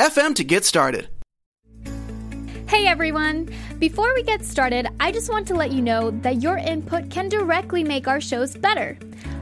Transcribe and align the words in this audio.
anchor.fm 0.00 0.34
to 0.36 0.44
get 0.44 0.64
started. 0.64 1.08
Hey 2.66 2.86
everyone! 2.86 3.48
Before 3.78 4.14
we 4.14 4.22
get 4.22 4.44
started, 4.44 4.86
I 5.00 5.10
just 5.12 5.28
want 5.28 5.46
to 5.48 5.54
let 5.54 5.72
you 5.72 5.82
know 5.82 6.10
that 6.22 6.40
your 6.40 6.56
input 6.56 7.10
can 7.10 7.28
directly 7.28 7.82
make 7.82 8.06
our 8.06 8.20
shows 8.20 8.56
better. 8.56 8.94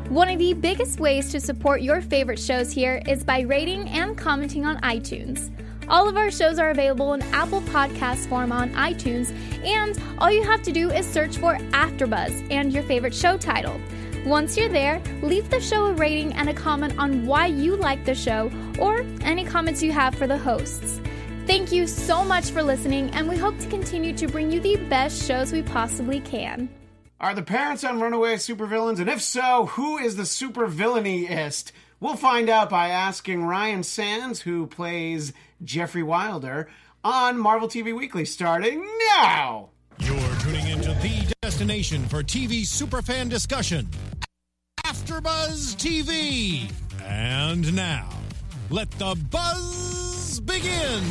One 0.09 0.30
of 0.30 0.39
the 0.39 0.55
biggest 0.55 0.99
ways 0.99 1.30
to 1.33 1.41
support 1.41 1.83
your 1.83 2.01
favorite 2.01 2.39
shows 2.39 2.73
here 2.73 3.02
is 3.07 3.23
by 3.23 3.41
rating 3.41 3.89
and 3.91 4.16
commenting 4.16 4.65
on 4.65 4.80
iTunes. 4.80 5.51
All 5.89 6.09
of 6.09 6.16
our 6.16 6.30
shows 6.30 6.59
are 6.59 6.71
available 6.71 7.13
in 7.15 7.23
Apple 7.35 7.61
Podcast 7.63 8.27
form 8.29 8.51
on 8.51 8.71
iTunes, 8.71 9.30
and 9.65 10.01
all 10.19 10.30
you 10.30 10.43
have 10.43 10.63
to 10.63 10.73
do 10.73 10.91
is 10.91 11.07
search 11.07 11.37
for 11.37 11.57
AfterBuzz 11.73 12.51
and 12.51 12.73
your 12.73 12.83
favorite 12.85 13.15
show 13.15 13.37
title. 13.37 13.79
Once 14.28 14.59
you're 14.59 14.68
there, 14.68 15.00
leave 15.23 15.48
the 15.48 15.59
show 15.59 15.87
a 15.87 15.95
rating 15.95 16.34
and 16.34 16.50
a 16.50 16.55
comment 16.55 16.92
on 16.98 17.24
why 17.24 17.46
you 17.46 17.74
like 17.77 18.05
the 18.05 18.14
show 18.14 18.51
or 18.78 19.02
any 19.23 19.42
comments 19.42 19.82
you 19.82 19.91
have 19.91 20.14
for 20.14 20.27
the 20.27 20.37
hosts. 20.37 21.01
Thank 21.46 21.73
you 21.73 21.87
so 21.87 22.23
much 22.23 22.51
for 22.51 22.62
listening, 22.62 23.09
and 23.12 23.27
we 23.27 23.38
hope 23.38 23.59
to 23.59 23.66
continue 23.68 24.12
to 24.12 24.28
bring 24.28 24.52
you 24.52 24.60
the 24.60 24.76
best 24.90 25.26
shows 25.26 25.51
we 25.51 25.62
possibly 25.62 26.20
can. 26.20 26.68
Are 27.18 27.35
the 27.35 27.43
parents 27.43 27.85
on 27.85 28.01
Runaway 28.01 28.35
supervillains? 28.35 28.98
And 28.98 29.09
if 29.09 29.23
so, 29.23 29.65
who 29.65 29.96
is 29.96 30.16
the 30.16 30.24
supervillainiest? 30.24 31.73
We'll 31.98 32.16
find 32.16 32.51
out 32.51 32.68
by 32.68 32.88
asking 32.88 33.45
Ryan 33.45 33.82
Sands, 33.82 34.42
who 34.42 34.66
plays 34.66 35.32
Jeffrey 35.65 36.02
Wilder, 36.02 36.68
on 37.02 37.38
Marvel 37.38 37.66
TV 37.66 37.96
Weekly, 37.96 38.26
starting 38.26 38.87
now. 39.16 39.70
You're 40.01 40.18
tuning 40.18 40.20
into 40.20 40.27
the 41.01 41.32
destination 41.43 42.04
for 42.09 42.23
TV 42.23 42.63
superfan 42.63 43.29
discussion, 43.29 43.88
AfterBuzz 44.85 45.77
TV. 45.77 46.71
And 47.04 47.74
now, 47.74 48.09
let 48.71 48.91
the 48.93 49.15
buzz 49.30 50.41
begin. 50.41 51.02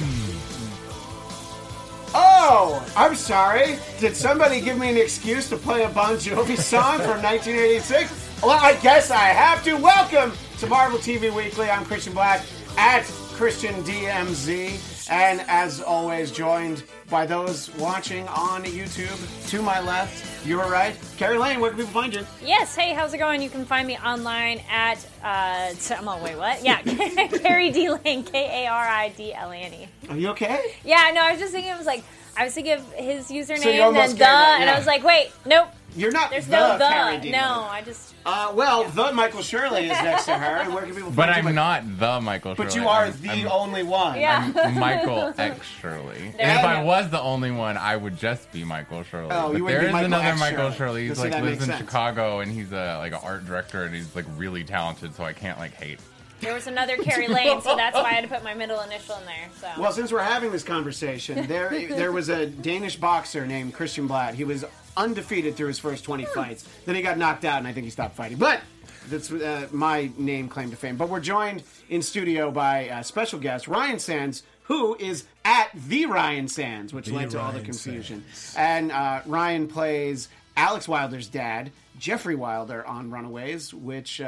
Oh, 2.13 2.85
I'm 2.95 3.15
sorry. 3.15 3.77
Did 3.99 4.15
somebody 4.15 4.61
give 4.61 4.77
me 4.77 4.89
an 4.89 4.97
excuse 4.97 5.49
to 5.49 5.57
play 5.57 5.83
a 5.83 5.89
Bon 5.89 6.15
Jovi 6.15 6.57
song 6.57 6.97
from 6.99 7.21
1986? 7.21 8.41
Well, 8.43 8.59
I 8.59 8.73
guess 8.81 9.11
I 9.11 9.29
have 9.29 9.63
to. 9.63 9.75
Welcome 9.75 10.33
to 10.59 10.67
Marvel 10.67 10.99
TV 10.99 11.33
Weekly. 11.33 11.69
I'm 11.69 11.85
Christian 11.85 12.13
Blatt 12.13 12.45
at 12.77 13.03
Christian 13.33 13.75
DMZ, 13.83 14.96
and 15.09 15.41
as 15.47 15.81
always, 15.81 16.31
joined 16.31 16.83
by 17.09 17.25
those 17.25 17.73
watching 17.75 18.27
on 18.27 18.63
YouTube. 18.63 19.49
To 19.49 19.61
my 19.61 19.79
left, 19.79 20.45
you 20.45 20.57
were 20.57 20.69
right, 20.69 20.95
Kari 21.17 21.37
Lane. 21.37 21.59
Where 21.59 21.71
can 21.71 21.79
people 21.79 21.93
find 21.93 22.13
you? 22.13 22.25
Yes. 22.43 22.75
Hey, 22.75 22.93
how's 22.93 23.13
it 23.13 23.17
going? 23.17 23.41
You 23.41 23.49
can 23.49 23.65
find 23.65 23.87
me 23.87 23.97
online 23.97 24.61
at. 24.69 25.05
Uh, 25.23 25.73
t- 25.79 25.93
I'm 25.93 26.07
all, 26.07 26.21
wait, 26.21 26.37
what? 26.37 26.63
Yeah, 26.63 26.81
Kari 27.41 27.71
D 27.71 27.89
Lane, 27.89 28.23
K 28.23 28.65
A 28.65 28.69
R 28.69 28.85
I 28.85 29.09
D 29.09 29.33
L 29.33 29.51
A 29.51 29.55
N 29.55 29.73
E. 29.73 29.87
Are 30.09 30.17
you 30.17 30.29
okay? 30.29 30.75
Yeah, 30.83 31.11
no, 31.13 31.21
I 31.21 31.31
was 31.31 31.39
just 31.39 31.53
thinking. 31.53 31.71
It 31.71 31.77
was 31.77 31.87
like 31.87 32.03
I 32.35 32.43
was 32.43 32.53
thinking 32.53 32.73
of 32.73 32.93
his 32.93 33.29
username 33.29 33.83
almost 33.83 34.11
and 34.11 34.19
the, 34.19 34.23
it, 34.25 34.61
and. 34.61 34.69
I 34.69 34.77
was 34.77 34.85
like, 34.85 35.03
wait, 35.03 35.31
nope. 35.45 35.69
You're 35.95 36.11
not 36.11 36.29
There's 36.29 36.45
the 36.45 36.77
no 36.77 36.77
the. 36.77 37.31
No, 37.31 37.63
I 37.63 37.81
just. 37.83 38.13
Uh, 38.27 38.51
well, 38.53 38.83
the 38.89 39.11
Michael 39.13 39.41
Shirley 39.41 39.85
is 39.85 39.89
next 39.91 40.25
to 40.25 40.33
her. 40.37 40.57
And 40.57 40.73
where 40.73 40.83
can 40.83 40.93
people 40.93 41.11
find 41.11 41.15
But 41.15 41.43
you? 41.43 41.49
I'm 41.49 41.55
not 41.55 41.83
the 41.99 42.19
Michael 42.21 42.55
Shirley. 42.55 42.65
But 42.67 42.75
you 42.75 42.87
are 42.87 43.03
I'm- 43.05 43.13
the 43.21 43.29
I'm 43.29 43.47
only 43.51 43.83
one. 43.83 44.19
Yeah. 44.19 44.71
Michael 44.77 45.33
X 45.37 45.65
Shirley. 45.81 46.17
There 46.17 46.33
And 46.39 46.51
if 46.57 46.61
you 46.61 46.67
I 46.67 46.81
go. 46.81 46.85
was 46.85 47.09
the 47.09 47.21
only 47.21 47.51
one, 47.51 47.77
I 47.77 47.95
would 47.95 48.17
just 48.17 48.51
be 48.51 48.63
Michael 48.65 49.03
Shirley. 49.03 49.29
Oh, 49.31 49.49
but 49.49 49.57
you 49.57 49.63
wouldn't 49.63 49.67
there 49.67 49.79
be 49.79 49.85
is 49.87 49.93
Michael 49.93 50.05
another 50.07 50.25
X 50.25 50.39
Michael 50.39 50.57
Shirley. 50.71 50.75
Shirley. 50.75 51.07
He's 51.07 51.17
See, 51.17 51.23
like 51.23 51.31
that 51.31 51.43
lives 51.43 51.51
makes 51.59 51.63
in 51.63 51.69
sense. 51.69 51.79
Chicago 51.89 52.39
and 52.41 52.51
he's 52.51 52.71
a 52.73 52.97
like 52.97 53.13
an 53.13 53.19
art 53.23 53.45
director 53.45 53.83
and 53.83 53.95
he's 53.95 54.13
like 54.15 54.25
really 54.35 54.63
talented, 54.65 55.15
so 55.15 55.23
I 55.23 55.33
can't 55.33 55.57
like 55.57 55.73
hate. 55.73 55.99
There 56.39 56.53
was 56.53 56.67
another 56.67 56.97
Kari 56.97 57.27
Lane, 57.27 57.61
so 57.61 57.75
that's 57.75 57.95
why 57.95 58.03
I 58.03 58.13
had 58.13 58.23
to 58.23 58.27
put 58.29 58.43
my 58.43 58.53
middle 58.53 58.79
initial 58.81 59.17
in 59.17 59.25
there. 59.25 59.49
So. 59.59 59.81
Well, 59.81 59.91
since 59.91 60.11
we're 60.11 60.21
having 60.21 60.51
this 60.51 60.63
conversation, 60.63 61.47
there 61.47 61.69
there 61.87 62.11
was 62.11 62.29
a 62.29 62.45
Danish 62.45 62.95
boxer 62.95 63.47
named 63.47 63.73
Christian 63.73 64.07
Blatt. 64.07 64.35
He 64.35 64.43
was 64.43 64.63
undefeated 64.95 65.55
through 65.55 65.67
his 65.69 65.79
first 65.79 66.03
20 66.03 66.25
fights. 66.25 66.67
Then 66.85 66.95
he 66.95 67.01
got 67.01 67.17
knocked 67.17 67.45
out, 67.45 67.59
and 67.59 67.67
I 67.67 67.73
think 67.73 67.85
he 67.85 67.89
stopped 67.89 68.15
fighting. 68.15 68.37
But 68.37 68.61
that's 69.09 69.31
uh, 69.31 69.67
my 69.71 70.11
name 70.17 70.47
claim 70.47 70.69
to 70.69 70.75
fame. 70.75 70.97
But 70.97 71.09
we're 71.09 71.19
joined 71.19 71.63
in 71.89 72.01
studio 72.01 72.51
by 72.51 72.81
a 72.81 73.03
special 73.03 73.39
guest, 73.39 73.67
Ryan 73.67 73.99
Sands, 73.99 74.43
who 74.63 74.95
is 74.99 75.25
at 75.45 75.69
the 75.73 76.05
Ryan 76.05 76.47
Sands, 76.47 76.93
which 76.93 77.07
The 77.07 77.13
led 77.13 77.31
to 77.31 77.41
all 77.41 77.51
the 77.51 77.61
confusion. 77.61 78.23
Sands. 78.33 78.55
And 78.57 78.91
uh, 78.91 79.21
Ryan 79.25 79.67
plays 79.67 80.29
Alex 80.55 80.87
Wilder's 80.87 81.27
dad, 81.27 81.71
Jeffrey 81.97 82.35
Wilder, 82.35 82.85
on 82.85 83.09
Runaways, 83.09 83.73
which. 83.73 84.21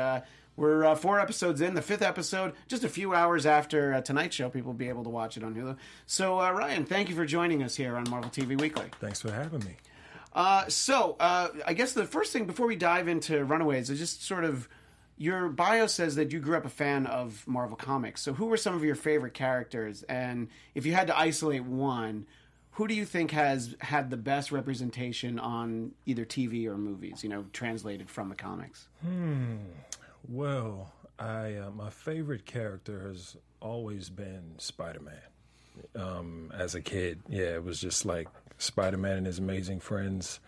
We're 0.60 0.84
uh, 0.84 0.96
four 0.96 1.22
episodes 1.22 1.62
in. 1.62 1.74
The 1.74 1.82
fifth 1.82 2.02
episode, 2.02 2.52
just 2.68 2.84
a 2.84 2.90
few 2.90 3.14
hours 3.14 3.46
after 3.46 3.94
uh, 3.94 4.02
tonight's 4.02 4.36
show, 4.36 4.50
people 4.50 4.74
will 4.74 4.78
be 4.78 4.90
able 4.90 5.06
to 5.06 5.10
watch 5.10 5.38
it 5.38 5.44
on 5.44 5.56
Hulu. 5.56 5.78
So, 6.06 6.42
uh, 6.42 6.52
Ryan, 6.52 6.84
thank 6.84 7.08
you 7.08 7.16
for 7.16 7.26
joining 7.26 7.64
us 7.64 7.78
here 7.78 7.96
on 7.96 8.10
Marvel 8.10 8.30
TV 8.30 8.60
Weekly. 8.60 8.88
Thanks 9.00 9.22
for 9.22 9.32
having 9.32 9.62
me. 9.62 9.78
Uh, 10.34 10.68
so, 10.68 11.16
uh, 11.18 11.48
I 11.66 11.74
guess 11.74 11.94
the 11.94 12.04
first 12.04 12.34
thing 12.34 12.44
before 12.44 12.68
we 12.68 12.76
dive 12.76 13.08
into 13.08 13.46
Runaways 13.46 13.90
is 13.90 14.00
just 14.00 14.22
sort 14.22 14.44
of 14.44 14.68
your 15.18 15.48
bio 15.48 15.88
says 15.88 16.16
that 16.16 16.34
you 16.34 16.42
grew 16.42 16.58
up 16.58 16.66
a 16.66 16.70
fan 16.70 17.08
of 17.08 17.48
Marvel 17.48 17.78
Comics. 17.78 18.22
So, 18.22 18.34
who 18.34 18.48
were 18.48 18.58
some 18.58 18.76
of 18.76 18.84
your 18.84 18.96
favorite 18.96 19.34
characters? 19.34 20.04
And 20.04 20.50
if 20.76 20.86
you 20.86 20.92
had 20.92 21.08
to 21.08 21.18
isolate 21.18 21.64
one, 21.64 22.26
who 22.72 22.86
do 22.86 22.94
you 22.94 23.06
think 23.06 23.32
has 23.32 23.78
had 23.80 24.10
the 24.10 24.18
best 24.18 24.52
representation 24.52 25.40
on 25.40 25.94
either 26.06 26.26
TV 26.26 26.66
or 26.66 26.78
movies? 26.78 27.24
You 27.24 27.30
know, 27.30 27.46
translated 27.54 28.10
from 28.10 28.28
the 28.28 28.36
comics. 28.36 28.90
Well, 30.28 30.92
I 31.18 31.56
uh, 31.56 31.72
my 31.72 31.90
favorite 31.90 32.46
character 32.46 33.08
has 33.08 33.36
always 33.62 34.10
been 34.10 34.56
Spider 34.58 35.02
Man. 35.02 35.16
Um, 35.96 36.52
as 36.58 36.76
a 36.76 36.82
kid, 36.82 37.22
yeah, 37.30 37.56
it 37.56 37.64
was 37.64 37.80
just 37.80 38.06
like 38.06 38.28
Spider 38.58 38.98
Man 38.98 39.18
and 39.18 39.26
his 39.26 39.40
amazing 39.40 39.80
friends 39.80 40.40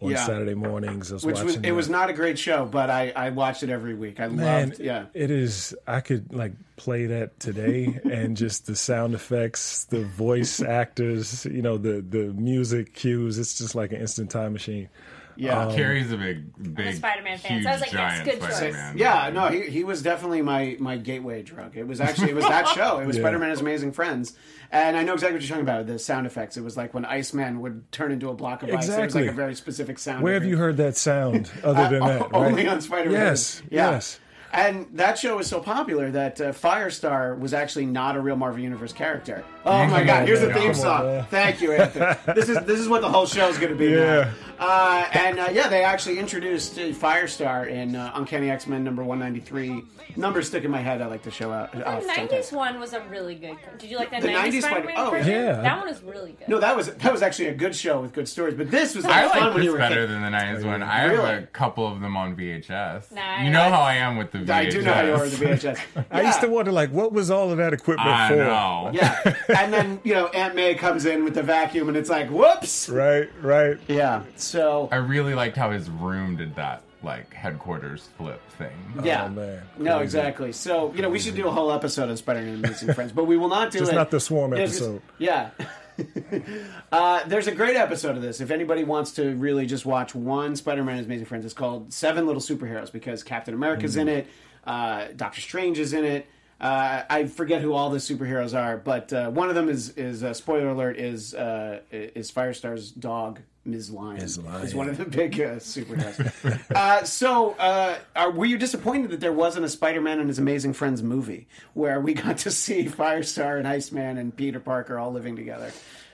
on 0.00 0.10
Yeah. 0.10 0.24
Saturday 0.24 0.54
mornings. 0.54 1.12
I 1.12 1.14
was 1.14 1.24
Which 1.26 1.40
was 1.42 1.56
it 1.56 1.62
that. 1.62 1.74
was 1.74 1.88
not 1.88 2.10
a 2.10 2.12
great 2.14 2.38
show, 2.38 2.64
but 2.64 2.88
I, 2.90 3.12
I 3.14 3.30
watched 3.30 3.62
it 3.62 3.70
every 3.70 3.94
week. 3.94 4.18
I 4.18 4.28
Man, 4.28 4.70
loved, 4.70 4.80
yeah. 4.80 5.06
it 5.14 5.30
is. 5.30 5.74
I 5.86 6.00
could 6.00 6.32
like 6.32 6.52
play 6.76 7.06
that 7.06 7.38
today, 7.38 8.00
and 8.10 8.36
just 8.36 8.66
the 8.66 8.74
sound 8.74 9.14
effects, 9.14 9.84
the 9.84 10.04
voice 10.04 10.60
actors, 10.62 11.44
you 11.44 11.62
know, 11.62 11.76
the 11.78 12.00
the 12.00 12.32
music 12.32 12.94
cues. 12.94 13.38
It's 13.38 13.58
just 13.58 13.74
like 13.74 13.92
an 13.92 14.00
instant 14.00 14.30
time 14.30 14.52
machine. 14.54 14.88
Yeah. 15.36 15.66
Um, 15.66 15.74
Kari's 15.74 16.12
a 16.12 16.16
big, 16.16 16.74
big, 16.74 16.94
Spider-Man 16.96 17.38
fan, 17.38 17.62
so 17.62 17.68
I 17.68 17.72
was 17.72 17.80
like, 17.80 17.92
yes, 17.92 18.24
good 18.24 18.40
choice. 18.40 18.56
Spider-Man. 18.56 18.98
Yeah, 18.98 19.30
no, 19.32 19.48
he, 19.48 19.62
he 19.62 19.84
was 19.84 20.02
definitely 20.02 20.42
my, 20.42 20.76
my 20.78 20.96
gateway 20.96 21.42
drug. 21.42 21.76
It 21.76 21.86
was 21.86 22.00
actually 22.00 22.30
it 22.30 22.34
was 22.34 22.44
that 22.44 22.68
show. 22.74 22.98
It 22.98 23.06
was 23.06 23.16
Yeah. 23.16 23.22
Spider 23.22 23.38
Man 23.38 23.48
and 23.48 23.52
His 23.52 23.60
Amazing 23.60 23.92
Friends, 23.92 24.34
and 24.70 24.96
I 24.96 25.02
know 25.02 25.14
exactly 25.14 25.36
what 25.36 25.42
you're 25.42 25.48
talking 25.48 25.62
about. 25.62 25.86
The 25.86 25.98
sound 25.98 26.26
effects. 26.26 26.56
It 26.56 26.62
was 26.62 26.76
like 26.76 26.94
when 26.94 27.04
Iceman 27.04 27.60
would 27.60 27.90
turn 27.92 28.12
into 28.12 28.28
a 28.28 28.34
block 28.34 28.62
of 28.62 28.70
ice. 28.70 28.88
It 28.88 29.04
was 29.04 29.14
like 29.14 29.26
a 29.26 29.32
very 29.32 29.54
specific 29.54 29.98
sound. 29.98 30.22
Where 30.22 30.36
of 30.36 30.42
have 30.42 30.50
you 30.50 30.56
heard 30.56 30.76
that 30.78 30.96
sound 30.96 31.50
other 31.64 31.88
than 31.88 32.00
that? 32.06 32.28
Only 32.34 32.64
right? 32.64 32.72
on 32.72 32.80
Spider 32.80 33.10
Man. 33.10 33.20
Yes, 33.20 33.62
yes. 33.70 34.18
And 34.54 34.86
that 34.98 35.18
show 35.18 35.38
was 35.38 35.46
so 35.46 35.60
popular 35.60 36.10
that 36.10 36.38
uh, 36.38 36.52
Firestar 36.52 37.38
was 37.38 37.54
actually 37.54 37.86
not 37.86 38.16
a 38.16 38.20
real 38.20 38.36
Marvel 38.36 38.60
Universe 38.60 38.92
character. 38.92 39.44
Oh 39.64 39.86
my 39.86 40.02
God! 40.04 40.26
Here's 40.26 40.40
the 40.40 40.52
theme 40.52 40.74
song. 40.74 41.06
man. 41.06 41.24
Thank 41.30 41.60
you, 41.60 41.72
Anthony. 41.72 42.16
this 42.34 42.48
is 42.48 42.58
this 42.64 42.80
is 42.80 42.88
what 42.88 43.00
the 43.00 43.08
whole 43.08 43.26
show 43.26 43.48
is 43.48 43.58
going 43.58 43.72
to 43.72 43.78
be. 43.78 43.90
Yeah. 43.90 44.24
Now. 44.24 44.30
Uh, 44.58 45.08
and 45.12 45.40
uh, 45.40 45.48
yeah, 45.52 45.66
they 45.68 45.82
actually 45.82 46.18
introduced 46.18 46.78
uh, 46.78 46.82
Firestar 46.92 47.68
in 47.68 47.96
uh, 47.96 48.12
Uncanny 48.14 48.48
X 48.50 48.66
Men 48.68 48.84
number 48.84 49.02
193. 49.02 49.82
Numbers 50.16 50.46
stick 50.48 50.62
in 50.64 50.70
my 50.70 50.78
head. 50.80 51.00
I 51.00 51.06
like 51.06 51.22
to 51.22 51.30
show 51.30 51.52
out. 51.52 51.72
The 51.72 51.78
'90s 51.78 52.52
one 52.52 52.78
was 52.78 52.92
a 52.92 53.00
really 53.08 53.34
good. 53.34 53.56
Did 53.78 53.90
you 53.90 53.96
like 53.96 54.10
the, 54.10 54.20
The 54.20 54.28
90s, 54.28 54.62
90s 54.62 54.92
oh, 54.96 55.10
version? 55.10 55.32
yeah. 55.32 55.62
That 55.62 55.78
one 55.78 55.88
was 55.88 56.02
really 56.02 56.32
good. 56.32 56.48
No, 56.48 56.60
that 56.60 56.76
was 56.76 56.92
that 56.94 57.10
was 57.12 57.22
actually 57.22 57.48
a 57.48 57.54
good 57.54 57.74
show 57.74 58.00
with 58.00 58.12
good 58.12 58.28
stories. 58.28 58.54
But 58.54 58.70
this 58.70 58.94
was 58.94 59.04
I 59.04 59.24
like 59.24 59.32
fun 59.32 59.42
like 59.46 59.54
when 59.54 59.62
you 59.64 59.70
this 59.70 59.72
were 59.72 59.78
better 59.78 60.06
kid. 60.06 60.10
than 60.10 60.22
the 60.22 60.28
'90s 60.28 60.64
one. 60.64 60.82
I 60.82 61.04
Really? 61.04 61.24
have 61.24 61.42
a 61.44 61.46
couple 61.46 61.86
of 61.86 62.00
them 62.00 62.16
on 62.16 62.36
VHS. 62.36 63.10
Nah, 63.12 63.42
you 63.42 63.50
know 63.50 63.68
how 63.70 63.80
I 63.80 63.94
am 63.94 64.16
with 64.16 64.32
the 64.32 64.38
VHS. 64.38 64.50
I 64.50 64.68
do 64.68 64.82
know 64.82 64.92
how 64.92 65.02
you 65.02 65.14
are 65.14 65.20
with 65.22 65.38
the 65.38 65.44
VHS. 65.46 65.78
I 66.10 66.22
used 66.22 66.40
to 66.40 66.48
wonder, 66.48 66.72
like, 66.72 66.90
what 66.90 67.12
was 67.12 67.30
all 67.30 67.50
of 67.50 67.56
that 67.58 67.72
equipment 67.72 68.08
I 68.08 68.28
for? 68.28 68.36
know. 68.36 68.90
Yeah, 68.92 69.18
and 69.56 69.72
then 69.72 70.00
you 70.04 70.14
know 70.14 70.26
Aunt 70.28 70.54
May 70.54 70.74
comes 70.74 71.04
in 71.06 71.24
with 71.24 71.34
the 71.34 71.42
vacuum, 71.42 71.88
and 71.88 71.96
it's 71.96 72.10
like, 72.10 72.28
whoops. 72.30 72.88
Right, 72.88 73.28
right. 73.40 73.78
Yeah. 73.88 74.22
So 74.36 74.88
I 74.92 74.96
really 74.96 75.34
liked 75.34 75.56
how 75.56 75.70
his 75.70 75.88
room 75.90 76.36
did 76.36 76.54
that. 76.56 76.82
like 77.02 77.32
headquarters 77.34 78.08
flip 78.16 78.40
thing. 78.58 78.70
Yeah. 79.02 79.24
Oh, 79.24 79.28
man. 79.30 79.62
No, 79.76 79.98
exactly. 79.98 80.52
So, 80.52 80.92
you 80.94 81.02
know, 81.02 81.10
we 81.10 81.18
should 81.18 81.34
do 81.34 81.48
a 81.48 81.50
whole 81.50 81.72
episode 81.72 82.08
of 82.10 82.18
Spider-Man 82.18 82.54
and 82.54 82.64
Amazing 82.64 82.94
Friends, 82.94 83.10
but 83.10 83.24
we 83.24 83.36
will 83.36 83.48
not 83.48 83.72
do 83.72 83.80
Just 83.80 83.90
it. 83.90 83.96
not 83.96 84.10
the 84.12 84.20
Swarm 84.20 84.52
Yeah, 84.52 84.66
just- 84.66 84.76
episode. 84.80 85.02
Yeah. 85.18 85.50
uh, 86.92 87.24
there's 87.26 87.46
a 87.48 87.52
great 87.52 87.76
episode 87.76 88.16
of 88.16 88.22
this. 88.22 88.40
If 88.40 88.50
anybody 88.50 88.84
wants 88.84 89.12
to 89.12 89.34
really 89.34 89.66
just 89.66 89.84
watch 89.84 90.14
one 90.14 90.56
Spider-Man 90.56 90.98
and 90.98 91.06
Amazing 91.06 91.26
Friends, 91.26 91.44
it's 91.44 91.54
called 91.54 91.92
Seven 91.92 92.26
Little 92.26 92.40
Superheroes 92.42 92.92
because 92.92 93.22
Captain 93.22 93.54
America's 93.54 93.96
in 93.96 94.08
it, 94.08 94.26
uh, 94.64 95.06
Doctor 95.16 95.40
Strange 95.40 95.78
is 95.78 95.92
in 95.92 96.04
it. 96.04 96.26
Uh, 96.62 97.02
I 97.10 97.26
forget 97.26 97.60
who 97.60 97.72
all 97.72 97.90
the 97.90 97.98
superheroes 97.98 98.56
are, 98.56 98.76
but 98.76 99.12
uh, 99.12 99.30
one 99.30 99.48
of 99.48 99.54
them 99.54 99.68
is 99.68 99.90
is 99.90 100.22
uh, 100.22 100.32
spoiler 100.32 100.68
alert 100.68 100.96
is 100.96 101.34
uh, 101.34 101.80
is 101.90 102.30
Firestar's 102.30 102.92
dog 102.92 103.40
Ms. 103.64 103.90
Lion. 103.90 104.18
Ms. 104.18 104.38
Lion. 104.38 104.62
is 104.62 104.74
one 104.74 104.88
of 104.88 104.98
the 104.98 105.04
big 105.04 105.40
uh, 105.40 105.56
superheroes. 105.56 106.70
uh, 106.74 107.04
so, 107.04 107.52
uh, 107.52 107.96
are, 108.16 108.30
were 108.30 108.46
you 108.46 108.58
disappointed 108.58 109.10
that 109.10 109.20
there 109.20 109.32
wasn't 109.32 109.64
a 109.64 109.68
Spider-Man 109.68 110.18
and 110.18 110.28
His 110.28 110.38
Amazing 110.38 110.72
Friends 110.72 111.02
movie 111.02 111.46
where 111.74 112.00
we 112.00 112.14
got 112.14 112.38
to 112.38 112.50
see 112.50 112.84
Firestar 112.88 113.58
and 113.58 113.68
Iceman 113.68 114.18
and 114.18 114.34
Peter 114.34 114.58
Parker 114.58 114.98
all 114.98 115.12
living 115.12 115.36
together? 115.36 115.70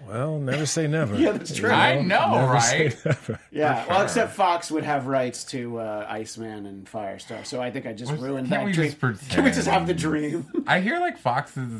Well, 0.06 0.38
never 0.38 0.66
say 0.66 0.86
never. 0.86 1.14
Yeah, 1.18 1.32
that's 1.32 1.54
true. 1.54 1.70
I 1.70 2.00
know, 2.00 2.34
Never 2.34 2.60
say 2.60 2.84
right? 2.88 3.04
never. 3.04 3.40
Yeah, 3.50 3.84
well, 3.88 4.02
except 4.02 4.34
Fox 4.34 4.70
would 4.70 4.84
have 4.84 5.06
rights 5.06 5.44
to 5.44 5.78
uh, 5.80 6.06
Iceman 6.08 6.66
and 6.66 6.86
Firestar, 6.86 7.44
so 7.44 7.60
I 7.60 7.70
think 7.70 7.86
I 7.86 7.92
just 7.92 8.12
Well, 8.12 8.20
ruined 8.20 8.48
can't 8.48 8.60
that 8.60 8.66
we 8.66 8.72
dream. 8.72 8.94
just 9.14 9.30
Can 9.30 9.44
we 9.44 9.50
just 9.50 9.66
have 9.66 9.86
the 9.86 9.94
dream? 9.94 10.46
I 10.66 10.80
hear 10.80 11.00
like 11.00 11.18
Fox 11.18 11.56
is 11.56 11.72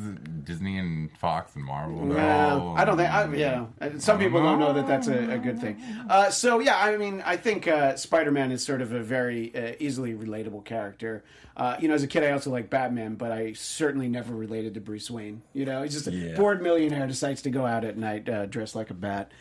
Disney 0.44 0.78
and 0.78 1.10
Fox 1.18 1.54
and 1.54 1.64
Marvel. 1.64 2.08
they're 2.08 2.16
Yeah, 2.18 2.54
all- 2.54 2.76
I 2.76 2.84
don't 2.84 2.96
think. 2.96 3.10
I, 3.10 3.32
yeah, 3.34 3.66
some 3.98 4.18
people 4.18 4.42
don't 4.42 4.58
know 4.58 4.72
that 4.72 4.86
that's 4.86 5.06
a, 5.08 5.32
a 5.34 5.38
good 5.38 5.60
thing. 5.60 5.80
Uh, 6.08 6.30
so 6.30 6.58
yeah, 6.58 6.76
I 6.78 6.96
mean, 6.96 7.22
I 7.24 7.36
think 7.36 7.68
uh, 7.68 7.94
Spider-Man 7.96 8.50
is 8.50 8.64
sort 8.64 8.82
of 8.82 8.92
a 8.92 9.00
very 9.02 9.54
uh, 9.54 9.72
easily 9.78 10.14
relatable 10.14 10.64
character. 10.64 11.22
Uh, 11.56 11.76
you 11.80 11.88
know, 11.88 11.94
as 11.94 12.04
a 12.04 12.06
kid, 12.06 12.22
I 12.22 12.30
also 12.30 12.50
like 12.50 12.70
Batman, 12.70 13.16
but 13.16 13.32
I 13.32 13.52
certainly 13.54 14.08
never 14.08 14.32
related 14.32 14.74
to 14.74 14.80
Bruce 14.80 15.10
Wayne. 15.10 15.42
You 15.52 15.64
know, 15.64 15.82
he's 15.82 15.92
just 15.92 16.06
a 16.06 16.12
Yeah. 16.12 16.36
bored 16.36 16.62
millionaire 16.62 17.06
decides 17.08 17.42
to 17.42 17.50
go 17.50 17.66
out 17.66 17.84
at 17.84 17.96
night 17.98 18.07
uh, 18.16 18.46
dressed 18.46 18.74
like 18.74 18.90
a 18.90 18.94
bat. 18.94 19.32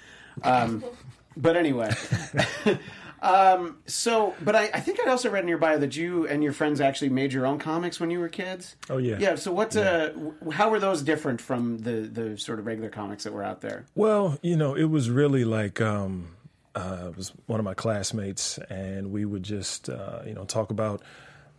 Um, 0.44 0.84
but 1.36 1.56
anyway. 1.56 1.92
Um, 3.22 3.78
so, 3.88 4.36
but 4.42 4.56
I, 4.56 4.70
I 4.74 4.80
think 4.80 5.00
I 5.00 5.10
also 5.10 5.30
read 5.30 5.44
in 5.44 5.48
your 5.48 5.58
bio 5.58 5.80
that 5.80 5.96
you 5.96 6.28
and 6.28 6.44
your 6.44 6.54
friends 6.54 6.80
actually 6.80 7.10
made 7.10 7.34
your 7.34 7.46
own 7.46 7.58
comics 7.58 8.00
when 8.00 8.12
you 8.12 8.20
were 8.20 8.30
kids. 8.30 8.76
Oh, 8.90 8.98
yeah. 8.98 9.18
yeah. 9.20 9.36
So, 9.36 9.52
what? 9.52 9.76
Uh, 9.76 10.12
how 10.52 10.70
were 10.70 10.80
those 10.80 11.02
different 11.02 11.42
from 11.42 11.80
the 11.80 12.02
the 12.02 12.38
sort 12.38 12.60
of 12.60 12.66
regular 12.66 12.90
comics 12.90 13.24
that 13.24 13.34
were 13.34 13.44
out 13.44 13.62
there? 13.62 13.86
Well, 13.96 14.38
you 14.42 14.56
know, 14.56 14.76
it 14.76 14.86
was 14.86 15.10
really 15.10 15.46
like 15.46 15.82
um, 15.82 16.36
uh, 16.76 17.08
it 17.08 17.18
was 17.18 17.34
one 17.48 17.60
of 17.60 17.64
my 17.64 17.74
classmates, 17.74 18.60
and 18.70 19.12
we 19.12 19.26
would 19.26 19.44
just 19.44 19.90
uh, 19.90 20.22
you 20.26 20.34
know 20.34 20.46
talk 20.46 20.70
about 20.70 21.02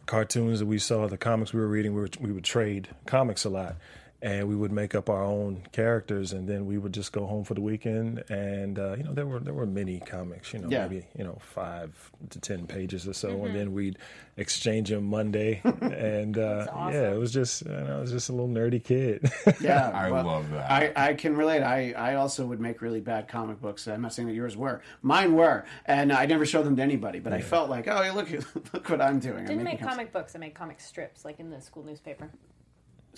cartoons 0.07 0.61
that 0.61 0.67
we 0.67 0.79
saw, 0.79 1.07
the 1.09 1.19
comics 1.19 1.53
we 1.53 1.61
were 1.61 1.69
reading. 1.69 1.95
We, 1.95 2.03
would 2.03 2.17
we 2.21 2.33
would 2.33 2.45
trade 2.45 2.89
comics 3.07 3.45
a 3.45 3.51
lot, 3.51 3.77
and 4.21 4.49
we 4.49 4.57
would 4.57 4.73
make 4.73 4.95
up 4.97 5.09
our 5.09 5.23
own 5.23 5.63
characters, 5.71 6.33
and 6.33 6.49
then 6.49 6.67
we 6.67 6.77
would 6.77 6.93
just 6.93 7.13
go 7.13 7.25
home 7.27 7.45
for 7.45 7.55
the 7.55 7.61
weekend. 7.61 8.25
And 8.29 8.79
uh, 8.79 8.97
you 8.97 9.05
know, 9.05 9.13
there 9.15 9.27
were 9.27 9.39
there 9.39 9.55
were 9.55 9.67
many 9.67 10.01
comics, 10.01 10.53
you 10.53 10.59
know, 10.59 10.69
Yeah. 10.69 10.89
maybe 10.89 11.07
you 11.17 11.25
know 11.25 11.39
five 11.41 12.11
to 12.31 12.41
ten 12.41 12.67
pages 12.67 13.07
or 13.07 13.13
so, 13.13 13.45
and 13.45 13.55
then 13.55 13.73
we'd 13.73 13.97
exchange 14.37 14.89
them 14.91 15.05
Monday, 15.05 15.61
and 15.81 16.37
uh, 16.37 16.67
yeah, 16.91 17.13
it 17.13 17.19
was 17.19 17.33
just 17.33 17.63
you 17.65 17.71
know, 17.73 17.99
I 17.99 18.01
was 18.01 18.11
just 18.11 18.29
a 18.29 18.33
little 18.33 18.49
nerdy 18.49 18.83
kid. 18.83 19.31
Yeah, 19.61 19.91
I 19.95 20.09
love 20.09 20.51
that. 20.51 20.71
I, 20.71 20.93
I 21.11 21.15
can 21.15 21.37
relate. 21.37 21.63
I, 21.63 21.93
I 21.93 22.15
also 22.17 22.47
would 22.47 22.61
make 22.61 22.81
really 22.83 23.01
bad 23.01 23.29
comic 23.29 23.61
books. 23.61 23.87
I'm 23.89 24.03
not 24.03 24.13
saying 24.13 24.29
that 24.29 24.35
yours 24.35 24.57
were. 24.57 24.83
Mine 25.03 25.35
were, 25.35 25.65
and 25.87 26.13
I 26.13 26.27
never 26.27 26.45
showed 26.47 26.65
them 26.65 26.77
to 26.77 26.83
anybody. 26.83 27.19
But 27.19 27.33
I 27.33 27.41
felt 27.41 27.69
like, 27.71 27.89
oh, 27.89 28.13
look, 28.15 28.31
look 28.73 28.89
what 28.89 29.01
I'm 29.01 29.19
doing. 29.19 29.39
I'm 29.41 29.47
Didn't 29.47 29.65
making 29.65 29.65
make 29.65 29.79
comics. 29.81 29.95
comic 29.97 30.13
books. 30.13 30.37
I 30.37 30.39
made 30.39 30.55
comic 30.55 30.81
strips, 30.81 31.25
like 31.25 31.41
in 31.41 31.51
the 31.51 31.61
school 31.61 31.83
newspaper. 31.85 32.31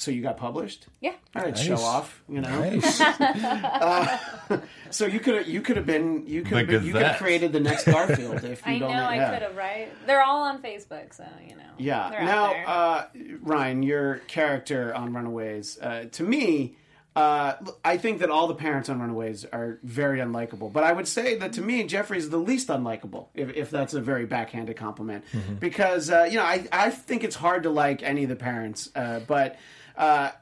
So 0.01 0.11
you 0.11 0.23
got 0.23 0.39
published? 0.39 0.87
Yeah. 1.03 1.13
All 1.37 1.43
right, 1.43 1.57
show 1.57 1.77
off. 1.77 2.23
You 2.27 2.41
know. 2.41 2.49
nice. 2.49 3.01
So 4.91 5.07
you 5.07 5.21
could 5.21 5.47
you 5.47 5.61
could 5.61 5.77
have 5.77 5.87
been 5.87 6.27
you 6.27 6.43
could 6.43 6.67
The 6.67 6.73
have 6.73 6.85
you 6.85 6.93
could 6.93 7.03
have 7.03 7.19
created 7.19 7.53
the 7.53 7.61
next 7.61 7.85
Garfield 7.85 8.43
if 8.43 8.61
you 8.67 8.73
I 8.73 8.79
know 8.79 8.89
don't. 8.89 8.97
I 8.97 9.17
yeah. 9.17 9.33
could 9.33 9.43
have, 9.43 9.57
right? 9.57 9.93
They're 10.07 10.23
all 10.23 10.43
on 10.43 10.61
Facebook, 10.61 11.15
so 11.15 11.25
you 11.49 11.55
know. 11.55 11.63
Yeah. 11.79 12.09
Now, 12.25 12.55
uh, 12.67 13.07
Ryan, 13.41 13.85
your 13.85 14.17
character 14.27 14.93
on 14.93 15.13
Runaways, 15.13 15.79
uh, 15.81 16.07
to 16.11 16.25
me, 16.25 16.77
uh, 17.15 17.55
I 17.85 17.97
think 17.99 18.19
that 18.21 18.31
all 18.31 18.47
the 18.49 18.55
parents 18.55 18.89
on 18.89 19.01
Runaways 19.01 19.45
are 19.45 19.79
very 19.85 20.19
unlikable. 20.19 20.73
But 20.73 20.83
I 20.83 20.93
would 20.93 21.07
say 21.07 21.37
that 21.37 21.53
to 21.55 21.63
me, 21.63 21.85
Jeffrey's 21.85 22.31
the 22.31 22.39
least 22.39 22.69
unlikable, 22.69 23.29
if, 23.35 23.55
if 23.55 23.71
that's 23.71 23.95
a 23.95 24.01
very 24.01 24.27
backhanded 24.27 24.77
compliment. 24.77 25.25
Because, 25.61 26.11
uh, 26.11 26.27
you 26.29 26.37
know, 26.37 26.45
I, 26.45 26.67
I 26.73 26.91
think 26.91 27.23
it's 27.23 27.37
hard 27.37 27.63
to 27.65 27.71
like 27.71 28.03
any 28.03 28.25
of 28.25 28.29
the 28.29 28.37
parents. 28.37 28.91
Uh, 28.95 29.21
but 29.27 29.57
uh, 30.01 30.33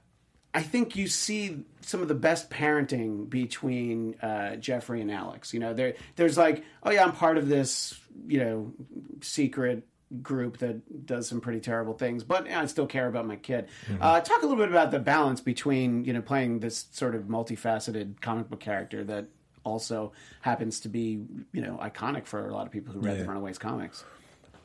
I 0.55 0.63
think 0.63 0.97
you 0.97 1.09
see 1.09 1.65
some 1.83 2.01
of 2.01 2.09
the 2.09 2.15
best 2.15 2.49
parenting 2.49 3.29
between 3.29 4.15
uh, 4.21 4.57
Jeffrey 4.57 5.01
and 5.01 5.11
Alex. 5.11 5.53
You 5.53 5.61
know, 5.61 5.75
there 5.75 5.95
there's 6.17 6.39
like, 6.39 6.65
oh 6.83 6.91
yeah, 6.91 7.05
I'm 7.05 7.13
part 7.13 7.37
of 7.37 7.49
this, 7.49 7.99
you 8.27 8.41
know, 8.41 8.73
secret 9.21 9.87
group 10.23 10.59
that 10.59 11.07
does 11.07 11.29
some 11.29 11.41
pretty 11.41 11.61
terrible 11.61 11.93
things, 11.93 12.25
but 12.25 12.47
yeah, 12.47 12.63
I 12.63 12.67
still 12.67 12.87
care 12.87 13.09
about 13.09 13.27
my 13.27 13.37
kid. 13.37 13.69
Uh, 14.01 14.21
talk 14.21 14.43
a 14.43 14.47
little 14.47 14.57
bit 14.57 14.71
about 14.71 14.91
the 14.91 14.99
balance 14.99 15.41
between 15.41 16.05
you 16.05 16.13
know 16.13 16.23
playing 16.23 16.61
this 16.61 16.87
sort 16.93 17.15
of 17.15 17.25
multifaceted 17.25 18.21
comic 18.21 18.49
book 18.49 18.61
character 18.61 19.05
that 19.05 19.27
also 19.65 20.13
happens 20.41 20.81
to 20.81 20.89
be 20.89 21.21
you 21.53 21.61
know 21.61 21.79
iconic 21.83 22.27
for 22.27 22.49
a 22.49 22.55
lot 22.55 22.65
of 22.65 22.73
people 22.73 22.95
who 22.95 23.01
read 23.01 23.19
the 23.19 23.25
Runaways 23.27 23.59
comics. 23.59 24.05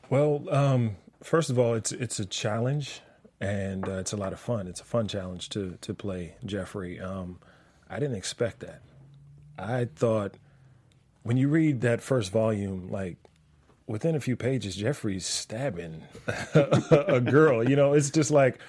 Well, 0.09 0.47
um, 0.49 0.95
first 1.21 1.49
of 1.49 1.59
all, 1.59 1.73
it's 1.73 1.91
it's 1.91 2.19
a 2.19 2.25
challenge, 2.25 3.01
and 3.39 3.87
uh, 3.87 3.93
it's 3.93 4.13
a 4.13 4.17
lot 4.17 4.33
of 4.33 4.39
fun. 4.39 4.67
It's 4.67 4.81
a 4.81 4.85
fun 4.85 5.07
challenge 5.07 5.49
to 5.49 5.77
to 5.81 5.93
play 5.93 6.35
Jeffrey. 6.45 6.99
Um, 6.99 7.39
I 7.89 7.99
didn't 7.99 8.15
expect 8.15 8.59
that. 8.61 8.81
I 9.57 9.85
thought 9.85 10.35
when 11.23 11.37
you 11.37 11.47
read 11.47 11.81
that 11.81 12.01
first 12.01 12.31
volume, 12.31 12.89
like 12.89 13.17
within 13.87 14.15
a 14.15 14.19
few 14.19 14.35
pages, 14.35 14.75
Jeffrey's 14.75 15.25
stabbing 15.25 16.03
a 16.53 17.21
girl. 17.21 17.67
You 17.67 17.75
know, 17.75 17.93
it's 17.93 18.09
just 18.09 18.31
like 18.31 18.59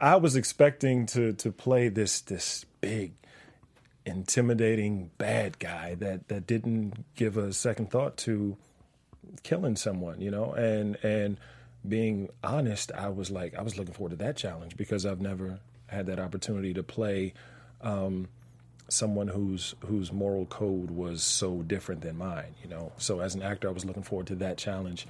I 0.00 0.16
was 0.16 0.36
expecting 0.36 1.06
to 1.06 1.32
to 1.34 1.52
play 1.52 1.88
this 1.88 2.20
this 2.20 2.64
big 2.80 3.12
intimidating 4.04 5.10
bad 5.18 5.58
guy 5.58 5.94
that 5.96 6.28
that 6.28 6.46
didn't 6.46 7.04
give 7.14 7.36
a 7.36 7.52
second 7.52 7.90
thought 7.90 8.16
to 8.18 8.56
killing 9.42 9.76
someone, 9.76 10.20
you 10.20 10.30
know, 10.30 10.52
and 10.52 10.96
and 11.04 11.38
being 11.88 12.28
honest, 12.42 12.92
I 12.92 13.08
was 13.08 13.30
like 13.30 13.54
I 13.54 13.62
was 13.62 13.76
looking 13.76 13.94
forward 13.94 14.10
to 14.10 14.24
that 14.24 14.36
challenge 14.36 14.76
because 14.76 15.06
I've 15.06 15.20
never 15.20 15.60
had 15.86 16.06
that 16.06 16.18
opportunity 16.18 16.74
to 16.74 16.82
play 16.82 17.34
um, 17.80 18.28
someone 18.88 19.28
whose 19.28 19.74
whose 19.80 20.12
moral 20.12 20.46
code 20.46 20.90
was 20.90 21.22
so 21.22 21.62
different 21.62 22.02
than 22.02 22.16
mine, 22.16 22.54
you 22.62 22.68
know. 22.68 22.92
So 22.98 23.20
as 23.20 23.34
an 23.34 23.42
actor, 23.42 23.68
I 23.68 23.72
was 23.72 23.84
looking 23.84 24.02
forward 24.02 24.26
to 24.28 24.34
that 24.36 24.58
challenge, 24.58 25.06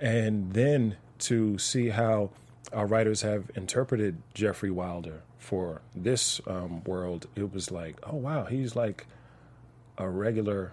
and 0.00 0.52
then 0.52 0.96
to 1.20 1.58
see 1.58 1.88
how 1.88 2.30
our 2.72 2.86
writers 2.86 3.22
have 3.22 3.50
interpreted 3.54 4.20
Jeffrey 4.34 4.70
Wilder 4.70 5.22
for 5.38 5.80
this 5.94 6.40
um, 6.46 6.82
world, 6.84 7.26
it 7.36 7.52
was 7.52 7.70
like, 7.70 7.96
oh 8.02 8.16
wow, 8.16 8.44
he's 8.44 8.74
like 8.74 9.06
a 9.98 10.08
regular 10.08 10.72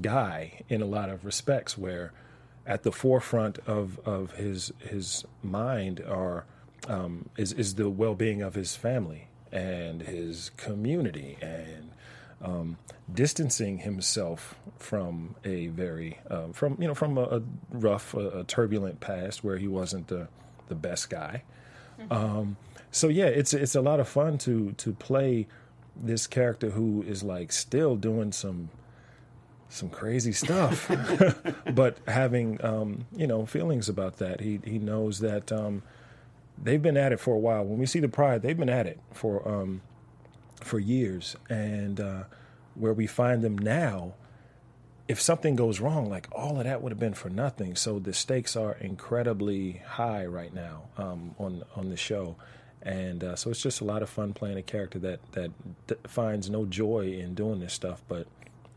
guy 0.00 0.62
in 0.68 0.82
a 0.82 0.86
lot 0.86 1.08
of 1.08 1.24
respects 1.24 1.76
where 1.76 2.12
at 2.66 2.82
the 2.82 2.92
forefront 2.92 3.58
of, 3.66 3.98
of 4.04 4.32
his 4.32 4.72
his 4.78 5.24
mind 5.42 6.00
are 6.00 6.44
um, 6.88 7.28
is 7.36 7.52
is 7.52 7.74
the 7.74 7.88
well 7.88 8.14
being 8.14 8.42
of 8.42 8.54
his 8.54 8.76
family 8.76 9.28
and 9.52 10.02
his 10.02 10.50
community 10.56 11.38
and 11.40 11.90
um, 12.42 12.76
distancing 13.12 13.78
himself 13.78 14.54
from 14.78 15.34
a 15.44 15.68
very 15.68 16.18
um, 16.30 16.52
from 16.52 16.76
you 16.80 16.88
know 16.88 16.94
from 16.94 17.16
a, 17.16 17.22
a 17.22 17.42
rough 17.70 18.14
a, 18.14 18.40
a 18.40 18.44
turbulent 18.44 19.00
past 19.00 19.44
where 19.44 19.56
he 19.56 19.68
wasn't 19.68 20.08
the 20.08 20.28
the 20.68 20.74
best 20.74 21.10
guy. 21.10 21.42
Um, 22.10 22.56
so 22.90 23.08
yeah, 23.08 23.26
it's 23.26 23.54
it's 23.54 23.74
a 23.74 23.80
lot 23.80 24.00
of 24.00 24.08
fun 24.08 24.38
to 24.38 24.72
to 24.72 24.92
play 24.92 25.46
this 25.96 26.26
character 26.26 26.70
who 26.70 27.02
is 27.02 27.22
like 27.22 27.52
still 27.52 27.96
doing 27.96 28.32
some 28.32 28.70
some 29.68 29.88
crazy 29.90 30.32
stuff, 30.32 30.90
but 31.74 31.98
having 32.06 32.64
um, 32.64 33.06
you 33.16 33.26
know 33.26 33.46
feelings 33.46 33.88
about 33.88 34.18
that. 34.18 34.40
He 34.40 34.60
he 34.64 34.78
knows 34.78 35.20
that 35.20 35.50
um, 35.52 35.82
they've 36.62 36.82
been 36.82 36.96
at 36.96 37.12
it 37.12 37.20
for 37.20 37.34
a 37.34 37.38
while. 37.38 37.64
When 37.64 37.78
we 37.78 37.86
see 37.86 38.00
the 38.00 38.08
pride, 38.08 38.42
they've 38.42 38.56
been 38.56 38.68
at 38.68 38.86
it 38.86 39.00
for 39.12 39.46
um, 39.48 39.82
for 40.60 40.78
years, 40.78 41.36
and 41.48 42.00
uh, 42.00 42.24
where 42.74 42.92
we 42.92 43.06
find 43.06 43.42
them 43.42 43.58
now. 43.58 44.14
If 45.06 45.20
something 45.20 45.54
goes 45.54 45.80
wrong, 45.80 46.08
like 46.08 46.28
all 46.32 46.56
of 46.56 46.64
that 46.64 46.80
would 46.80 46.90
have 46.90 46.98
been 46.98 47.12
for 47.12 47.28
nothing. 47.28 47.76
So 47.76 47.98
the 47.98 48.14
stakes 48.14 48.56
are 48.56 48.72
incredibly 48.80 49.82
high 49.86 50.24
right 50.24 50.54
now 50.54 50.84
um, 50.96 51.34
on 51.38 51.62
on 51.76 51.90
the 51.90 51.96
show, 51.96 52.36
and 52.80 53.22
uh, 53.22 53.36
so 53.36 53.50
it's 53.50 53.60
just 53.60 53.82
a 53.82 53.84
lot 53.84 54.02
of 54.02 54.08
fun 54.08 54.32
playing 54.32 54.56
a 54.56 54.62
character 54.62 54.98
that 55.00 55.20
that 55.32 55.50
d- 55.88 55.96
finds 56.06 56.48
no 56.48 56.64
joy 56.64 57.18
in 57.18 57.34
doing 57.34 57.60
this 57.60 57.74
stuff, 57.74 58.02
but 58.08 58.26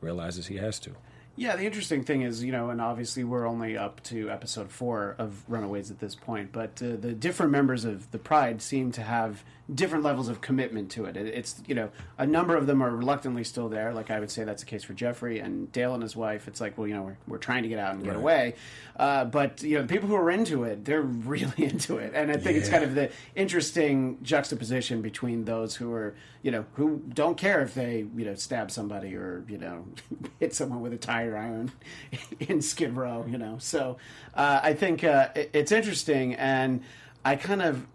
realizes 0.01 0.48
he 0.48 0.58
has 0.58 0.80
to. 0.80 0.92
Yeah, 1.36 1.56
the 1.56 1.66
interesting 1.66 2.04
thing 2.04 2.24
is, 2.24 2.44
you 2.44 2.51
know, 2.51 2.72
and 2.72 2.82
obviously 2.82 3.24
we're 3.24 3.48
only 3.48 3.77
up 3.77 4.01
to 4.06 4.30
episode 4.32 4.72
four 4.72 5.16
of 5.20 5.44
Runaways 5.48 5.92
at 5.92 6.00
this 6.00 6.16
point, 6.16 6.51
but 6.51 6.82
uh, 6.82 6.96
the 7.00 7.13
different 7.13 7.51
members 7.51 7.86
of 7.86 8.10
the 8.10 8.18
Pride 8.18 8.60
seem 8.60 8.92
to 8.94 9.04
have 9.04 9.44
different 9.74 10.03
levels 10.05 10.29
of 10.29 10.39
commitment 10.39 10.89
to 10.91 11.03
it. 11.05 11.17
It- 11.17 11.33
It's, 11.33 11.62
you 11.67 11.75
know, 11.75 11.89
a 12.17 12.25
number 12.25 12.55
of 12.55 12.67
them 12.67 12.81
are 12.81 12.89
reluctantly 12.95 13.43
still 13.43 13.67
there. 13.67 13.93
Like 13.93 14.09
I 14.09 14.19
would 14.19 14.31
say 14.31 14.43
that's 14.45 14.63
the 14.63 14.69
case 14.69 14.83
for 14.83 14.93
Jeffrey 14.93 15.39
and 15.39 15.69
Dale 15.74 15.93
and 15.93 16.01
his 16.01 16.15
wife. 16.15 16.47
It's 16.47 16.62
like, 16.62 16.77
well, 16.77 16.88
you 16.88 16.93
know, 16.95 17.03
we're, 17.03 17.17
we're 17.27 17.38
trying 17.38 17.63
to 17.63 17.69
get 17.69 17.77
out 17.79 17.93
and 17.93 18.01
get 18.03 18.12
Right. 18.12 18.17
away. 18.17 18.55
Uh, 18.95 19.25
but, 19.25 19.62
you 19.63 19.75
know, 19.75 19.81
the 19.81 19.88
people 19.89 20.07
who 20.07 20.15
are 20.15 20.31
into 20.31 20.63
it, 20.63 20.86
they're 20.86 21.01
really 21.33 21.65
into 21.65 21.97
it. 21.97 22.13
And 22.15 22.31
I 22.31 22.38
think 22.38 22.57
it's 22.57 22.69
kind 22.69 22.83
of 22.86 22.95
the 22.95 23.12
interesting 23.36 24.17
juxtaposition 24.24 25.01
between 25.01 25.45
those 25.45 25.75
who 25.75 25.91
are, 25.93 26.15
you 26.43 26.51
know, 26.51 26.65
who 26.75 27.01
don't 27.13 27.38
care 27.38 27.62
if 27.62 27.74
they, 27.74 28.05
you 28.15 28.24
know, 28.25 28.36
stab 28.36 28.71
somebody 28.71 29.15
or, 29.15 29.43
you 29.50 29.57
know, 29.57 29.86
hit 30.39 30.53
someone 30.55 30.81
with 30.81 30.93
a 30.93 30.97
tire 30.97 31.36
iron 31.36 31.71
in 32.39 32.62
Skid 32.62 32.95
Row, 32.95 33.25
you 33.27 33.38
know. 33.38 33.57
So 33.59 33.97
uh, 34.33 34.62
I 34.63 34.74
think 34.74 35.03
uh, 35.03 35.29
it- 35.36 35.50
it's 35.53 35.71
interesting. 35.71 36.36
And 36.36 36.83
I 37.25 37.36
kind 37.36 37.62
of, 37.62 37.86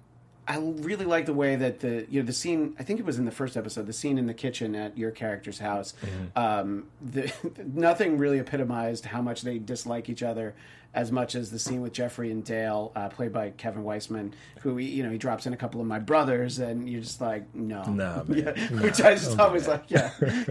I 0.49 0.59
really 0.59 1.05
like 1.05 1.27
the 1.27 1.33
way 1.35 1.55
that 1.57 1.81
the 1.81 2.07
you 2.11 2.21
know 2.21 2.27
the 2.27 2.33
scene. 2.33 2.75
I 2.79 2.83
think 2.83 2.99
it 2.99 3.07
was 3.07 3.19
in 3.19 3.25
the 3.25 3.31
first 3.31 3.57
episode. 3.57 3.87
The 3.87 3.93
scene 3.93 4.19
in 4.19 4.27
the 4.27 4.35
kitchen 4.35 4.75
at 4.75 4.99
your 4.99 5.11
character's 5.13 5.59
house. 5.61 5.95
Um, 6.35 6.89
the, 7.01 7.33
nothing 7.73 8.19
really 8.19 8.39
epitomized 8.39 9.05
how 9.07 9.23
much 9.23 9.43
they 9.43 9.59
dislike 9.59 10.09
each 10.09 10.23
other 10.23 10.55
as 10.95 11.11
much 11.11 11.35
as 11.35 11.51
the 11.51 11.59
scene 11.59 11.81
with 11.81 11.95
Jeffrey 11.95 12.31
and 12.31 12.45
Dale, 12.45 12.93
uh, 12.95 13.09
played 13.09 13.33
by 13.33 13.49
Kevin 13.51 13.83
Weisman, 13.83 14.33
who 14.61 14.77
he, 14.77 14.89
you 14.91 15.03
know 15.03 15.11
he 15.11 15.17
drops 15.17 15.47
in 15.47 15.53
a 15.55 15.57
couple 15.57 15.81
of 15.81 15.87
my 15.87 15.99
brothers, 15.99 16.59
and 16.59 16.87
you're 16.89 17.01
just 17.01 17.21
like, 17.21 17.55
no, 17.55 17.83
Nah, 17.85 18.23
man. 18.25 18.27
Yeah, 18.29 18.69
Nah, 18.71 18.83
which 18.83 19.01
I 19.01 19.15
just 19.15 19.29
don't 19.29 19.37
thought 19.39 19.49
do 19.49 19.55
was 19.55 19.67
that. 19.67 19.91
like, 19.91 19.91
yeah, 19.91 20.45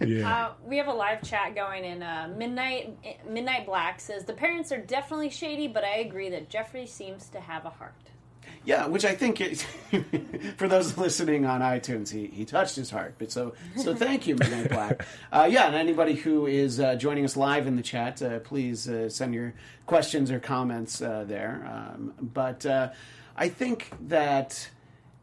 Yeah. 0.06 0.28
Uh, 0.46 0.52
we 0.66 0.76
have 0.78 0.88
a 0.88 0.92
live 0.92 1.22
chat 1.22 1.54
going 1.54 1.84
in 1.84 2.02
uh, 2.02 2.30
midnight. 2.36 2.98
Midnight 3.26 3.64
Black 3.64 4.00
says 4.00 4.24
the 4.24 4.32
parents 4.34 4.72
are 4.72 4.78
definitely 4.78 5.30
shady, 5.30 5.68
but 5.68 5.84
I 5.84 5.98
agree 5.98 6.28
that 6.30 6.50
Jeffrey 6.50 6.86
seems 6.86 7.28
to 7.30 7.40
have 7.40 7.64
a 7.64 7.70
heart. 7.70 7.94
Yeah, 8.64 8.86
which 8.86 9.04
I 9.04 9.14
think 9.14 9.40
it, 9.40 9.58
for 10.58 10.68
those 10.68 10.98
listening 10.98 11.46
on 11.46 11.60
iTunes, 11.60 12.10
he, 12.10 12.26
he 12.26 12.44
touched 12.44 12.76
his 12.76 12.90
heart. 12.90 13.14
But 13.18 13.30
so 13.32 13.54
so 13.76 13.94
thank 13.94 14.26
you, 14.26 14.34
Midnight 14.36 14.68
Black. 14.70 15.06
Uh, 15.32 15.48
yeah, 15.50 15.66
and 15.66 15.74
anybody 15.74 16.14
who 16.14 16.46
is 16.46 16.78
uh, 16.80 16.94
joining 16.96 17.24
us 17.24 17.36
live 17.36 17.66
in 17.66 17.76
the 17.76 17.82
chat, 17.82 18.20
uh, 18.20 18.40
please 18.40 18.88
uh, 18.88 19.08
send 19.08 19.32
your 19.34 19.54
questions 19.86 20.30
or 20.30 20.38
comments 20.40 21.00
uh, 21.00 21.24
there. 21.26 21.66
Um, 21.72 22.12
but 22.20 22.66
uh, 22.66 22.90
I 23.36 23.48
think 23.48 23.90
that 24.08 24.68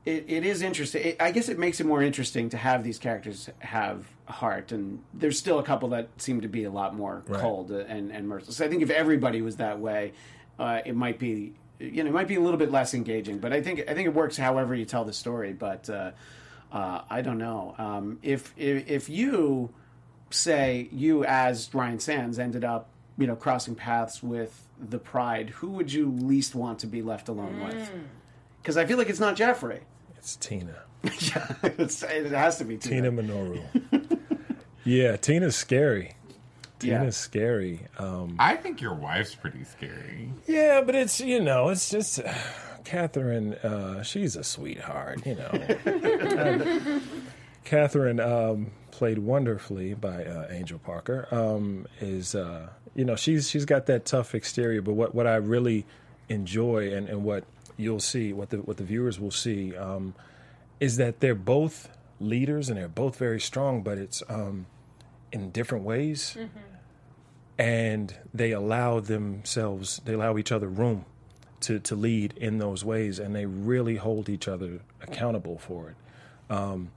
it, 0.05 0.25
it 0.27 0.45
is 0.45 0.61
interesting. 0.61 1.03
It, 1.03 1.17
I 1.21 1.31
guess 1.31 1.47
it 1.49 1.59
makes 1.59 1.79
it 1.79 1.85
more 1.85 2.01
interesting 2.01 2.49
to 2.49 2.57
have 2.57 2.83
these 2.83 2.97
characters 2.97 3.49
have 3.59 4.05
a 4.27 4.31
heart, 4.31 4.71
and 4.71 5.03
there's 5.13 5.37
still 5.37 5.59
a 5.59 5.63
couple 5.63 5.89
that 5.89 6.09
seem 6.17 6.41
to 6.41 6.47
be 6.47 6.63
a 6.63 6.71
lot 6.71 6.95
more 6.95 7.21
Right. 7.27 7.39
cold 7.41 7.69
and, 7.71 8.11
and 8.11 8.27
merciless. 8.27 8.59
I 8.61 8.67
think 8.69 8.81
if 8.81 8.89
everybody 8.89 9.41
was 9.43 9.57
that 9.57 9.79
way, 9.79 10.13
uh, 10.57 10.79
it 10.85 10.95
might 10.95 11.19
be 11.19 11.53
you 11.79 12.03
know 12.03 12.09
it 12.09 12.13
might 12.13 12.27
be 12.27 12.35
a 12.35 12.41
little 12.41 12.57
bit 12.57 12.71
less 12.71 12.93
engaging. 12.93 13.39
But 13.39 13.53
I 13.53 13.61
think 13.61 13.81
I 13.87 13.93
think 13.93 14.07
it 14.07 14.13
works 14.13 14.37
however 14.37 14.75
you 14.75 14.85
tell 14.85 15.05
the 15.05 15.13
story. 15.13 15.53
But 15.53 15.89
uh, 15.89 16.11
uh, 16.71 17.01
I 17.09 17.21
don't 17.21 17.37
know 17.37 17.75
um, 17.77 18.19
if, 18.21 18.53
if 18.57 18.89
if 18.89 19.09
you 19.09 19.73
say 20.29 20.89
you 20.91 21.23
as 21.25 21.73
Ryan 21.73 21.99
Sands 21.99 22.39
ended 22.39 22.63
up 22.63 22.89
you 23.17 23.27
know 23.27 23.35
crossing 23.35 23.75
paths 23.75 24.21
with 24.21 24.67
the 24.79 24.99
Pride, 24.99 25.49
who 25.49 25.71
would 25.71 25.91
you 25.91 26.11
least 26.11 26.55
want 26.55 26.79
to 26.79 26.87
be 26.87 27.01
left 27.01 27.29
alone 27.29 27.63
with? 27.63 27.91
Because 28.61 28.77
I 28.77 28.85
feel 28.85 28.97
like 28.97 29.09
it's 29.09 29.19
not 29.19 29.35
Jeffrey. 29.35 29.81
It's 30.17 30.35
Tina. 30.35 30.75
yeah, 31.03 31.53
it's, 31.63 32.01
it 32.03 32.31
has 32.31 32.57
to 32.57 32.65
be 32.65 32.77
Tina 32.77 33.09
Tina. 33.09 33.23
Minoru. 33.23 34.19
yeah, 34.83 35.15
Tina's 35.17 35.55
scary. 35.55 36.15
Yeah. 36.85 36.99
Tina's 36.99 37.17
scary. 37.17 37.81
Um, 37.97 38.35
I 38.39 38.55
think 38.55 38.81
your 38.81 38.93
wife's 38.93 39.35
pretty 39.35 39.63
scary. 39.63 40.31
yeah, 40.47 40.81
but 40.85 40.95
it's 40.95 41.19
you 41.19 41.39
know, 41.41 41.69
it's 41.69 41.89
just 41.89 42.21
Catherine. 42.85 43.53
Uh, 43.55 44.03
she's 44.03 44.35
a 44.35 44.43
sweetheart, 44.43 45.25
you 45.25 45.35
know. 45.35 47.01
Catherine, 47.63 48.19
um, 48.19 48.71
played 48.91 49.17
wonderfully 49.19 49.93
by 49.93 50.23
uh, 50.23 50.47
Angel 50.51 50.79
Parker, 50.79 51.27
um, 51.31 51.87
is 51.99 52.35
uh, 52.35 52.69
you 52.95 53.03
know 53.03 53.15
she's 53.15 53.49
she's 53.49 53.65
got 53.65 53.87
that 53.87 54.05
tough 54.05 54.35
exterior, 54.35 54.81
but 54.81 54.93
what, 54.93 55.13
what 55.15 55.27
I 55.27 55.35
really 55.35 55.85
enjoy 56.29 56.93
and, 56.93 57.09
and 57.09 57.23
what 57.23 57.43
you'll 57.77 57.99
see, 57.99 58.33
what 58.33 58.51
the 58.51 58.57
what 58.57 58.77
the 58.77 58.83
viewers 58.83 59.19
will 59.19 59.31
see, 59.31 59.75
um, 59.75 60.13
is 60.79 60.97
that 60.97 61.19
they're 61.19 61.35
both 61.35 61.89
leaders 62.19 62.69
and 62.69 62.77
they're 62.77 62.87
both 62.87 63.17
very 63.17 63.39
strong, 63.39 63.81
but 63.81 63.97
it's 63.97 64.21
um, 64.29 64.67
in 65.31 65.49
different 65.51 65.83
ways, 65.83 66.37
and 67.57 68.13
they 68.33 68.51
allow 68.51 68.99
themselves, 68.99 70.01
they 70.05 70.13
allow 70.13 70.37
each 70.37 70.51
other 70.51 70.67
room 70.67 71.05
to 71.61 71.79
to 71.79 71.95
lead 71.95 72.33
in 72.37 72.57
those 72.57 72.83
ways, 72.83 73.19
and 73.19 73.35
they 73.35 73.45
really 73.45 73.95
hold 73.95 74.29
each 74.29 74.47
other 74.47 74.79
accountable 75.01 75.57
for 75.57 75.89
it 75.89 75.95
um, 76.49 76.91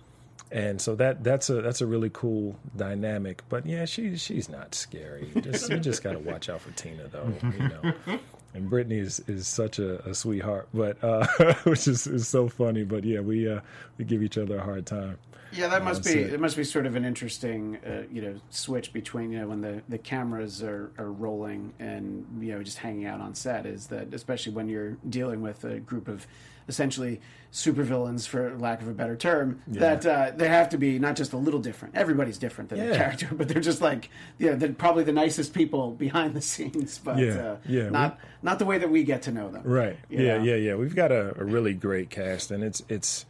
and 0.51 0.81
so 0.81 0.95
that 0.97 1.23
that's 1.23 1.51
a 1.51 1.61
that's 1.61 1.81
a 1.81 1.87
really 1.87 2.11
cool 2.11 2.59
dynamic. 2.77 3.43
But 3.49 3.67
yeah, 3.67 3.85
she 3.85 4.17
she's 4.17 4.49
not 4.49 4.75
scary. 4.75 5.31
Just 5.43 5.69
you 5.69 5.79
just 5.79 6.03
got 6.03 6.13
to 6.13 6.19
watch 6.19 6.49
out 6.49 6.63
for 6.63 6.71
Tina 6.73 7.07
though, 7.09 7.33
you 7.43 7.69
know. 7.69 8.19
And 8.55 8.69
Brittany 8.69 8.99
is, 8.99 9.21
is 9.29 9.47
such 9.47 9.79
a, 9.79 10.09
a 10.09 10.15
sweetheart, 10.15 10.69
but 10.73 11.03
uh, 11.05 11.27
which 11.65 11.87
is, 11.87 12.07
is 12.07 12.27
so 12.27 12.49
funny. 12.49 12.83
But 12.83 13.05
yeah, 13.05 13.21
we 13.21 13.49
uh, 13.49 13.61
we 13.99 14.05
give 14.05 14.23
each 14.23 14.39
other 14.39 14.59
a 14.59 14.63
hard 14.63 14.87
time. 14.87 15.19
Yeah, 15.53 15.69
that 15.69 15.83
must 15.83 16.03
That's 16.03 16.15
be 16.15 16.23
it. 16.23 16.33
it. 16.35 16.41
must 16.41 16.57
be 16.57 16.65
sort 16.65 16.87
of 16.87 16.95
an 16.95 17.05
interesting 17.05 17.79
uh, 17.87 18.03
you 18.13 18.23
know 18.23 18.35
switch 18.51 18.93
between 18.93 19.33
you 19.33 19.41
know 19.41 19.49
when 19.49 19.61
the, 19.61 19.83
the 19.89 19.99
cameras 19.99 20.63
are, 20.63 20.93
are 20.99 21.11
rolling 21.11 21.73
and 21.79 22.27
you 22.41 22.53
know 22.53 22.63
just 22.63 22.79
hanging 22.79 23.07
out 23.07 23.21
on 23.21 23.35
set 23.35 23.65
is 23.65 23.87
that 23.89 24.13
especially 24.13 24.53
when 24.53 24.69
you're 24.69 24.97
dealing 25.09 25.41
with 25.41 25.65
a 25.65 25.81
group 25.81 26.09
of 26.09 26.27
essentially 26.69 27.21
supervillains 27.51 28.29
for 28.29 28.57
lack 28.59 28.83
of 28.83 28.89
a 28.89 28.93
better 28.93 29.17
term 29.17 29.61
that 29.67 30.05
uh, 30.05 30.31
they 30.37 30.49
have 30.49 30.69
to 30.69 30.77
be 30.79 30.99
not 30.99 31.17
just 31.17 31.33
a 31.33 31.37
little 31.37 31.61
different 31.61 31.95
everybody's 31.97 32.37
different 32.39 32.69
than 32.71 32.79
the 32.79 32.87
Yeah. 32.89 32.97
character 32.97 33.29
but 33.33 33.49
they're 33.49 33.61
just 33.63 33.81
like 33.81 34.11
know 34.39 34.55
they're 34.55 34.73
probably 34.73 35.05
the 35.05 35.13
nicest 35.13 35.55
people 35.55 35.93
behind 35.93 36.35
the 36.35 36.41
scenes 36.43 36.99
but 36.99 37.19
Yeah, 37.19 37.33
uh, 37.33 37.57
yeah, 37.67 37.89
not 37.89 38.19
not 38.43 38.59
the 38.59 38.67
way 38.67 38.79
that 38.79 38.91
we 38.91 39.03
get 39.03 39.23
to 39.23 39.33
know 39.33 39.51
them 39.51 39.63
Right. 39.65 39.97
yeah, 40.11 40.37
know? 40.39 40.45
yeah, 40.45 40.55
yeah. 40.57 40.75
We've 40.75 40.95
got 40.95 41.11
a, 41.11 41.35
a 41.41 41.45
really 41.45 41.73
great 41.75 42.11
cast, 42.11 42.51
and 42.51 42.63
it's 42.63 42.83
it's 42.89 43.25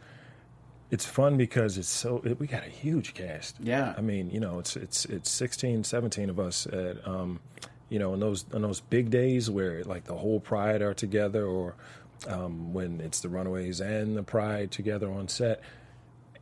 it's 0.91 1.05
fun 1.05 1.37
because 1.37 1.77
it's 1.77 1.87
so 1.87 2.21
it, 2.25 2.39
we 2.39 2.47
got 2.47 2.63
a 2.65 2.69
huge 2.69 3.13
cast. 3.13 3.55
Yeah. 3.61 3.93
I 3.97 4.01
mean, 4.01 4.29
you 4.31 4.39
know, 4.39 4.59
it's 4.59 4.75
it's 4.75 5.05
it's 5.05 5.29
16, 5.29 5.83
17 5.83 6.29
of 6.29 6.39
us 6.39 6.65
at 6.67 7.07
um, 7.07 7.39
you 7.89 7.99
know, 7.99 8.13
on 8.13 8.19
those 8.19 8.45
on 8.53 8.61
those 8.63 8.79
big 8.81 9.09
days 9.09 9.49
where 9.49 9.83
like 9.83 10.05
the 10.05 10.15
whole 10.15 10.39
Pride 10.39 10.81
are 10.81 10.93
together, 10.93 11.45
or 11.45 11.75
um, 12.27 12.73
when 12.73 13.01
it's 13.01 13.19
the 13.19 13.29
Runaways 13.29 13.81
and 13.81 14.15
the 14.15 14.23
Pride 14.23 14.71
together 14.71 15.11
on 15.11 15.27
set. 15.27 15.61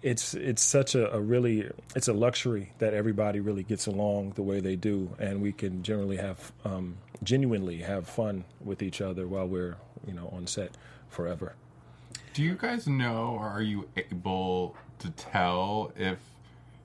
It's 0.02 0.36
it's 0.36 0.62
such 0.62 0.94
a, 0.96 1.12
a 1.14 1.20
really 1.20 1.70
it's 1.96 2.08
a 2.08 2.14
luxury 2.14 2.72
that 2.78 2.94
everybody 2.94 3.40
really 3.40 3.64
gets 3.64 3.88
along 3.88 4.32
the 4.32 4.44
way 4.44 4.60
they 4.60 4.76
do, 4.76 5.16
and 5.20 5.42
we 5.42 5.52
can 5.52 5.82
generally 5.84 6.18
have 6.18 6.52
um, 6.64 6.98
genuinely 7.24 7.78
have 7.78 8.08
fun 8.08 8.46
with 8.64 8.84
each 8.84 9.02
other 9.02 9.28
while 9.28 9.48
we're 9.48 9.76
you 10.06 10.14
know 10.14 10.30
on 10.32 10.46
set 10.46 10.72
forever. 11.10 11.56
Do 12.34 12.44
you 12.44 12.56
guys 12.56 12.88
know, 12.88 13.36
or 13.40 13.48
are 13.48 13.64
you 13.64 13.90
able 13.96 14.76
to 15.00 15.10
tell 15.12 15.92
if 15.98 16.20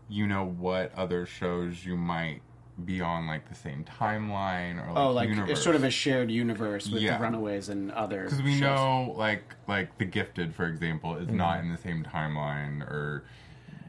you 0.09 0.27
know 0.27 0.47
what 0.47 0.95
other 0.95 1.27
shows 1.27 1.85
you 1.85 1.97
might 1.97 2.41
be 2.85 3.01
on, 3.01 3.27
like 3.27 3.49
the 3.49 3.55
same 3.55 3.85
timeline 3.85 4.77
or 4.83 4.93
like, 4.93 4.97
oh 4.97 5.11
like 5.13 5.29
universe? 5.29 5.51
it's 5.51 5.63
sort 5.63 5.77
of 5.77 5.85
a 5.85 5.91
shared 5.91 6.31
universe 6.31 6.89
with 6.89 7.03
Yeah. 7.03 7.19
the 7.19 7.25
runaways 7.25 7.69
and 7.69 7.91
other 7.93 8.25
because 8.25 8.43
we 8.43 8.53
shows. 8.53 8.61
know, 8.61 9.15
like 9.17 9.43
like 9.69 9.99
The 9.99 10.05
Gifted, 10.05 10.55
for 10.55 10.67
example, 10.67 11.17
is 11.17 11.29
not 11.29 11.59
mm-hmm. 11.59 11.67
in 11.67 11.73
the 11.73 11.79
same 11.81 12.05
timeline 12.05 12.81
or. 12.83 13.25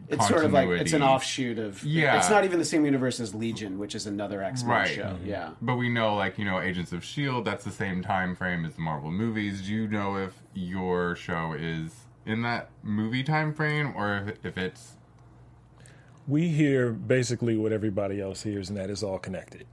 It's 0.09 0.27
sort 0.27 0.43
of 0.43 0.51
like 0.51 0.67
it's 0.67 0.91
an 0.93 1.01
offshoot 1.01 1.57
of. 1.57 1.81
Yeah. 1.83 2.17
It's 2.17 2.29
not 2.29 2.43
even 2.43 2.59
the 2.59 2.65
same 2.65 2.83
universe 2.83 3.21
as 3.21 3.33
Legion, 3.33 3.79
which 3.79 3.95
is 3.95 4.05
another 4.05 4.43
X 4.43 4.61
Men 4.63 4.69
Right. 4.71 4.89
show. 4.89 5.15
Yeah. 5.23 5.45
Mm-hmm. 5.45 5.65
But 5.65 5.75
we 5.77 5.87
know, 5.89 6.15
like 6.15 6.37
you 6.37 6.43
know, 6.43 6.59
Agents 6.59 6.91
of 6.91 7.05
Shield. 7.05 7.45
That's 7.45 7.63
the 7.63 7.71
same 7.71 8.01
time 8.03 8.35
frame 8.35 8.65
as 8.65 8.75
the 8.75 8.81
Marvel 8.81 9.11
movies. 9.11 9.61
Do 9.61 9.71
you 9.73 9.87
know 9.87 10.17
if 10.17 10.33
your 10.53 11.15
show 11.15 11.53
is 11.57 12.01
in 12.25 12.41
that 12.41 12.69
movie 12.83 13.23
time 13.23 13.53
frame, 13.53 13.93
or 13.95 14.17
if, 14.27 14.45
if 14.45 14.57
it's 14.57 14.97
We 16.27 16.47
hear 16.47 16.91
basically 16.91 17.57
what 17.57 17.71
everybody 17.71 18.21
else 18.21 18.41
hears, 18.43 18.69
and 18.69 18.77
that 18.77 18.89
is 18.89 19.03
all 19.03 19.19
connected. 19.19 19.65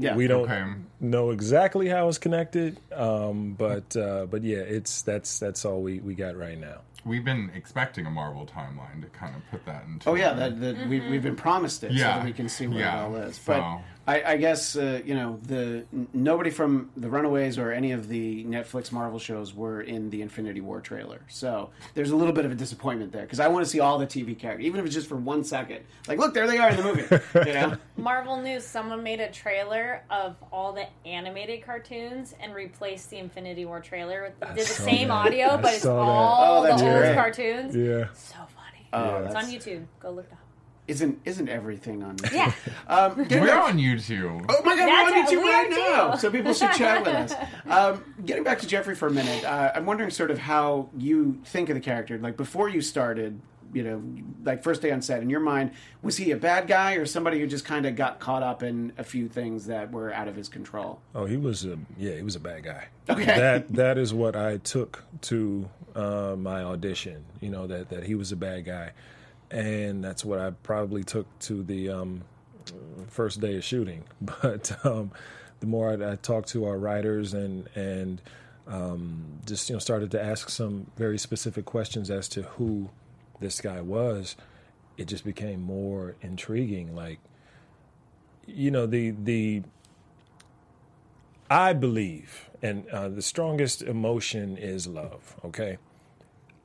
Yeah. 0.00 0.14
we 0.14 0.28
don't 0.28 0.48
Okay. 0.48 0.64
know 1.00 1.30
exactly 1.32 1.88
how 1.88 2.08
it's 2.08 2.18
connected, 2.18 2.78
um, 2.94 3.54
but 3.58 3.96
uh, 3.96 4.26
but 4.26 4.44
yeah, 4.44 4.58
it's 4.58 5.02
that's 5.02 5.40
that's 5.40 5.64
all 5.64 5.82
we, 5.82 5.98
we 5.98 6.14
got 6.14 6.36
right 6.36 6.56
now. 6.58 6.82
we've 7.04 7.24
been 7.24 7.50
expecting 7.54 8.06
a 8.06 8.10
Marvel 8.10 8.46
timeline 8.46 9.00
to 9.02 9.08
kind 9.08 9.34
of 9.34 9.42
put 9.50 9.64
that 9.66 9.84
into. 9.86 10.08
Oh 10.08 10.14
yeah, 10.14 10.34
that, 10.34 10.60
that 10.60 10.88
we, 10.88 11.00
we've 11.00 11.22
been 11.22 11.34
promised 11.36 11.82
it 11.82 11.88
so 11.90 11.94
Yeah. 11.96 12.18
that 12.18 12.24
we 12.24 12.32
can 12.32 12.48
see 12.48 12.68
where 12.68 12.78
Yeah. 12.80 13.00
it 13.00 13.04
all 13.06 13.16
is. 13.16 13.36
So- 13.36 13.52
But 13.52 13.80
I, 14.08 14.32
I 14.32 14.36
guess 14.38 14.74
uh, 14.74 15.02
you 15.04 15.14
know 15.14 15.38
the 15.42 15.84
n- 15.92 16.08
nobody 16.14 16.48
from 16.50 16.90
the 16.96 17.10
Runaways 17.10 17.58
or 17.58 17.72
any 17.72 17.92
of 17.92 18.08
the 18.08 18.42
Netflix 18.44 18.90
Marvel 18.90 19.18
shows 19.18 19.54
were 19.54 19.82
in 19.82 20.08
the 20.08 20.22
Infinity 20.22 20.62
War 20.62 20.80
trailer, 20.80 21.20
so 21.28 21.70
there's 21.92 22.10
a 22.10 22.16
little 22.16 22.32
bit 22.32 22.46
of 22.46 22.50
a 22.50 22.54
disappointment 22.54 23.12
there 23.12 23.22
because 23.22 23.38
I 23.38 23.48
want 23.48 23.66
to 23.66 23.70
see 23.70 23.80
all 23.80 23.98
the 23.98 24.06
TV 24.06 24.38
characters, 24.38 24.64
even 24.64 24.80
if 24.80 24.86
it's 24.86 24.94
just 24.94 25.08
for 25.08 25.16
one 25.16 25.44
second. 25.44 25.80
Like, 26.08 26.18
look, 26.18 26.32
there 26.32 26.46
they 26.46 26.56
are 26.56 26.70
in 26.70 26.76
the 26.78 26.82
movie. 26.82 27.02
You 27.46 27.52
know, 27.60 27.76
Marvel 27.98 28.40
News, 28.40 28.64
someone 28.64 29.02
made 29.02 29.20
a 29.20 29.30
trailer 29.30 30.02
of 30.10 30.36
all 30.50 30.72
the 30.72 30.86
animated 31.06 31.62
cartoons 31.66 32.34
and 32.40 32.54
replaced 32.54 33.10
the 33.10 33.18
Infinity 33.18 33.66
War 33.66 33.80
trailer 33.80 34.22
with 34.40 34.54
did 34.56 34.64
the 34.66 34.72
same 34.72 35.08
that. 35.08 35.14
audio, 35.26 35.46
I 35.48 35.56
but 35.58 35.74
it's 35.74 35.82
saw 35.82 35.94
that. 35.96 36.10
all 36.10 36.58
Oh, 36.60 36.62
the 36.64 36.70
old 36.72 36.80
great. 37.02 37.14
cartoons. 37.14 37.76
Yeah. 37.76 38.06
So 38.14 38.36
funny. 38.56 38.88
Oh, 38.94 39.24
it's 39.26 39.34
on 39.34 39.44
YouTube. 39.44 39.84
Go 40.00 40.12
look 40.12 40.24
it 40.26 40.32
up. 40.32 40.38
Isn't 40.88 41.20
isn't 41.24 41.48
everything 41.48 42.02
on? 42.02 42.16
Yeah. 42.32 42.52
Um, 42.88 43.16
We're 43.16 43.24
back- 43.26 43.68
on 43.68 43.78
YouTube. 43.78 44.44
Oh 44.48 44.62
my 44.64 44.74
god, 44.76 44.86
That's 44.86 44.88
we're 44.88 45.18
on 45.18 45.18
it. 45.18 45.28
YouTube 45.28 45.44
We 45.44 45.50
right 45.52 45.70
now, 45.70 46.10
too. 46.12 46.18
so 46.18 46.30
people 46.30 46.52
should 46.54 46.72
chat 46.72 47.04
with 47.04 47.14
us. 47.14 47.34
Um, 47.68 48.02
getting 48.24 48.44
back 48.44 48.58
to 48.60 48.66
Jeffrey 48.66 48.94
for 48.94 49.06
a 49.08 49.10
minute, 49.10 49.44
uh, 49.44 49.72
I'm 49.74 49.84
wondering 49.84 50.08
sort 50.10 50.30
of 50.30 50.38
how 50.38 50.88
you 50.96 51.38
think 51.44 51.68
of 51.68 51.74
the 51.74 51.80
character. 51.82 52.16
Like 52.18 52.38
before 52.38 52.70
you 52.70 52.80
started, 52.80 53.38
you 53.74 53.82
know, 53.82 54.02
like 54.42 54.62
first 54.62 54.80
day 54.80 54.90
on 54.90 55.02
set, 55.02 55.20
in 55.22 55.28
your 55.28 55.40
mind, 55.40 55.72
was 56.00 56.16
he 56.16 56.30
a 56.30 56.36
bad 56.38 56.66
guy 56.66 56.94
or 56.94 57.04
somebody 57.04 57.38
who 57.38 57.46
just 57.46 57.66
kind 57.66 57.84
of 57.84 57.94
got 57.94 58.18
caught 58.20 58.42
up 58.42 58.62
in 58.62 58.92
a 58.96 59.04
few 59.04 59.28
things 59.28 59.66
that 59.66 59.92
were 59.92 60.10
out 60.14 60.28
of 60.28 60.34
his 60.36 60.48
control? 60.48 61.00
Oh, 61.14 61.26
he 61.26 61.36
was 61.36 61.66
a 61.66 61.76
yeah, 61.98 62.14
he 62.14 62.22
was 62.22 62.36
a 62.36 62.40
bad 62.40 62.62
guy. 62.64 62.86
Okay. 63.10 63.26
That 63.26 63.68
that 63.74 63.98
is 63.98 64.14
what 64.14 64.34
I 64.34 64.56
took 64.56 65.04
to 65.22 65.68
uh, 65.94 66.34
my 66.38 66.62
audition. 66.62 67.26
You 67.40 67.50
know 67.50 67.66
that 67.66 67.90
that 67.90 68.04
he 68.04 68.14
was 68.14 68.32
a 68.32 68.36
bad 68.36 68.64
guy, 68.64 68.92
and 69.50 70.02
that's 70.04 70.24
what 70.24 70.38
I 70.38 70.50
probably 70.50 71.04
took 71.04 71.26
to 71.40 71.62
the 71.62 71.90
um, 71.90 72.22
first 73.08 73.40
day 73.40 73.56
of 73.56 73.64
shooting. 73.64 74.04
But 74.20 74.84
um, 74.84 75.12
the 75.60 75.66
more 75.66 75.90
I, 75.90 76.12
I 76.12 76.16
talked 76.16 76.48
to 76.50 76.66
our 76.66 76.78
writers 76.78 77.34
and 77.34 77.68
and 77.74 78.20
um, 78.66 79.24
just 79.46 79.68
you 79.68 79.74
know 79.74 79.80
started 79.80 80.10
to 80.12 80.22
ask 80.22 80.50
some 80.50 80.90
very 80.96 81.18
specific 81.18 81.64
questions 81.64 82.10
as 82.10 82.28
to 82.30 82.42
who 82.42 82.90
this 83.40 83.60
guy 83.60 83.80
was, 83.80 84.36
it 84.96 85.06
just 85.06 85.24
became 85.24 85.62
more 85.62 86.16
intriguing. 86.20 86.94
Like, 86.94 87.20
you 88.46 88.70
know, 88.70 88.86
the 88.86 89.10
the 89.10 89.62
I 91.50 91.72
believe, 91.72 92.50
and 92.60 92.86
uh, 92.90 93.08
the 93.08 93.22
strongest 93.22 93.82
emotion 93.82 94.56
is 94.58 94.86
love. 94.86 95.36
Okay, 95.44 95.78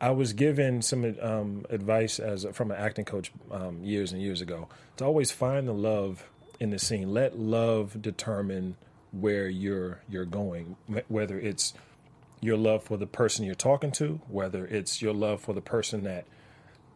I 0.04 0.12
was 0.12 0.34
given 0.34 0.82
some 0.82 1.16
um, 1.22 1.66
advice 1.70 2.20
as 2.20 2.46
from 2.52 2.72
an 2.72 2.78
acting 2.78 3.06
coach 3.06 3.32
um, 3.50 3.82
years 3.86 4.12
and 4.12 4.22
years 4.22 4.42
ago 4.42 4.68
to 4.98 5.06
always 5.06 5.32
find 5.32 5.66
the 5.66 5.74
love 5.74 6.30
in 6.60 6.72
the 6.72 6.78
scene. 6.78 7.14
Let 7.14 7.40
love 7.40 8.02
determine 8.02 8.76
where 9.14 9.48
you're 9.48 10.02
you're 10.10 10.26
going, 10.26 10.76
whether 11.08 11.40
it's 11.40 11.74
your 12.42 12.58
love 12.58 12.84
for 12.84 12.98
the 12.98 13.08
person 13.08 13.46
you're 13.46 13.56
talking 13.56 13.94
to, 13.94 14.20
whether 14.28 14.66
it's 14.66 15.02
your 15.02 15.14
love 15.14 15.40
for 15.40 15.54
the 15.54 15.62
person 15.62 16.04
that 16.04 16.26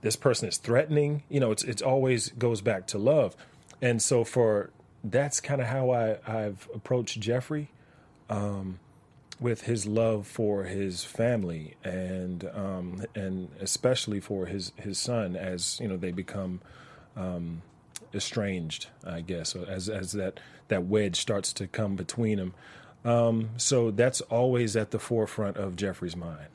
this 0.01 0.17
person 0.17 0.49
is 0.49 0.57
threatening. 0.57 1.23
You 1.29 1.39
know, 1.39 1.51
it's 1.51 1.63
it's 1.63 1.81
always 1.81 2.31
goes 2.31 2.59
back 2.59 2.87
to 2.87 2.97
love, 2.97 3.37
and 3.81 4.01
so 4.01 4.25
for 4.25 4.71
that's 5.01 5.39
kind 5.39 5.61
of 5.61 5.67
how 5.67 5.91
I 5.91 6.17
I've 6.27 6.67
approached 6.75 7.21
Jeffrey 7.21 7.69
um, 8.29 8.79
with 9.39 9.61
his 9.61 9.85
love 9.85 10.25
for 10.25 10.63
his 10.63 11.03
family 11.03 11.75
and 11.83 12.49
um, 12.53 13.05
and 13.15 13.49
especially 13.59 14.19
for 14.19 14.45
his 14.47 14.71
his 14.77 14.97
son 14.97 15.35
as 15.35 15.79
you 15.79 15.87
know 15.87 15.97
they 15.97 16.11
become 16.11 16.59
um, 17.15 17.61
estranged, 18.13 18.87
I 19.05 19.21
guess, 19.21 19.55
as 19.55 19.89
as 19.89 20.11
that 20.13 20.39
that 20.67 20.85
wedge 20.85 21.17
starts 21.17 21.53
to 21.53 21.67
come 21.67 21.95
between 21.95 22.37
them. 22.37 22.53
Um, 23.05 23.49
so 23.57 23.91
that's 23.91 24.21
always 24.21 24.75
at 24.75 24.91
the 24.91 24.99
forefront 24.99 25.57
of 25.57 25.75
Jeffrey's 25.75 26.15
mind. 26.15 26.47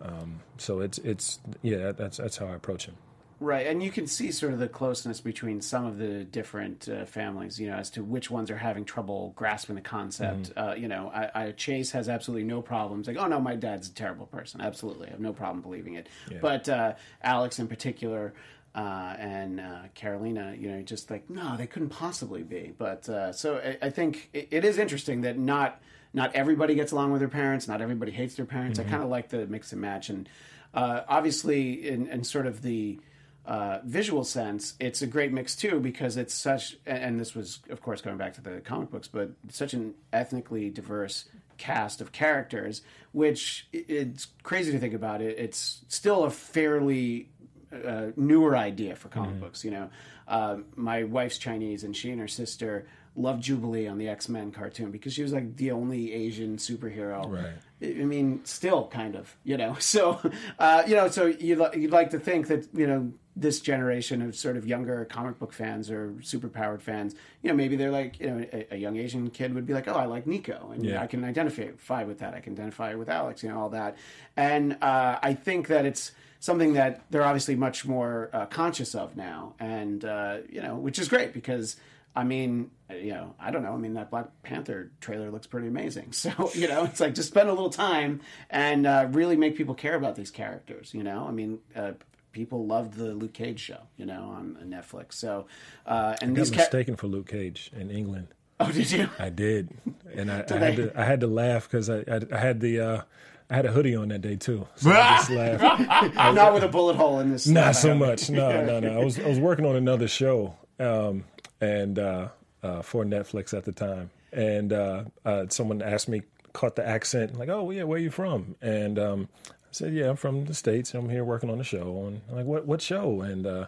Um, 0.00 0.40
so 0.58 0.80
it's 0.80 0.98
it's 0.98 1.40
yeah, 1.62 1.92
that's 1.92 2.18
that's 2.18 2.36
how 2.36 2.46
I 2.46 2.54
approach 2.54 2.86
him. 2.86 2.96
Right, 3.40 3.68
and 3.68 3.80
you 3.80 3.92
can 3.92 4.08
see 4.08 4.32
sort 4.32 4.52
of 4.52 4.58
the 4.58 4.66
closeness 4.66 5.20
between 5.20 5.60
some 5.60 5.86
of 5.86 5.98
the 5.98 6.24
different 6.24 6.88
uh, 6.88 7.04
families, 7.04 7.60
you 7.60 7.68
know, 7.68 7.76
as 7.76 7.88
to 7.90 8.02
which 8.02 8.32
ones 8.32 8.50
are 8.50 8.56
having 8.56 8.84
trouble 8.84 9.32
grasping 9.36 9.76
the 9.76 9.80
concept. 9.80 10.50
Uh, 10.56 10.74
you 10.76 10.88
know, 10.88 11.12
I, 11.14 11.44
I, 11.44 11.52
Chase 11.52 11.92
has 11.92 12.08
absolutely 12.08 12.44
no 12.44 12.62
problems. 12.62 13.06
Like, 13.06 13.16
oh 13.16 13.28
no, 13.28 13.40
my 13.40 13.54
dad's 13.54 13.88
a 13.88 13.92
terrible 13.94 14.26
person. 14.26 14.60
Absolutely, 14.60 15.06
I 15.08 15.10
have 15.12 15.20
no 15.20 15.32
problem 15.32 15.62
believing 15.62 15.94
it. 15.94 16.08
But 16.40 16.68
uh, 16.68 16.94
Alex, 17.22 17.60
in 17.60 17.68
particular, 17.68 18.34
uh, 18.74 19.14
and 19.18 19.60
uh, 19.60 19.82
Carolina, 19.94 20.54
you 20.58 20.70
know, 20.70 20.82
just 20.82 21.10
like 21.10 21.30
no, 21.30 21.56
they 21.56 21.66
couldn't 21.68 21.90
possibly 21.90 22.42
be. 22.42 22.72
But 22.76 23.08
uh, 23.08 23.32
so 23.32 23.58
I, 23.58 23.86
I 23.86 23.90
think 23.90 24.30
it, 24.32 24.48
it 24.50 24.64
is 24.64 24.78
interesting 24.78 25.20
that 25.20 25.38
not 25.38 25.80
not 26.12 26.34
everybody 26.34 26.74
gets 26.74 26.90
along 26.90 27.12
with 27.12 27.20
their 27.20 27.28
parents. 27.28 27.68
Not 27.68 27.80
everybody 27.80 28.10
hates 28.10 28.34
their 28.34 28.46
parents. 28.46 28.80
I 28.80 28.84
kind 28.84 29.02
of 29.02 29.08
like 29.08 29.28
the 29.28 29.46
mix 29.46 29.72
and 29.72 29.80
match, 29.80 30.10
and 30.10 30.28
uh, 30.74 31.02
obviously, 31.08 31.88
in, 31.88 32.08
in 32.08 32.24
sort 32.24 32.46
of 32.46 32.62
the 32.62 32.98
uh, 33.46 33.78
visual 33.84 34.24
sense, 34.24 34.74
it's 34.78 35.00
a 35.02 35.06
great 35.06 35.32
mix 35.32 35.56
too 35.56 35.80
because 35.80 36.16
it's 36.16 36.34
such. 36.34 36.76
And 36.86 37.18
this 37.18 37.34
was, 37.34 37.60
of 37.70 37.80
course, 37.80 38.00
going 38.00 38.18
back 38.18 38.34
to 38.34 38.40
the 38.40 38.60
comic 38.60 38.90
books, 38.90 39.08
but 39.08 39.30
such 39.50 39.72
an 39.72 39.94
ethnically 40.12 40.70
diverse 40.70 41.28
cast 41.56 42.00
of 42.00 42.12
characters, 42.12 42.82
which 43.12 43.66
it's 43.72 44.28
crazy 44.42 44.70
to 44.72 44.78
think 44.78 44.94
about 44.94 45.20
it. 45.20 45.38
It's 45.38 45.82
still 45.88 46.24
a 46.24 46.30
fairly 46.30 47.30
uh, 47.72 48.08
newer 48.16 48.56
idea 48.56 48.96
for 48.96 49.08
comic 49.08 49.40
books. 49.40 49.64
You 49.64 49.72
know, 49.72 49.90
uh, 50.26 50.58
my 50.76 51.04
wife's 51.04 51.38
Chinese, 51.38 51.84
and 51.84 51.96
she 51.96 52.10
and 52.10 52.20
her 52.20 52.28
sister 52.28 52.86
loved 53.16 53.42
Jubilee 53.42 53.88
on 53.88 53.98
the 53.98 54.08
X 54.08 54.28
Men 54.28 54.52
cartoon 54.52 54.90
because 54.90 55.12
she 55.12 55.22
was 55.22 55.32
like 55.32 55.56
the 55.56 55.72
only 55.72 56.12
Asian 56.12 56.56
superhero. 56.56 57.28
Right. 57.30 57.52
I 57.82 58.04
mean, 58.04 58.44
still 58.44 58.86
kind 58.88 59.16
of, 59.16 59.36
you 59.44 59.56
know. 59.56 59.76
So, 59.80 60.20
uh, 60.58 60.82
you 60.86 60.94
know, 60.94 61.08
so 61.08 61.26
you'd, 61.26 61.58
li- 61.58 61.80
you'd 61.80 61.90
like 61.90 62.10
to 62.10 62.18
think 62.18 62.48
that 62.48 62.68
you 62.72 62.86
know 62.86 63.12
this 63.40 63.60
generation 63.60 64.20
of 64.22 64.34
sort 64.34 64.56
of 64.56 64.66
younger 64.66 65.04
comic 65.04 65.38
book 65.38 65.52
fans 65.52 65.90
or 65.90 66.10
superpowered 66.20 66.80
fans, 66.80 67.14
you 67.42 67.48
know, 67.48 67.54
maybe 67.54 67.76
they're 67.76 67.90
like, 67.90 68.18
you 68.20 68.26
know, 68.30 68.46
a, 68.52 68.74
a 68.74 68.76
young 68.76 68.96
Asian 68.96 69.30
kid 69.30 69.54
would 69.54 69.66
be 69.66 69.74
like, 69.74 69.86
oh, 69.86 69.94
I 69.94 70.06
like 70.06 70.26
Nico, 70.26 70.70
and 70.72 70.84
Yeah. 70.84 71.02
I 71.02 71.06
can 71.06 71.24
identify 71.24 72.02
with 72.04 72.18
that. 72.18 72.34
I 72.34 72.40
can 72.40 72.54
identify 72.54 72.94
with 72.94 73.08
Alex, 73.08 73.42
you 73.42 73.48
know, 73.50 73.60
all 73.60 73.68
that. 73.70 73.96
And 74.36 74.76
uh, 74.82 75.18
I 75.22 75.34
think 75.34 75.68
that 75.68 75.84
it's 75.86 76.12
something 76.40 76.72
that 76.74 77.02
they're 77.10 77.24
obviously 77.24 77.54
much 77.56 77.84
more 77.86 78.30
uh, 78.32 78.46
conscious 78.46 78.94
of 78.94 79.16
now, 79.16 79.54
and 79.60 80.04
uh, 80.04 80.38
you 80.48 80.60
know, 80.62 80.74
which 80.76 80.98
is 80.98 81.08
great 81.08 81.32
because. 81.32 81.76
I 82.16 82.24
mean, 82.24 82.70
you 82.90 83.12
know, 83.12 83.34
I 83.38 83.52
don't 83.52 83.62
know. 83.62 83.72
I 83.74 83.76
mean, 83.76 83.94
that 83.94 84.10
Black 84.10 84.26
Panther 84.42 84.90
trailer 85.00 85.30
looks 85.30 85.46
pretty 85.46 85.68
amazing. 85.68 86.10
So, 86.12 86.50
you 86.52 86.66
know, 86.66 86.82
it's 86.82 86.98
like 86.98 87.14
just 87.14 87.28
spend 87.28 87.48
a 87.48 87.52
little 87.52 87.70
time 87.70 88.22
and 88.50 88.86
uh, 88.88 89.06
really 89.12 89.36
make 89.36 89.54
people 89.56 89.74
care 89.76 89.94
about 89.94 90.16
these 90.16 90.32
characters. 90.32 90.92
You 90.94 91.04
know, 91.04 91.26
I 91.28 91.30
mean, 91.30 91.60
uh, 91.76 91.92
people 92.38 92.64
loved 92.66 92.94
the 92.94 93.14
Luke 93.14 93.32
Cage 93.34 93.58
show, 93.58 93.80
you 93.96 94.06
know, 94.06 94.22
on, 94.36 94.56
Netflix. 94.64 95.14
So, 95.14 95.46
uh, 95.86 96.14
and 96.22 96.36
Got 96.36 96.42
these 96.42 96.50
ca- 96.52 96.56
mistaken 96.58 96.94
for 96.94 97.08
Luke 97.08 97.26
Cage 97.28 97.70
in 97.76 97.90
England. 97.90 98.28
oh, 98.60 98.70
did 98.70 98.90
you? 98.92 99.08
I 99.18 99.28
did, 99.28 99.70
and 100.14 100.30
I, 100.30 100.38
I 100.40 100.42
they- 100.42 100.58
had 100.58 100.76
to 100.76 101.00
I 101.00 101.04
had 101.04 101.20
to 101.20 101.26
laugh 101.26 101.64
because 101.68 101.90
I, 101.90 101.98
I 102.08 102.20
I 102.32 102.38
had 102.38 102.60
the 102.60 102.80
uh, 102.80 103.02
I 103.50 103.56
had 103.56 103.66
a 103.66 103.72
hoodie 103.72 103.96
on 103.96 104.08
that 104.08 104.20
day 104.20 104.36
too. 104.36 104.68
So 104.76 104.90
I 104.90 105.16
just 105.16 105.30
laughed. 105.30 106.14
Not 106.14 106.54
with 106.54 106.62
a 106.62 106.68
bullet 106.68 106.94
hole 106.94 107.18
in 107.18 107.32
this. 107.32 107.46
Not 107.48 107.74
so 107.74 107.92
much. 107.94 108.30
No, 108.30 108.64
no, 108.64 108.78
no. 108.78 109.00
I 109.00 109.04
was 109.04 109.18
I 109.18 109.26
was 109.26 109.40
working 109.40 109.66
on 109.66 109.74
another 109.74 110.06
show, 110.06 110.54
um, 110.78 111.24
and 111.60 111.98
uh, 111.98 112.28
uh, 112.62 112.82
for 112.82 113.04
Netflix 113.04 113.52
at 113.56 113.64
the 113.64 113.72
time, 113.72 114.10
and 114.32 114.72
uh, 114.72 115.04
uh, 115.24 115.46
someone 115.48 115.82
asked 115.82 116.08
me, 116.08 116.22
caught 116.52 116.76
the 116.76 116.86
accent, 116.86 117.36
like, 117.36 117.48
"Oh, 117.48 117.68
yeah, 117.72 117.82
where 117.82 117.96
are 117.98 118.02
you 118.02 118.10
from?" 118.12 118.54
And 118.62 118.96
um, 118.98 119.28
I 119.50 119.57
said, 119.78 119.94
"Yeah, 119.94 120.10
I'm 120.10 120.16
from 120.16 120.44
the 120.44 120.54
states. 120.54 120.94
I'm 120.94 121.08
here 121.08 121.24
working 121.24 121.50
on 121.50 121.60
a 121.60 121.64
show." 121.64 122.04
And 122.06 122.20
I'm 122.28 122.36
like, 122.36 122.46
"What 122.46 122.66
what 122.66 122.82
show?" 122.82 123.20
And 123.22 123.46
uh, 123.46 123.66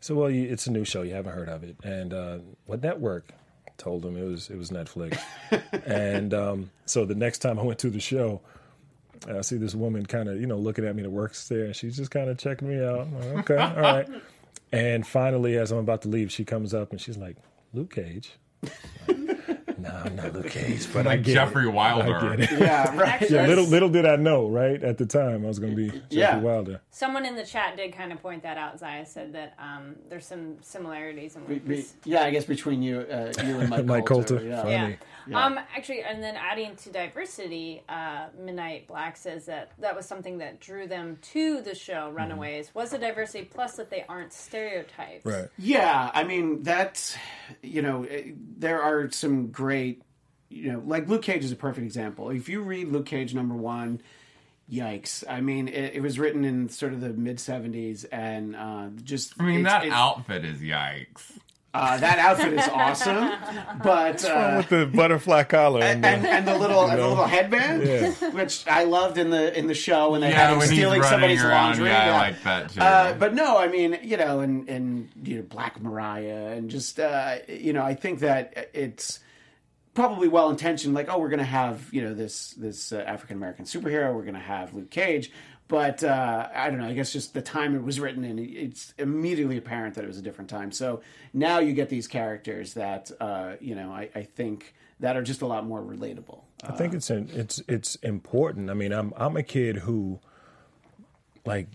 so, 0.00 0.14
well, 0.14 0.30
you, 0.30 0.48
it's 0.48 0.66
a 0.66 0.70
new 0.70 0.84
show. 0.84 1.02
You 1.02 1.14
haven't 1.14 1.34
heard 1.34 1.48
of 1.48 1.62
it. 1.62 1.76
And 1.84 2.14
uh, 2.14 2.38
what 2.66 2.82
network? 2.82 3.32
Told 3.76 4.04
him 4.04 4.16
it 4.16 4.24
was 4.24 4.50
it 4.50 4.58
was 4.58 4.70
Netflix. 4.70 5.18
and 5.86 6.34
um, 6.34 6.70
so 6.84 7.06
the 7.06 7.14
next 7.14 7.38
time 7.38 7.58
I 7.58 7.62
went 7.62 7.78
to 7.80 7.90
the 7.90 8.00
show. 8.00 8.40
I 9.28 9.42
see 9.42 9.58
this 9.58 9.74
woman 9.74 10.06
kind 10.06 10.30
of, 10.30 10.40
you 10.40 10.46
know, 10.46 10.56
looking 10.56 10.86
at 10.86 10.96
me 10.96 11.02
that 11.02 11.10
works 11.10 11.46
there, 11.48 11.66
and 11.66 11.76
she's 11.76 11.94
just 11.94 12.10
kind 12.10 12.30
of 12.30 12.38
checking 12.38 12.68
me 12.68 12.82
out. 12.82 13.06
Like, 13.12 13.50
okay, 13.50 13.56
all 13.58 13.80
right. 13.80 14.08
And 14.72 15.04
finally, 15.04 15.58
as 15.58 15.72
I'm 15.72 15.78
about 15.78 16.02
to 16.02 16.08
leave, 16.08 16.30
she 16.30 16.44
comes 16.44 16.72
up 16.74 16.92
and 16.92 17.00
she's 17.00 17.16
like, 17.16 17.36
"Luke 17.74 17.92
Cage." 17.92 18.32
No, 19.82 20.02
I'm 20.04 20.16
not 20.16 20.32
Luke 20.32 20.48
Cage, 20.50 20.92
but 20.92 21.06
I 21.06 21.16
get 21.16 21.34
Jeffrey 21.34 21.66
it. 21.68 21.72
Wilder. 21.72 22.16
I 22.16 22.36
get 22.36 22.52
it. 22.52 22.58
Yeah, 22.60 22.96
right. 22.96 23.30
Yeah, 23.30 23.46
little 23.46 23.64
little 23.64 23.88
did 23.88 24.06
I 24.06 24.16
know, 24.16 24.48
right 24.48 24.82
at 24.82 24.98
the 24.98 25.06
time, 25.06 25.44
I 25.44 25.48
was 25.48 25.58
going 25.58 25.70
to 25.74 25.76
be 25.76 25.88
Jeffrey 25.90 26.06
Yeah. 26.10 26.38
Wilder. 26.38 26.80
Someone 26.90 27.24
in 27.26 27.36
the 27.36 27.44
chat 27.44 27.76
did 27.76 27.92
kind 27.92 28.12
of 28.12 28.20
point 28.22 28.42
that 28.42 28.56
out. 28.58 28.78
Zaya 28.78 29.06
said 29.06 29.32
that 29.34 29.54
um, 29.58 29.96
there's 30.08 30.26
some 30.26 30.56
similarities 30.62 31.36
in 31.36 31.44
Be- 31.44 31.58
be- 31.58 31.86
yeah, 32.04 32.22
I 32.24 32.30
guess 32.30 32.44
between 32.44 32.82
you, 32.82 33.00
uh, 33.00 33.32
you 33.44 33.58
and 33.60 33.70
Mike, 33.70 33.84
Mike 33.86 34.06
Colter. 34.06 34.34
Colter, 34.36 34.46
Yeah. 34.48 34.62
funny. 34.62 34.72
Yeah. 34.74 34.96
Yeah. 35.28 35.44
Um, 35.44 35.58
actually, 35.76 36.00
and 36.02 36.22
then 36.22 36.34
adding 36.34 36.74
to 36.76 36.90
diversity, 36.90 37.82
uh, 37.88 38.26
Midnight 38.38 38.88
Black 38.88 39.16
says 39.18 39.44
that 39.46 39.70
that 39.78 39.94
was 39.94 40.06
something 40.06 40.38
that 40.38 40.60
drew 40.60 40.86
them 40.88 41.18
to 41.32 41.60
the 41.60 41.74
show 41.74 42.10
Runaways 42.10 42.74
was 42.74 42.90
the 42.90 42.98
diversity 42.98 43.44
plus 43.44 43.76
that 43.76 43.90
they 43.90 44.04
aren't 44.08 44.32
stereotypes. 44.32 45.24
Right. 45.24 45.48
Yeah, 45.58 46.10
I 46.14 46.24
mean 46.24 46.62
that's 46.62 47.16
you 47.62 47.82
know 47.82 48.04
eh, 48.04 48.32
there 48.58 48.82
are 48.82 49.10
some 49.10 49.48
great 49.48 49.69
you 49.78 50.72
know 50.72 50.82
like 50.86 51.08
Luke 51.08 51.22
Cage 51.22 51.44
is 51.44 51.52
a 51.52 51.56
perfect 51.56 51.84
example. 51.84 52.30
If 52.30 52.48
you 52.48 52.62
read 52.62 52.88
Luke 52.88 53.06
Cage 53.06 53.34
number 53.34 53.54
one, 53.54 54.00
yikes! 54.70 55.24
I 55.28 55.40
mean 55.40 55.68
it, 55.68 55.94
it 55.94 56.00
was 56.02 56.18
written 56.18 56.44
in 56.44 56.68
sort 56.68 56.92
of 56.92 57.00
the 57.00 57.10
mid 57.10 57.36
'70s 57.38 58.04
and 58.10 58.56
uh, 58.56 58.88
just 59.04 59.34
I 59.38 59.44
mean, 59.44 59.60
it's- 59.60 59.72
that 59.72 59.84
it's- 59.86 59.98
outfit 59.98 60.44
is 60.44 60.58
yikes. 60.60 61.38
uh, 61.72 61.96
that 61.98 62.18
outfit 62.18 62.52
is 62.54 62.68
awesome, 62.68 63.30
but 63.84 64.24
uh, 64.24 64.54
With 64.56 64.68
the 64.70 64.86
butterfly 64.86 65.44
collar 65.44 65.82
and, 65.84 66.04
and, 66.04 66.26
and 66.26 66.44
the 66.48 66.58
little 66.58 66.84
and 66.88 66.98
the 66.98 67.06
little 67.06 67.24
headband, 67.26 67.86
Yeah. 67.86 68.10
which 68.30 68.66
I 68.66 68.82
loved 68.84 69.18
in 69.18 69.30
the 69.30 69.56
in 69.56 69.68
the 69.68 69.74
show 69.74 70.10
when 70.10 70.20
they 70.20 70.30
Yeah, 70.30 70.46
had 70.46 70.52
him 70.54 70.58
when 70.58 70.66
stealing 70.66 71.02
somebody's 71.04 71.44
around, 71.44 71.66
laundry. 71.78 71.90
yeah, 71.90 72.06
I 72.06 72.18
like 72.18 72.42
that 72.42 72.70
too. 72.70 72.80
Uh, 72.80 73.12
but 73.14 73.34
no, 73.34 73.56
I 73.56 73.68
mean, 73.68 74.00
you 74.02 74.16
know, 74.16 74.40
and 74.40 74.68
and 74.68 75.08
you 75.22 75.36
know, 75.36 75.42
Black 75.42 75.80
Mariah, 75.80 76.56
and 76.56 76.68
just 76.70 76.98
uh, 76.98 77.36
you 77.48 77.72
know, 77.72 77.84
I 77.84 77.94
think 77.94 78.18
that 78.18 78.70
it's 78.74 79.20
probably 79.94 80.28
well 80.28 80.50
intentioned. 80.50 80.94
Like, 80.94 81.08
oh, 81.08 81.18
we're 81.18 81.28
going 81.28 81.38
to 81.38 81.44
have 81.44 81.88
you 81.92 82.02
know 82.02 82.14
this 82.14 82.52
this 82.52 82.92
uh, 82.92 83.04
African 83.06 83.36
American 83.36 83.64
superhero. 83.64 84.14
We're 84.14 84.22
going 84.22 84.34
to 84.34 84.40
have 84.40 84.74
Luke 84.74 84.90
Cage. 84.90 85.30
But 85.68 86.02
uh, 86.02 86.48
I 86.52 86.68
don't 86.68 86.80
know. 86.80 86.88
I 86.88 86.94
guess 86.94 87.12
just 87.12 87.32
the 87.32 87.42
time 87.42 87.76
it 87.76 87.84
was 87.84 88.00
written 88.00 88.24
and 88.24 88.40
it's 88.40 88.92
immediately 88.98 89.56
apparent 89.56 89.94
that 89.94 90.02
it 90.02 90.08
was 90.08 90.18
a 90.18 90.22
different 90.22 90.50
time. 90.50 90.72
So 90.72 91.00
now 91.32 91.60
you 91.60 91.74
get 91.74 91.88
these 91.88 92.08
characters 92.08 92.74
that 92.74 93.12
uh, 93.20 93.54
you 93.60 93.76
know 93.76 93.92
I, 93.92 94.10
I 94.16 94.22
think 94.24 94.74
that 94.98 95.16
are 95.16 95.22
just 95.22 95.42
a 95.42 95.46
lot 95.46 95.64
more 95.64 95.80
relatable. 95.80 96.40
I 96.64 96.72
think 96.72 96.92
it's 96.92 97.08
in, 97.08 97.30
it's 97.32 97.62
it's 97.68 97.94
important. 97.96 98.68
I 98.68 98.74
mean, 98.74 98.92
I'm 98.92 99.12
I'm 99.16 99.36
a 99.36 99.44
kid 99.44 99.76
who, 99.76 100.18
like, 101.46 101.68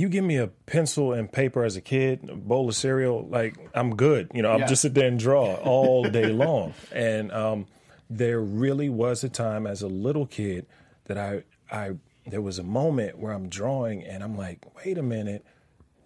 you 0.00 0.08
give 0.08 0.24
me 0.24 0.36
a 0.36 0.46
pencil 0.46 1.12
and 1.12 1.30
paper 1.30 1.62
as 1.64 1.76
a 1.76 1.80
kid, 1.80 2.28
a 2.30 2.34
bowl 2.36 2.68
of 2.68 2.74
cereal, 2.74 3.26
like 3.28 3.54
I'm 3.74 3.96
good. 3.96 4.30
You 4.34 4.42
know, 4.42 4.50
I'm 4.52 4.60
Yeah. 4.60 4.66
just 4.66 4.82
sit 4.82 4.94
there 4.94 5.06
and 5.08 5.18
draw 5.18 5.54
all 5.56 6.08
day 6.08 6.28
long. 6.32 6.74
And 6.92 7.30
um, 7.32 7.66
there 8.08 8.40
really 8.40 8.88
was 8.88 9.22
a 9.24 9.28
time 9.28 9.66
as 9.66 9.82
a 9.82 9.88
little 9.88 10.26
kid 10.26 10.66
that 11.06 11.18
I 11.18 11.42
I 11.70 11.92
there 12.26 12.42
was 12.42 12.58
a 12.58 12.62
moment 12.62 13.18
where 13.18 13.32
I'm 13.32 13.48
drawing 13.48 14.04
and 14.04 14.22
I'm 14.22 14.36
like, 14.36 14.58
wait 14.76 14.98
a 14.98 15.02
minute, 15.02 15.44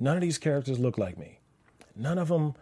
none 0.01 0.17
of 0.17 0.23
these 0.23 0.39
characters 0.39 0.79
look 0.79 0.97
like 0.99 1.17
me. 1.19 1.41
None 1.97 2.19
of 2.19 2.29
them, 2.29 2.55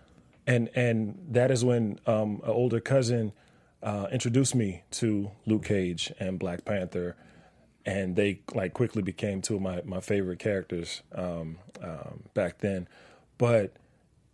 and 0.46 0.68
and 0.74 1.18
that 1.30 1.50
is 1.50 1.64
when 1.64 1.98
um, 2.06 2.40
an 2.44 2.50
older 2.50 2.80
cousin 2.80 3.32
uh, 3.82 4.06
introduced 4.12 4.54
me 4.54 4.82
to 4.92 5.30
Luke 5.46 5.64
Cage 5.64 6.12
and 6.20 6.38
Black 6.38 6.64
Panther, 6.64 7.16
and 7.84 8.16
they 8.16 8.40
like 8.54 8.74
quickly 8.74 9.02
became 9.02 9.42
two 9.42 9.56
of 9.56 9.62
my 9.62 9.82
my 9.84 10.00
favorite 10.00 10.38
characters 10.38 11.02
um, 11.14 11.58
um, 11.82 12.24
back 12.34 12.58
then. 12.58 12.88
But 13.38 13.74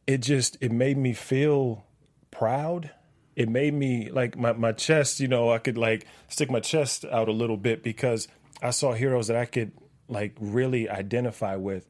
it 0.06 0.18
just 0.18 0.56
it 0.60 0.72
made 0.72 0.98
me 0.98 1.12
feel 1.12 1.84
proud. 2.30 2.90
It 3.36 3.48
made 3.48 3.74
me 3.74 4.10
like 4.10 4.36
my 4.36 4.52
my 4.52 4.72
chest. 4.72 5.20
You 5.20 5.28
know, 5.28 5.50
I 5.50 5.58
could 5.58 5.78
like 5.78 6.06
stick 6.28 6.50
my 6.50 6.60
chest 6.60 7.04
out 7.04 7.28
a 7.28 7.32
little 7.32 7.56
bit 7.56 7.82
because 7.82 8.28
I 8.62 8.70
saw 8.70 8.92
heroes 8.92 9.28
that 9.28 9.36
I 9.36 9.44
could 9.44 9.72
like 10.08 10.36
really 10.40 10.88
identify 10.88 11.56
with, 11.56 11.86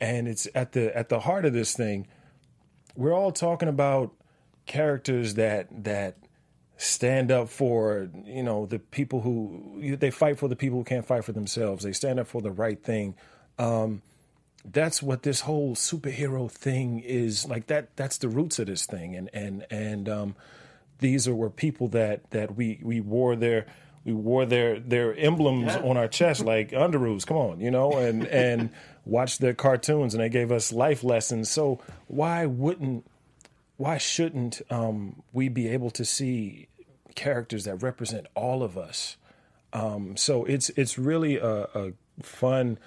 and 0.00 0.26
it's 0.28 0.48
at 0.54 0.72
the 0.72 0.96
at 0.96 1.08
the 1.08 1.20
heart 1.20 1.44
of 1.44 1.52
this 1.52 1.74
thing 1.74 2.06
we're 2.96 3.12
all 3.14 3.30
talking 3.30 3.68
about 3.68 4.12
characters 4.64 5.34
that 5.34 5.68
that 5.84 6.16
stand 6.78 7.30
up 7.30 7.48
for 7.48 8.08
you 8.26 8.42
know 8.42 8.66
the 8.66 8.78
people 8.78 9.22
who 9.22 9.96
they 9.96 10.10
fight 10.10 10.38
for 10.38 10.48
the 10.48 10.56
people 10.56 10.78
who 10.78 10.84
can't 10.84 11.06
fight 11.06 11.24
for 11.24 11.32
themselves. 11.32 11.84
They 11.84 11.92
stand 11.92 12.20
up 12.20 12.26
for 12.26 12.42
the 12.42 12.50
right 12.50 12.82
thing. 12.82 13.14
Um 13.58 14.02
that's 14.64 15.00
what 15.02 15.22
this 15.22 15.42
whole 15.42 15.76
superhero 15.76 16.50
thing 16.50 16.98
is 17.00 17.46
like 17.46 17.68
that 17.68 17.96
that's 17.96 18.18
the 18.18 18.28
roots 18.28 18.58
of 18.58 18.66
this 18.66 18.84
thing. 18.84 19.14
And 19.14 19.30
and 19.32 19.64
and 19.70 20.08
um 20.08 20.36
these 20.98 21.26
are 21.28 21.34
were 21.34 21.50
people 21.50 21.88
that 21.88 22.30
that 22.30 22.56
we 22.56 22.80
we 22.82 23.00
wore 23.00 23.36
their 23.36 23.66
we 24.04 24.12
wore 24.12 24.44
their 24.44 24.78
their 24.78 25.14
emblems 25.14 25.66
Yeah. 25.74 25.80
on 25.82 25.96
our 25.96 26.08
chest 26.08 26.44
like 26.44 26.70
underoos. 26.72 27.26
Come 27.26 27.36
on 27.38 27.60
you 27.60 27.70
know 27.70 27.92
and 27.96 28.26
and 28.26 28.70
watched 29.06 29.40
their 29.40 29.54
cartoons 29.54 30.12
and 30.14 30.22
they 30.22 30.28
gave 30.28 30.52
us 30.52 30.72
life 30.72 31.02
lessons. 31.04 31.48
So 31.48 31.80
why 32.08 32.44
wouldn't 32.44 33.06
why 33.76 33.98
shouldn't 33.98 34.62
um, 34.70 35.22
we 35.32 35.48
be 35.48 35.68
able 35.68 35.90
to 35.90 36.04
see 36.04 36.68
characters 37.14 37.64
that 37.64 37.76
represent 37.76 38.26
all 38.34 38.62
of 38.62 38.76
us 38.76 39.16
um, 39.72 40.16
so 40.16 40.44
it's 40.44 40.70
it's 40.70 40.98
really 40.98 41.36
a, 41.36 41.68
a 41.74 41.92
fun 42.22 42.78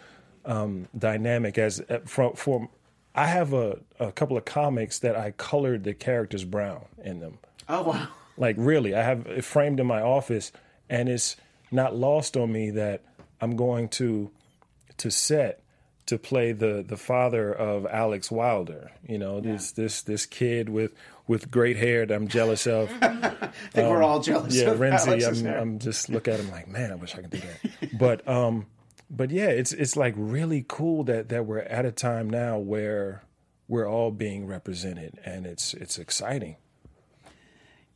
um, 0.45 0.87
dynamic 0.97 1.57
as 1.57 1.81
uh, 1.89 1.99
from 2.05 2.33
for 2.33 2.69
I 3.15 3.25
have 3.25 3.53
a, 3.53 3.79
a 3.99 4.11
couple 4.11 4.37
of 4.37 4.45
comics 4.45 4.99
that 4.99 5.15
I 5.15 5.31
colored 5.31 5.83
the 5.83 5.93
characters 5.93 6.43
brown 6.43 6.85
in 7.03 7.19
them 7.19 7.39
Oh 7.67 7.83
wow! 7.83 8.07
like 8.35 8.55
really, 8.57 8.95
I 8.95 9.03
have 9.03 9.27
it 9.27 9.43
framed 9.43 9.79
in 9.79 9.85
my 9.85 10.01
office, 10.01 10.51
and 10.89 11.07
it's 11.07 11.35
not 11.71 11.95
lost 11.95 12.35
on 12.35 12.51
me 12.51 12.71
that 12.71 13.03
I'm 13.39 13.55
going 13.55 13.89
to 13.89 14.31
to 14.97 15.11
set 15.11 15.61
to 16.09 16.17
play 16.17 16.51
the 16.51 16.83
the 16.85 16.97
father 16.97 17.53
of 17.53 17.85
Alex 17.85 18.31
Wilder. 18.31 18.91
You 19.07 19.17
know, 19.17 19.39
this 19.39 19.71
this 19.71 20.01
this 20.01 20.25
kid 20.25 20.69
with 20.69 20.93
with 21.27 21.51
great 21.51 21.77
hair 21.77 22.05
that 22.05 22.13
I'm 22.13 22.27
jealous 22.27 22.65
of. 22.65 22.89
I 23.01 23.51
think 23.71 23.89
we're 23.89 24.01
all 24.01 24.19
jealous. 24.19 24.55
yeah, 24.55 24.71
of 24.71 24.79
Rhenzy. 24.79 25.25
I'm. 25.25 25.45
I'm 25.47 25.79
just 25.79 26.09
look 26.09 26.27
at 26.27 26.39
him 26.39 26.49
like, 26.51 26.67
man, 26.67 26.91
I 26.91 26.95
wish 26.95 27.15
I 27.15 27.21
could 27.21 27.29
do 27.29 27.39
that. 27.39 27.97
but 27.97 28.27
um, 28.27 28.65
but 29.09 29.29
yeah, 29.29 29.49
it's 29.49 29.71
it's 29.71 29.95
like 29.95 30.15
really 30.17 30.65
cool 30.67 31.03
that 31.05 31.29
that 31.29 31.45
we're 31.45 31.59
at 31.59 31.85
a 31.85 31.91
time 31.91 32.29
now 32.29 32.57
where 32.57 33.23
we're 33.67 33.87
all 33.87 34.09
being 34.11 34.47
represented, 34.47 35.19
and 35.23 35.45
it's 35.45 35.73
it's 35.75 35.99
exciting. 35.99 36.57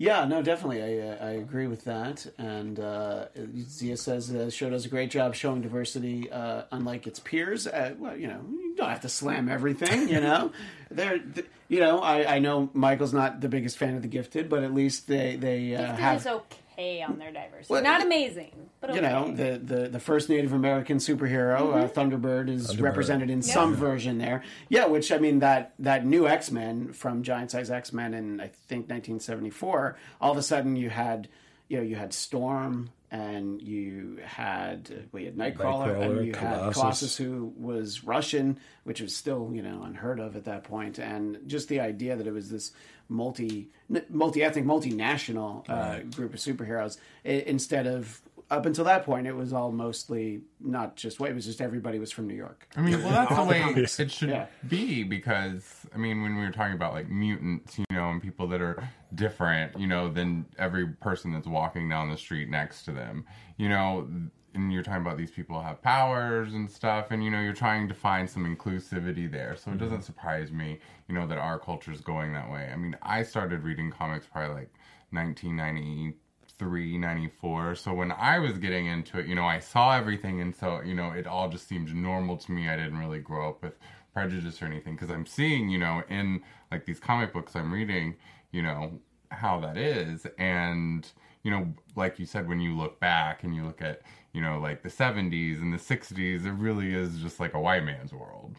Yeah, 0.03 0.25
no, 0.25 0.41
definitely. 0.41 0.83
I 0.83 1.07
uh, 1.07 1.27
I 1.27 1.29
agree 1.31 1.67
with 1.67 1.85
that. 1.85 2.27
And 2.37 2.77
uh, 2.77 3.27
Zia 3.69 3.95
says 3.95 4.27
the 4.27 4.51
show 4.51 4.69
does 4.69 4.85
a 4.85 4.89
great 4.89 5.09
job 5.09 5.33
showing 5.33 5.61
diversity, 5.61 6.29
uh, 6.29 6.63
unlike 6.71 7.07
its 7.07 7.19
peers. 7.21 7.67
Uh, 7.67 7.93
well, 7.97 8.17
you 8.17 8.27
know, 8.27 8.41
you 8.51 8.75
don't 8.75 8.89
have 8.89 8.99
to 9.01 9.09
slam 9.09 9.47
everything. 9.47 10.09
You 10.09 10.19
know, 10.19 10.51
there. 10.91 11.19
Th- 11.19 11.47
you 11.69 11.79
know, 11.79 11.99
I, 11.99 12.35
I 12.35 12.39
know 12.39 12.69
Michael's 12.73 13.13
not 13.13 13.39
the 13.39 13.47
biggest 13.47 13.77
fan 13.77 13.95
of 13.95 14.01
the 14.01 14.09
Gifted, 14.09 14.49
but 14.49 14.63
at 14.63 14.73
least 14.73 15.07
they 15.07 15.37
they 15.37 15.73
uh, 15.73 15.79
Gifted 15.79 15.99
have 15.99 16.17
is 16.17 16.27
okay 16.27 16.57
on 16.77 17.17
their 17.19 17.31
diversity. 17.31 17.73
Well, 17.73 17.83
Not 17.83 18.01
amazing, 18.01 18.51
but 18.81 18.89
okay. 18.89 18.97
you 18.97 19.01
know 19.01 19.31
the, 19.31 19.59
the 19.59 19.89
the 19.89 19.99
first 19.99 20.29
Native 20.29 20.53
American 20.53 20.97
superhero 20.97 21.83
uh, 21.83 21.87
Thunderbird 21.87 22.49
is 22.49 22.79
represented 22.79 23.29
in 23.29 23.41
some 23.41 23.75
version 23.75 24.17
there. 24.17 24.43
Yeah, 24.69 24.87
which 24.87 25.11
I 25.11 25.17
mean 25.17 25.39
that 25.39 25.73
that 25.79 26.05
new 26.05 26.27
X 26.27 26.51
Men 26.51 26.93
from 26.93 27.23
Giant 27.23 27.51
Size 27.51 27.69
X 27.69 27.93
Men 27.93 28.13
in 28.13 28.39
I 28.39 28.47
think 28.47 28.89
1974. 28.89 29.97
All 30.21 30.31
of 30.31 30.37
a 30.37 30.43
sudden 30.43 30.75
you 30.75 30.89
had 30.89 31.27
you 31.67 31.77
know 31.77 31.83
you 31.83 31.95
had 31.95 32.13
Storm 32.13 32.89
and 33.13 33.61
you 33.61 34.17
had 34.25 35.07
we 35.11 35.25
had 35.25 35.35
Nightcrawler, 35.35 35.95
Nightcrawler, 35.95 36.17
and 36.17 36.25
you 36.25 36.33
had 36.33 36.55
Colossus. 36.55 36.81
Colossus 36.81 37.17
who 37.17 37.53
was 37.55 38.03
Russian, 38.03 38.57
which 38.85 39.01
was 39.01 39.15
still 39.15 39.51
you 39.53 39.61
know 39.61 39.83
unheard 39.83 40.19
of 40.19 40.35
at 40.35 40.45
that 40.45 40.63
point, 40.63 40.97
and 40.97 41.37
just 41.45 41.69
the 41.69 41.79
idea 41.79 42.15
that 42.15 42.25
it 42.25 42.33
was 42.33 42.49
this 42.49 42.71
multi 43.07 43.69
multi 44.09 44.43
ethnic 44.43 44.65
multinational 44.65 45.63
uh, 45.69 45.99
group 46.15 46.33
of 46.33 46.39
superheroes 46.39 46.97
instead 47.23 47.85
of 47.85 48.19
up 48.49 48.65
until 48.65 48.85
that 48.85 49.03
point 49.05 49.27
it 49.27 49.35
was 49.35 49.53
all 49.53 49.71
mostly 49.71 50.41
not 50.59 50.95
just 50.95 51.19
white 51.19 51.31
it 51.31 51.35
was 51.35 51.45
just 51.45 51.61
everybody 51.61 51.99
was 51.99 52.11
from 52.11 52.27
New 52.27 52.35
York. 52.35 52.67
I 52.75 52.81
mean, 52.81 53.01
well, 53.03 53.11
that's 53.11 53.35
the 53.35 53.43
way 53.43 53.61
it 53.61 54.11
should 54.11 54.29
Yeah. 54.29 54.47
be 54.67 55.03
because 55.03 55.85
I 55.93 55.97
mean, 55.97 56.21
when 56.21 56.35
we 56.35 56.41
were 56.41 56.51
talking 56.51 56.73
about 56.73 56.93
like 56.93 57.09
mutants, 57.09 57.77
you 57.77 57.85
know, 57.91 58.09
and 58.09 58.21
people 58.21 58.47
that 58.47 58.61
are 58.61 58.89
different, 59.15 59.77
you 59.79 59.87
know, 59.87 60.09
than 60.09 60.45
every 60.57 60.87
person 60.87 61.31
that's 61.31 61.47
walking 61.47 61.89
down 61.89 62.09
the 62.09 62.17
street 62.17 62.49
next 62.49 62.83
to 62.85 62.91
them, 62.91 63.25
you 63.57 63.69
know, 63.69 64.07
and 64.55 64.71
you're 64.71 64.83
talking 64.83 65.01
about 65.01 65.17
these 65.17 65.31
people 65.31 65.59
have 65.61 65.81
powers 65.81 66.53
and 66.53 66.69
stuff, 66.69 67.07
and 67.09 67.23
you 67.23 67.31
know, 67.31 67.41
you're 67.41 67.53
trying 67.53 67.87
to 67.87 67.93
find 67.93 68.29
some 68.29 68.45
inclusivity 68.45 69.31
there. 69.31 69.55
So 69.55 69.71
it 69.71 69.77
doesn't 69.77 69.97
mm-hmm. 69.97 70.05
surprise 70.05 70.51
me, 70.51 70.79
you 71.07 71.15
know, 71.15 71.25
that 71.27 71.37
our 71.37 71.57
culture 71.59 71.91
is 71.91 72.01
going 72.01 72.33
that 72.33 72.51
way. 72.51 72.69
I 72.71 72.75
mean, 72.75 72.95
I 73.01 73.23
started 73.23 73.63
reading 73.63 73.91
comics 73.91 74.27
probably 74.31 74.55
like 74.55 74.73
1990 75.11 76.17
93 76.59 76.97
94 76.97 77.75
so 77.75 77.93
when 77.93 78.11
i 78.11 78.39
was 78.39 78.57
getting 78.57 78.85
into 78.85 79.19
it 79.19 79.27
you 79.27 79.35
know 79.35 79.45
i 79.45 79.59
saw 79.59 79.95
everything 79.95 80.41
and 80.41 80.55
so 80.55 80.81
you 80.81 80.93
know 80.93 81.11
it 81.11 81.27
all 81.27 81.49
just 81.49 81.67
seemed 81.67 81.93
normal 81.93 82.37
to 82.37 82.51
me. 82.51 82.69
I 82.69 82.75
didn't 82.75 82.99
really 82.99 83.19
grow 83.19 83.49
up 83.49 83.63
with 83.63 83.73
prejudice 84.13 84.61
or 84.61 84.65
anything 84.65 84.95
because 84.95 85.09
i'm 85.09 85.25
seeing 85.25 85.69
you 85.69 85.79
know 85.79 86.03
in 86.09 86.41
like 86.71 86.85
these 86.85 86.99
comic 86.99 87.33
books 87.33 87.55
i'm 87.55 87.73
reading 87.73 88.15
you 88.51 88.61
know 88.61 88.99
how 89.29 89.59
that 89.59 89.77
is. 89.77 90.27
And 90.37 91.07
you 91.41 91.51
know 91.51 91.73
like 91.95 92.19
you 92.19 92.25
said 92.25 92.47
when 92.47 92.59
you 92.59 92.77
look 92.77 92.99
back 92.99 93.43
and 93.43 93.55
you 93.55 93.65
look 93.65 93.81
at 93.81 94.01
you 94.31 94.41
know 94.41 94.59
like 94.59 94.83
the 94.83 94.89
70s 94.89 95.61
and 95.61 95.73
the 95.73 95.77
60s 95.77 96.45
it 96.45 96.51
really 96.53 96.93
is 96.93 97.17
just 97.17 97.39
like 97.39 97.53
a 97.53 97.59
white 97.59 97.83
man's 97.83 98.13
world 98.13 98.55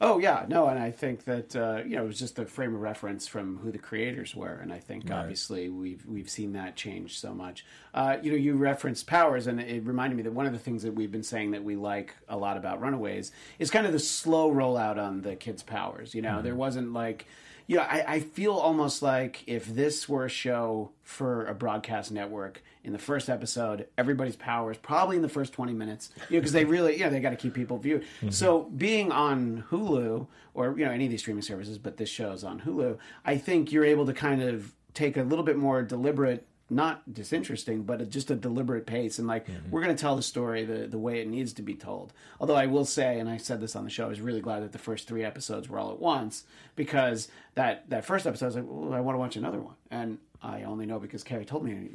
Oh 0.00 0.18
yeah, 0.18 0.44
no, 0.46 0.68
and 0.68 0.78
I 0.78 0.92
think 0.92 1.24
that 1.24 1.56
uh, 1.56 1.82
you 1.84 1.96
know 1.96 2.04
it 2.04 2.06
was 2.06 2.20
just 2.20 2.36
the 2.36 2.46
frame 2.46 2.72
of 2.72 2.80
reference 2.80 3.26
from 3.26 3.58
who 3.58 3.72
the 3.72 3.78
creators 3.78 4.32
were, 4.32 4.54
and 4.54 4.72
I 4.72 4.78
think 4.78 5.10
obviously 5.10 5.68
we've 5.68 6.06
we've 6.06 6.30
seen 6.30 6.52
that 6.52 6.76
change 6.76 7.18
so 7.18 7.34
much. 7.34 7.64
Uh, 7.92 8.16
you 8.22 8.30
know, 8.30 8.36
you 8.36 8.54
referenced 8.54 9.08
Powers, 9.08 9.48
and 9.48 9.60
it 9.60 9.84
reminded 9.84 10.16
me 10.16 10.22
that 10.22 10.32
one 10.32 10.46
of 10.46 10.52
the 10.52 10.58
things 10.58 10.84
that 10.84 10.94
we've 10.94 11.10
been 11.10 11.24
saying 11.24 11.50
that 11.50 11.64
we 11.64 11.74
like 11.74 12.14
a 12.28 12.36
lot 12.36 12.56
about 12.56 12.80
Runaways 12.80 13.32
is 13.58 13.70
kind 13.70 13.86
of 13.86 13.92
the 13.92 13.98
slow 13.98 14.52
rollout 14.52 14.98
on 14.98 15.22
the 15.22 15.34
kids' 15.34 15.64
powers. 15.64 16.14
You 16.14 16.22
know, 16.22 16.42
there 16.42 16.54
wasn't 16.54 16.92
like 16.92 17.26
you 17.68 17.76
know, 17.76 17.82
I, 17.82 18.04
I 18.06 18.20
feel 18.20 18.54
almost 18.54 19.02
like 19.02 19.44
if 19.46 19.66
this 19.66 20.08
were 20.08 20.24
a 20.24 20.30
show 20.30 20.90
for 21.02 21.44
a 21.46 21.54
broadcast 21.54 22.10
network, 22.10 22.62
in 22.88 22.94
the 22.94 22.98
first 22.98 23.28
episode, 23.28 23.86
everybody's 23.98 24.34
powers, 24.34 24.78
probably 24.78 25.16
in 25.16 25.22
the 25.22 25.28
first 25.28 25.52
20 25.52 25.74
minutes, 25.74 26.08
you 26.30 26.36
know, 26.36 26.40
because 26.40 26.52
they 26.52 26.64
really, 26.76 26.98
yeah, 26.98 27.10
they 27.10 27.20
got 27.20 27.30
to 27.30 27.36
keep 27.36 27.52
people 27.52 27.76
viewed. 27.76 28.00
Mm-hmm. 28.00 28.30
So 28.30 28.62
being 28.62 29.12
on 29.12 29.64
Hulu 29.70 30.26
or, 30.54 30.78
you 30.78 30.86
know, 30.86 30.90
any 30.90 31.04
of 31.04 31.10
these 31.10 31.20
streaming 31.20 31.42
services, 31.42 31.76
but 31.76 31.98
this 31.98 32.08
show's 32.08 32.42
on 32.42 32.60
Hulu, 32.60 32.96
I 33.26 33.36
think 33.36 33.70
you're 33.72 33.84
able 33.84 34.06
to 34.06 34.14
kind 34.14 34.42
of 34.42 34.72
take 34.94 35.18
a 35.18 35.22
little 35.22 35.44
bit 35.44 35.58
more 35.58 35.82
deliberate 35.82 36.46
not 36.70 37.14
disinteresting, 37.14 37.82
but 37.82 38.02
a, 38.02 38.04
just 38.04 38.30
a 38.30 38.34
deliberate 38.34 38.86
pace. 38.86 39.18
And 39.18 39.26
like, 39.26 39.46
mm-hmm. 39.46 39.70
we're 39.70 39.82
going 39.82 39.94
to 39.94 40.00
tell 40.00 40.16
the 40.16 40.22
story 40.22 40.64
the, 40.64 40.86
the 40.86 40.98
way 40.98 41.20
it 41.20 41.26
needs 41.26 41.54
to 41.54 41.62
be 41.62 41.74
told. 41.74 42.12
Although 42.40 42.56
I 42.56 42.66
will 42.66 42.84
say, 42.84 43.18
and 43.18 43.28
I 43.28 43.38
said 43.38 43.60
this 43.60 43.74
on 43.74 43.84
the 43.84 43.90
show, 43.90 44.04
I 44.04 44.08
was 44.08 44.20
really 44.20 44.42
glad 44.42 44.62
that 44.62 44.72
the 44.72 44.78
first 44.78 45.08
three 45.08 45.24
episodes 45.24 45.68
were 45.68 45.78
all 45.78 45.92
at 45.92 45.98
once 45.98 46.44
because 46.76 47.28
that, 47.54 47.88
that 47.88 48.04
first 48.04 48.26
episode, 48.26 48.44
I 48.44 48.48
was 48.48 48.56
like, 48.56 48.64
well, 48.68 48.92
I 48.92 49.00
want 49.00 49.14
to 49.14 49.18
watch 49.18 49.36
another 49.36 49.60
one. 49.60 49.74
And 49.90 50.18
I 50.42 50.62
only 50.62 50.86
know 50.86 50.98
because 51.00 51.24
Kari 51.24 51.44
told 51.44 51.64
me, 51.64 51.90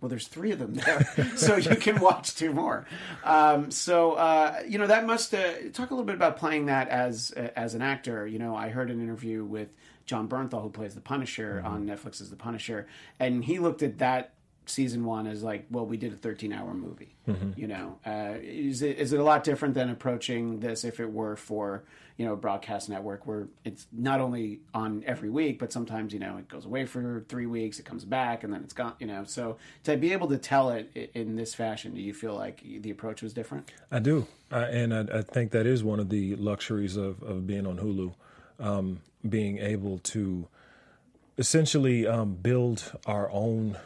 well, 0.00 0.08
there's 0.08 0.26
three 0.26 0.50
of 0.50 0.58
them 0.58 0.74
there, 0.74 1.04
so 1.36 1.56
you 1.56 1.76
can 1.76 2.00
watch 2.00 2.34
two 2.34 2.52
more. 2.52 2.86
Um, 3.22 3.70
so, 3.70 4.14
uh, 4.14 4.62
you 4.66 4.78
know, 4.78 4.88
that 4.88 5.06
must, 5.06 5.32
uh, 5.32 5.70
talk 5.72 5.90
a 5.90 5.94
little 5.94 6.04
bit 6.04 6.16
about 6.16 6.36
playing 6.36 6.66
that 6.66 6.88
as, 6.88 7.30
as 7.30 7.74
an 7.74 7.82
actor. 7.82 8.26
You 8.26 8.40
know, 8.40 8.56
I 8.56 8.70
heard 8.70 8.90
an 8.90 9.00
interview 9.00 9.44
with 9.44 9.68
Jon 10.06 10.28
Bernthal, 10.28 10.62
who 10.62 10.70
plays 10.70 10.94
the 10.94 11.00
Punisher 11.00 11.62
on 11.64 11.86
Netflix 11.86 12.20
as 12.20 12.30
the 12.30 12.36
Punisher, 12.36 12.86
and 13.20 13.44
he 13.44 13.58
looked 13.58 13.82
at 13.82 13.98
that 13.98 14.32
season 14.66 15.04
one 15.04 15.26
as 15.26 15.42
like, 15.42 15.66
well, 15.70 15.86
we 15.86 15.96
did 15.96 16.12
a 16.12 16.16
13 16.16 16.52
hour 16.52 16.74
movie. 16.74 17.14
You 17.56 17.68
know, 17.68 17.98
uh, 18.04 18.34
is 18.42 18.82
it 18.82 18.98
is 18.98 19.12
it 19.12 19.20
a 19.20 19.24
lot 19.24 19.44
different 19.44 19.74
than 19.74 19.88
approaching 19.88 20.60
this 20.60 20.84
if 20.84 21.00
it 21.00 21.10
were 21.12 21.36
for 21.36 21.84
you 22.16 22.24
know 22.24 22.36
broadcast 22.36 22.88
network 22.88 23.26
where 23.26 23.48
it's 23.64 23.86
not 23.92 24.20
only 24.20 24.60
on 24.72 25.02
every 25.06 25.30
week, 25.30 25.58
but 25.58 25.72
sometimes 25.72 26.12
you 26.12 26.18
know 26.18 26.36
it 26.36 26.48
goes 26.48 26.64
away 26.64 26.86
for 26.86 27.24
three 27.28 27.46
weeks, 27.46 27.78
it 27.78 27.84
comes 27.84 28.04
back, 28.04 28.44
and 28.44 28.52
then 28.52 28.62
it's 28.62 28.72
gone. 28.72 28.94
You 28.98 29.06
know, 29.06 29.24
so 29.24 29.56
to 29.84 29.96
be 29.96 30.12
able 30.12 30.28
to 30.28 30.38
tell 30.38 30.70
it 30.70 31.10
in 31.14 31.36
this 31.36 31.54
fashion, 31.54 31.94
do 31.94 32.00
you 32.00 32.14
feel 32.14 32.34
like 32.34 32.62
the 32.62 32.90
approach 32.90 33.22
was 33.22 33.32
different? 33.32 33.70
I 33.90 33.98
do, 33.98 34.26
and 34.50 34.94
I, 34.94 35.18
I 35.18 35.22
think 35.22 35.50
that 35.52 35.66
is 35.66 35.82
one 35.82 36.00
of 36.00 36.08
the 36.08 36.36
luxuries 36.36 36.96
of, 36.96 37.22
of 37.22 37.46
being 37.46 37.66
on 37.66 37.78
Hulu, 37.78 38.14
um, 38.60 39.00
being 39.28 39.58
able 39.58 39.98
to 39.98 40.48
essentially 41.36 42.06
um, 42.06 42.34
build 42.34 42.92
our 43.06 43.30
own 43.30 43.76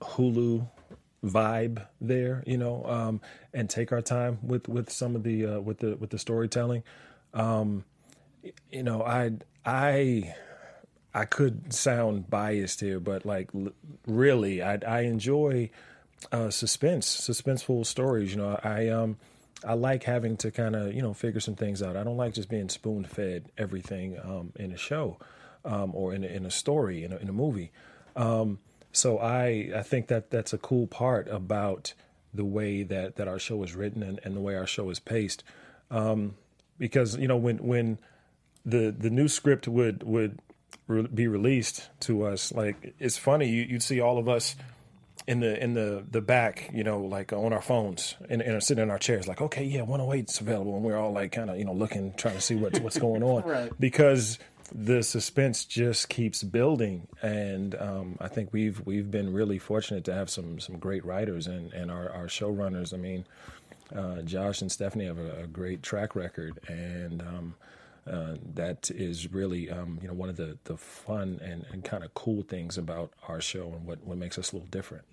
Hulu 0.00 0.66
vibe 1.22 1.86
there, 2.00 2.42
you 2.46 2.56
know, 2.56 2.84
um, 2.86 3.20
and 3.52 3.68
take 3.68 3.92
our 3.92 4.00
time 4.00 4.38
with 4.42 4.68
with 4.68 4.90
some 4.90 5.14
of 5.14 5.22
the 5.22 5.46
uh, 5.46 5.60
with 5.60 5.78
the 5.78 5.96
with 5.96 6.10
the 6.10 6.18
storytelling. 6.18 6.82
Um, 7.34 7.84
you 8.70 8.82
know, 8.82 9.02
I 9.02 9.32
I 9.64 10.34
I 11.12 11.24
could 11.24 11.72
sound 11.72 12.30
biased 12.30 12.80
here, 12.80 13.00
but 13.00 13.24
like 13.24 13.50
l- 13.54 13.72
really, 14.06 14.62
I 14.62 14.78
I 14.86 15.00
enjoy 15.02 15.70
uh, 16.32 16.50
suspense, 16.50 17.06
suspenseful 17.06 17.84
stories. 17.86 18.32
You 18.32 18.38
know, 18.38 18.60
I 18.62 18.88
um 18.88 19.16
I 19.64 19.74
like 19.74 20.04
having 20.04 20.36
to 20.38 20.50
kind 20.50 20.74
of 20.74 20.94
you 20.94 21.02
know 21.02 21.14
figure 21.14 21.40
some 21.40 21.54
things 21.54 21.82
out. 21.82 21.96
I 21.96 22.04
don't 22.04 22.16
like 22.16 22.34
just 22.34 22.48
being 22.48 22.68
spoon 22.68 23.04
fed 23.04 23.50
everything 23.58 24.18
um, 24.22 24.52
in 24.56 24.72
a 24.72 24.76
show 24.76 25.18
um, 25.64 25.94
or 25.94 26.14
in 26.14 26.24
a, 26.24 26.26
in 26.26 26.46
a 26.46 26.50
story 26.50 27.04
in 27.04 27.12
a, 27.12 27.16
in 27.16 27.28
a 27.28 27.32
movie. 27.32 27.70
Um, 28.16 28.58
so 28.92 29.18
I 29.18 29.70
I 29.74 29.82
think 29.82 30.08
that 30.08 30.30
that's 30.30 30.52
a 30.52 30.58
cool 30.58 30.86
part 30.86 31.28
about 31.28 31.94
the 32.32 32.44
way 32.44 32.82
that 32.82 33.16
that 33.16 33.28
our 33.28 33.38
show 33.38 33.62
is 33.62 33.74
written 33.74 34.02
and, 34.02 34.20
and 34.24 34.36
the 34.36 34.40
way 34.40 34.54
our 34.54 34.66
show 34.66 34.90
is 34.90 34.98
paced. 34.98 35.44
Um, 35.90 36.36
because 36.80 37.16
you 37.16 37.28
know 37.28 37.36
when 37.36 37.58
when 37.58 37.98
the 38.66 38.90
the 38.90 39.10
new 39.10 39.28
script 39.28 39.68
would 39.68 40.02
would 40.02 40.40
re- 40.88 41.06
be 41.06 41.28
released 41.28 41.88
to 42.00 42.24
us, 42.24 42.50
like 42.52 42.94
it's 42.98 43.16
funny 43.16 43.48
you, 43.48 43.62
you'd 43.62 43.82
see 43.82 44.00
all 44.00 44.18
of 44.18 44.28
us 44.28 44.56
in 45.26 45.40
the 45.40 45.62
in 45.62 45.74
the 45.74 46.04
the 46.10 46.20
back, 46.20 46.70
you 46.72 46.82
know, 46.82 47.00
like 47.00 47.32
on 47.32 47.52
our 47.52 47.62
phones 47.62 48.16
and, 48.28 48.42
and 48.42 48.60
sitting 48.62 48.82
in 48.82 48.90
our 48.90 48.98
chairs, 48.98 49.28
like, 49.28 49.40
okay, 49.40 49.62
yeah, 49.62 49.82
108's 49.82 50.40
available, 50.40 50.74
and 50.74 50.84
we're 50.84 50.96
all 50.96 51.12
like 51.12 51.30
kind 51.32 51.50
of 51.50 51.58
you 51.58 51.64
know 51.64 51.74
looking, 51.74 52.12
trying 52.16 52.34
to 52.34 52.40
see 52.40 52.56
what's 52.56 52.80
what's 52.80 52.98
going 52.98 53.22
on, 53.22 53.42
Right. 53.50 53.70
Because 53.78 54.38
the 54.72 55.02
suspense 55.02 55.64
just 55.64 56.08
keeps 56.08 56.42
building, 56.42 57.06
and 57.22 57.74
um, 57.74 58.16
I 58.20 58.28
think 58.28 58.52
we've 58.52 58.84
we've 58.86 59.10
been 59.10 59.32
really 59.32 59.58
fortunate 59.58 60.04
to 60.04 60.14
have 60.14 60.30
some 60.30 60.58
some 60.58 60.78
great 60.78 61.04
writers 61.04 61.46
and 61.46 61.72
and 61.72 61.90
our 61.90 62.10
our 62.10 62.26
showrunners. 62.26 62.94
I 62.94 62.96
mean, 62.96 63.24
uh, 63.94 64.22
Josh 64.22 64.62
and 64.62 64.70
Stephanie 64.70 65.06
have 65.06 65.18
a, 65.18 65.42
a 65.42 65.46
great 65.46 65.82
track 65.82 66.14
record, 66.14 66.58
and 66.68 67.22
um, 67.22 67.54
uh, 68.10 68.36
that 68.54 68.90
is 68.90 69.32
really 69.32 69.70
um, 69.70 69.98
you 70.02 70.08
know 70.08 70.14
one 70.14 70.28
of 70.28 70.36
the 70.36 70.58
the 70.64 70.76
fun 70.76 71.40
and, 71.42 71.64
and 71.72 71.84
kind 71.84 72.04
of 72.04 72.12
cool 72.14 72.42
things 72.42 72.78
about 72.78 73.12
our 73.28 73.40
show 73.40 73.72
and 73.72 73.86
what 73.86 74.02
what 74.04 74.18
makes 74.18 74.38
us 74.38 74.52
a 74.52 74.56
little 74.56 74.68
different. 74.70 75.04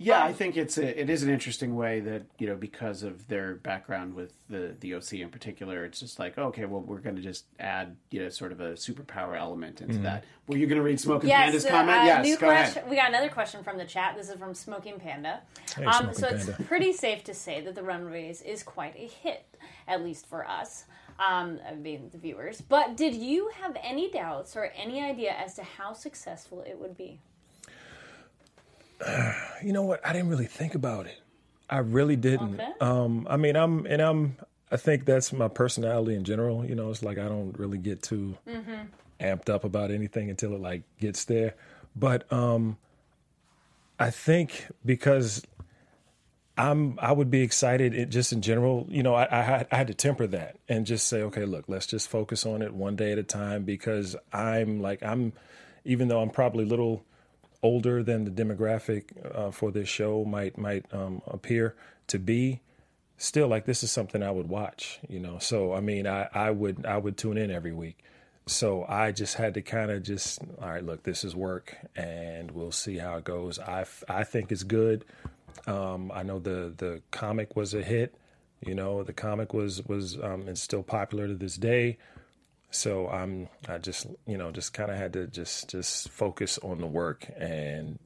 Yeah, 0.00 0.24
I 0.24 0.32
think 0.32 0.56
it's 0.56 0.78
a, 0.78 1.00
it 1.00 1.10
is 1.10 1.24
an 1.24 1.30
interesting 1.30 1.74
way 1.74 1.98
that 2.00 2.22
you 2.38 2.46
know 2.46 2.54
because 2.54 3.02
of 3.02 3.26
their 3.26 3.56
background 3.56 4.14
with 4.14 4.32
the 4.48 4.76
the 4.78 4.94
OC 4.94 5.14
in 5.14 5.28
particular, 5.28 5.84
it's 5.84 5.98
just 5.98 6.20
like 6.20 6.38
okay, 6.38 6.66
well 6.66 6.80
we're 6.80 7.00
going 7.00 7.16
to 7.16 7.22
just 7.22 7.46
add 7.58 7.96
you 8.12 8.22
know 8.22 8.28
sort 8.28 8.52
of 8.52 8.60
a 8.60 8.74
superpower 8.74 9.36
element 9.36 9.80
into 9.80 9.98
that. 9.98 10.24
Were 10.46 10.56
you 10.56 10.68
going 10.68 10.78
to 10.78 10.84
read 10.84 11.00
Smoking 11.00 11.30
Panda's 11.30 11.66
uh, 11.66 11.70
comment? 11.70 11.98
uh, 11.98 12.04
yes, 12.04 12.24
new 12.24 12.36
go 12.36 12.46
question. 12.46 12.78
ahead. 12.78 12.90
We 12.90 12.94
got 12.96 13.08
another 13.08 13.28
question 13.28 13.64
from 13.64 13.76
the 13.76 13.84
chat. 13.84 14.14
This 14.16 14.28
is 14.28 14.36
from 14.36 14.54
Smoking 14.54 15.00
Panda. 15.00 15.40
Hey, 15.74 15.84
um, 15.84 16.14
Smoking 16.14 16.14
so 16.14 16.52
it's 16.52 16.62
pretty 16.68 16.92
safe 16.92 17.24
to 17.24 17.34
say 17.34 17.60
that 17.62 17.74
the 17.74 17.82
Runaways 17.82 18.40
is 18.42 18.62
quite 18.62 18.94
a 18.94 19.08
hit, 19.08 19.46
at 19.88 20.04
least 20.04 20.26
for 20.26 20.46
us, 20.46 20.84
um, 21.18 21.58
I 21.68 21.74
mean 21.74 22.08
the 22.12 22.18
viewers. 22.18 22.60
But 22.60 22.96
did 22.96 23.16
you 23.16 23.50
have 23.60 23.76
any 23.82 24.12
doubts 24.12 24.54
or 24.54 24.72
any 24.76 25.02
idea 25.02 25.32
as 25.32 25.54
to 25.54 25.64
how 25.64 25.92
successful 25.92 26.62
it 26.64 26.78
would 26.78 26.96
be? 26.96 27.18
You 29.60 29.72
know 29.72 29.82
what? 29.82 30.06
I 30.06 30.12
didn't 30.12 30.28
really 30.28 30.46
think 30.46 30.76
about 30.76 31.06
it. 31.06 31.20
I 31.68 31.78
really 31.78 32.14
didn't. 32.14 32.60
Okay. 32.60 32.72
Um, 32.80 33.26
I 33.28 33.36
mean, 33.36 33.56
I'm 33.56 33.86
and 33.86 34.00
I'm. 34.00 34.36
I 34.70 34.76
think 34.76 35.04
that's 35.04 35.32
my 35.32 35.48
personality 35.48 36.14
in 36.14 36.22
general. 36.22 36.64
You 36.64 36.76
know, 36.76 36.90
it's 36.90 37.02
like 37.02 37.18
I 37.18 37.26
don't 37.26 37.58
really 37.58 37.78
get 37.78 38.02
too 38.04 38.38
amped 39.20 39.48
up 39.48 39.64
about 39.64 39.90
anything 39.90 40.30
until 40.30 40.54
it 40.54 40.60
like 40.60 40.82
gets 41.00 41.24
there. 41.24 41.54
But 41.96 42.32
um, 42.32 42.76
I 43.98 44.10
think 44.10 44.66
because 44.84 45.44
I'm, 46.56 46.98
I 47.00 47.12
would 47.12 47.30
be 47.30 47.42
excited 47.42 47.94
it, 47.94 48.10
just 48.10 48.32
in 48.32 48.42
general. 48.42 48.86
You 48.88 49.02
know, 49.02 49.14
I, 49.14 49.28
I, 49.30 49.42
had, 49.42 49.68
I 49.70 49.76
had 49.76 49.86
to 49.88 49.94
temper 49.94 50.26
that 50.28 50.56
and 50.68 50.86
just 50.86 51.06
say, 51.06 51.22
okay, 51.22 51.44
look, 51.44 51.64
let's 51.68 51.86
just 51.86 52.08
focus 52.08 52.46
on 52.46 52.62
it 52.62 52.74
one 52.74 52.96
day 52.96 53.12
at 53.12 53.18
a 53.18 53.22
time 53.22 53.64
because 53.64 54.16
I'm 54.32 54.80
like 54.80 55.02
I'm, 55.02 55.32
even 55.84 56.08
though 56.08 56.20
I'm 56.20 56.30
probably 56.30 56.64
little 56.64 57.04
older 57.62 58.02
than 58.02 58.24
the 58.24 58.30
demographic 58.30 59.04
uh, 59.34 59.50
for 59.50 59.70
this 59.70 59.88
show 59.88 60.24
might 60.24 60.56
might 60.56 60.84
um, 60.92 61.22
appear 61.26 61.74
to 62.06 62.18
be 62.18 62.60
still 63.16 63.48
like 63.48 63.66
this 63.66 63.82
is 63.82 63.90
something 63.90 64.22
I 64.22 64.30
would 64.30 64.48
watch 64.48 65.00
you 65.08 65.18
know? 65.18 65.38
So 65.38 65.72
I 65.72 65.80
mean 65.80 66.06
I, 66.06 66.28
I 66.32 66.50
would 66.50 66.86
I 66.86 66.96
would 66.98 67.16
tune 67.16 67.38
in 67.38 67.50
every 67.50 67.72
week. 67.72 67.98
So 68.46 68.86
I 68.88 69.12
just 69.12 69.34
had 69.34 69.54
to 69.54 69.62
kind 69.62 69.90
of 69.90 70.02
just 70.02 70.40
all 70.60 70.70
right 70.70 70.84
look 70.84 71.02
this 71.02 71.24
is 71.24 71.34
work 71.34 71.76
and 71.96 72.50
we'll 72.52 72.72
see 72.72 72.98
how 72.98 73.16
it 73.16 73.24
goes. 73.24 73.58
I 73.58 73.84
I 74.08 74.24
think 74.24 74.52
it's 74.52 74.62
good. 74.62 75.04
Um, 75.66 76.12
I 76.14 76.22
know 76.22 76.38
the 76.38 76.72
the 76.76 77.02
comic 77.10 77.56
was 77.56 77.74
a 77.74 77.82
hit 77.82 78.14
you 78.64 78.74
know? 78.74 79.02
The 79.02 79.12
comic 79.12 79.54
was 79.54 79.84
was 79.86 80.18
um, 80.22 80.46
and 80.48 80.58
still 80.58 80.82
popular 80.82 81.28
to 81.28 81.34
this 81.34 81.56
day 81.56 81.98
so 82.70 83.08
I'm 83.08 83.48
I 83.68 83.78
just 83.78 84.06
you 84.26 84.36
know 84.36 84.50
just 84.50 84.72
kind 84.72 84.90
of 84.90 84.96
had 84.96 85.12
to 85.14 85.26
just 85.26 85.68
just 85.70 86.10
focus 86.10 86.58
on 86.58 86.80
the 86.80 86.86
work 86.86 87.28
and 87.36 87.98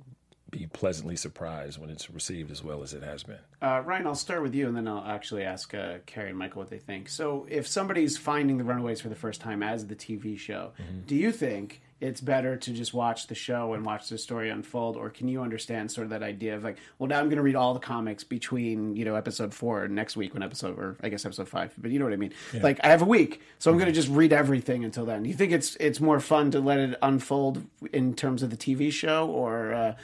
be 0.50 0.66
pleasantly 0.66 1.16
surprised 1.16 1.80
when 1.80 1.88
it's 1.88 2.10
received 2.10 2.50
as 2.50 2.62
well 2.62 2.82
as 2.82 2.92
it 2.92 3.02
has 3.02 3.22
been. 3.22 3.38
Uh, 3.62 3.80
Ryan, 3.86 4.06
I'll 4.06 4.14
start 4.14 4.42
with 4.42 4.54
you, 4.54 4.68
and 4.68 4.76
then 4.76 4.86
I'll 4.86 5.02
actually 5.02 5.44
ask 5.44 5.72
uh, 5.72 5.94
Kari 6.04 6.28
and 6.28 6.38
Michael 6.38 6.60
what 6.60 6.68
they 6.68 6.78
think. 6.78 7.08
So, 7.08 7.46
if 7.48 7.66
somebody's 7.66 8.18
finding 8.18 8.58
The 8.58 8.64
Runaways 8.64 9.00
for 9.00 9.08
the 9.08 9.14
first 9.14 9.40
time 9.40 9.62
as 9.62 9.86
the 9.86 9.96
TV 9.96 10.38
show, 10.38 10.72
do 11.06 11.16
you 11.16 11.32
think 11.32 11.80
it's 12.02 12.20
better 12.20 12.56
to 12.56 12.72
just 12.72 12.92
watch 12.92 13.28
the 13.28 13.34
show 13.34 13.74
and 13.74 13.86
watch 13.86 14.08
the 14.08 14.18
story 14.18 14.50
unfold, 14.50 14.96
or 14.96 15.08
can 15.08 15.28
you 15.28 15.40
understand 15.40 15.90
sort 15.90 16.04
of 16.04 16.10
that 16.10 16.22
idea 16.22 16.56
of 16.56 16.64
like, 16.64 16.78
well, 16.98 17.08
now 17.08 17.20
I'm 17.20 17.26
going 17.26 17.36
to 17.36 17.42
read 17.42 17.54
all 17.54 17.74
the 17.74 17.80
comics 17.80 18.24
between 18.24 18.96
you 18.96 19.04
know 19.04 19.14
episode 19.14 19.54
four 19.54 19.84
and 19.84 19.94
next 19.94 20.16
week 20.16 20.34
when 20.34 20.42
episode, 20.42 20.76
or 20.78 20.96
I 21.00 21.08
guess 21.08 21.24
episode 21.24 21.48
five, 21.48 21.72
but 21.78 21.92
you 21.92 21.98
know 22.00 22.04
what 22.04 22.12
I 22.12 22.16
mean? 22.16 22.32
Like, 22.60 22.80
I 22.84 22.88
have 22.88 23.02
a 23.02 23.06
week, 23.06 23.40
so 23.60 23.70
I'm 23.70 23.78
going 23.78 23.86
to 23.86 23.94
just 23.94 24.08
read 24.08 24.32
everything 24.32 24.84
until 24.84 25.06
then. 25.06 25.22
Do 25.22 25.28
you 25.28 25.34
think 25.36 25.52
it's 25.52 25.76
it's 25.76 26.00
more 26.00 26.18
fun 26.18 26.50
to 26.50 26.60
let 26.60 26.78
it 26.80 26.98
unfold 27.00 27.64
in 27.92 28.14
terms 28.14 28.42
of 28.42 28.50
the 28.50 28.56
TV 28.56 28.92
show, 28.92 29.28
or 29.28 29.72
uh, 29.72 29.94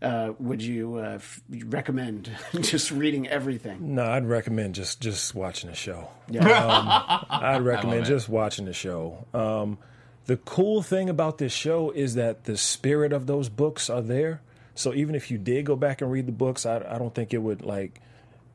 uh, 0.00 0.32
would 0.38 0.62
you 0.62 0.96
uh, 0.96 1.16
f- 1.16 1.42
recommend 1.66 2.34
just 2.60 2.90
reading 2.90 3.28
everything? 3.28 3.94
No, 3.94 4.04
I'd 4.04 4.24
recommend 4.26 4.74
just 4.74 5.00
just 5.00 5.34
watching 5.34 5.68
the 5.68 5.76
show. 5.86 6.08
Um, 6.30 6.46
I'd 6.48 7.62
recommend 7.62 8.06
just 8.06 8.28
watching 8.30 8.64
the 8.64 8.72
show. 8.72 9.26
Um, 9.34 9.78
the 10.26 10.36
cool 10.36 10.82
thing 10.82 11.08
about 11.08 11.38
this 11.38 11.52
show 11.52 11.90
is 11.90 12.14
that 12.14 12.44
the 12.44 12.56
spirit 12.56 13.12
of 13.12 13.26
those 13.26 13.48
books 13.48 13.90
are 13.90 14.02
there. 14.02 14.40
So 14.74 14.94
even 14.94 15.14
if 15.14 15.30
you 15.30 15.38
did 15.38 15.66
go 15.66 15.76
back 15.76 16.00
and 16.00 16.10
read 16.10 16.26
the 16.26 16.32
books, 16.32 16.64
I, 16.64 16.76
I 16.76 16.98
don't 16.98 17.14
think 17.14 17.34
it 17.34 17.38
would 17.38 17.62
like 17.62 18.00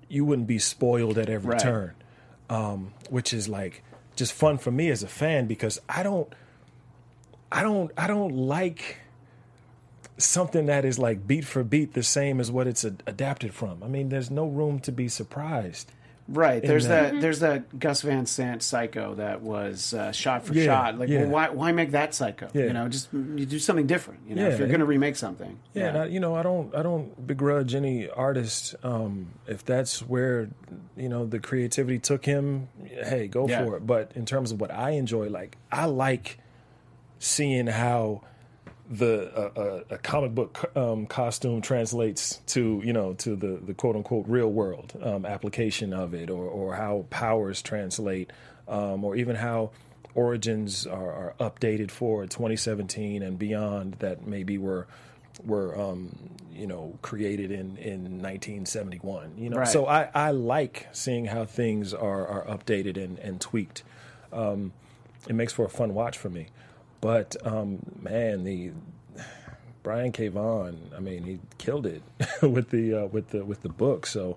you 0.10 0.23
wouldn't 0.25 0.47
be 0.47 0.60
spoiled 0.60 1.17
at 1.17 1.30
every 1.30 1.51
Right. 1.51 1.60
turn, 1.60 1.93
um, 2.49 2.93
which 3.10 3.34
is 3.34 3.49
like 3.49 3.84
just 4.15 4.32
fun 4.34 4.58
for 4.58 4.71
me 4.71 4.89
as 4.89 5.03
a 5.03 5.08
fan 5.08 5.45
because 5.47 5.80
I 5.89 6.01
don't, 6.03 6.32
I 7.51 7.62
don't, 7.62 7.91
I 7.97 8.08
don't 8.08 8.34
like 8.34 8.97
something 10.17 10.65
that 10.67 10.86
is 10.86 10.97
like 10.97 11.27
beat 11.27 11.45
for 11.45 11.63
beat 11.63 11.93
the 11.93 12.01
same 12.03 12.39
as 12.39 12.49
what 12.49 12.65
it's 12.67 12.84
a- 12.84 12.95
adapted 13.06 13.53
from. 13.53 13.84
I 13.84 13.88
mean, 13.88 14.10
there's 14.10 14.32
no 14.32 14.47
room 14.47 14.80
to 14.80 14.91
be 14.91 15.08
surprised. 15.10 15.91
Right. 16.29 16.61
There's 16.61 16.87
that- 16.87 17.13
that. 17.13 17.21
There's 17.21 17.39
that 17.39 17.79
Gus 17.79 18.01
Van 18.01 18.25
Sant 18.25 18.61
Psycho 18.61 19.15
that 19.15 19.41
was 19.41 19.93
uh, 19.93 20.11
shot 20.11 20.45
for 20.45 20.53
Yeah, 20.53 20.65
shot. 20.65 20.99
Like, 20.99 21.07
yeah. 21.07 21.21
well, 21.21 21.29
why 21.29 21.49
why 21.49 21.71
make 21.71 21.91
that 21.91 22.13
Psycho? 22.13 22.49
Yeah. 22.53 22.65
You 22.65 22.73
know, 22.73 22.89
just 22.89 23.13
you 23.13 23.45
do 23.45 23.59
something 23.59 23.87
different. 23.87 24.21
You 24.27 24.35
know, 24.35 24.47
if 24.49 24.59
you're 24.59 24.67
going 24.67 24.81
to 24.81 24.85
remake 24.85 25.15
something. 25.15 25.57
Yeah, 25.73 25.87
and 25.87 25.97
I, 25.99 26.05
you 26.07 26.19
know, 26.19 26.35
I 26.35 26.43
don't, 26.43 26.75
I 26.75 26.83
don't 26.83 27.25
begrudge 27.25 27.73
any 27.75 28.09
artist 28.09 28.75
um, 28.83 29.27
if 29.47 29.63
that's 29.63 30.01
where, 30.01 30.49
you 30.97 31.07
know, 31.07 31.25
the 31.25 31.39
creativity 31.39 31.99
took 31.99 32.25
him. 32.25 32.67
Hey, 32.85 33.27
go 33.27 33.47
Yeah. 33.47 33.63
for 33.65 33.77
it. 33.77 33.87
But 33.87 34.11
in 34.15 34.25
terms 34.25 34.51
of 34.51 34.59
what 34.59 34.69
I 34.71 34.91
enjoy, 34.91 35.29
like 35.29 35.55
I 35.71 35.85
like 35.85 36.39
seeing 37.19 37.67
how 37.67 38.21
the 38.89 39.32
uh, 39.36 39.60
uh, 39.60 39.84
a 39.89 39.97
comic 39.97 40.34
book 40.34 40.76
um, 40.78 41.06
costume 41.08 41.62
translates 41.62 42.38
to 42.47 42.82
you 42.84 42.93
know 42.93 43.13
to 43.15 43.36
the 43.36 43.60
the 43.62 43.73
quote 43.73 43.95
unquote 43.95 44.26
real 44.28 44.52
world 44.52 44.93
um, 45.02 45.26
application 45.26 45.93
of 45.93 46.13
it, 46.13 46.30
or 46.30 46.45
or 46.45 46.76
how 46.76 47.06
powers 47.10 47.62
translate, 47.62 48.32
um, 48.67 49.04
or 49.04 49.15
even 49.15 49.36
how 49.36 49.71
origins 50.15 50.88
are, 50.88 51.12
are 51.12 51.34
updated 51.39 51.91
for 51.91 52.26
2017 52.26 53.21
and 53.21 53.38
beyond 53.38 53.93
that 54.00 54.26
maybe 54.26 54.58
were 54.58 54.88
were 55.43 55.80
um, 55.80 56.15
you 56.52 56.65
know 56.65 56.97
created 57.02 57.52
in 57.52 57.78
in 57.78 58.21
1971 58.21 59.34
you 59.38 59.50
know? 59.50 59.58
Right. 59.58 59.67
so 59.67 59.86
I, 59.86 60.10
I 60.15 60.32
like 60.32 60.88
seeing 60.91 61.26
how 61.26 61.45
things 61.45 61.93
are 61.93 62.26
are 62.28 62.45
updated 62.45 62.97
and, 62.97 63.19
and 63.19 63.39
tweaked. 63.39 63.84
Um, 64.32 64.73
it 65.28 65.36
makes 65.36 65.52
for 65.52 65.65
a 65.65 65.69
fun 65.69 65.93
watch 65.93 66.17
for 66.17 66.30
me 66.30 66.47
but 67.01 67.36
um, 67.45 67.79
man 68.01 68.43
the 68.43 68.71
Brian 69.83 70.12
K. 70.12 70.27
Vaughan, 70.27 70.91
I 70.95 70.99
mean, 70.99 71.23
he 71.23 71.39
killed 71.57 71.86
it 71.86 72.01
with 72.41 72.71
the 72.71 72.93
uh, 72.93 73.05
with 73.07 73.29
the 73.29 73.45
with 73.45 73.62
the 73.62 73.69
book. 73.69 74.05
So, 74.05 74.36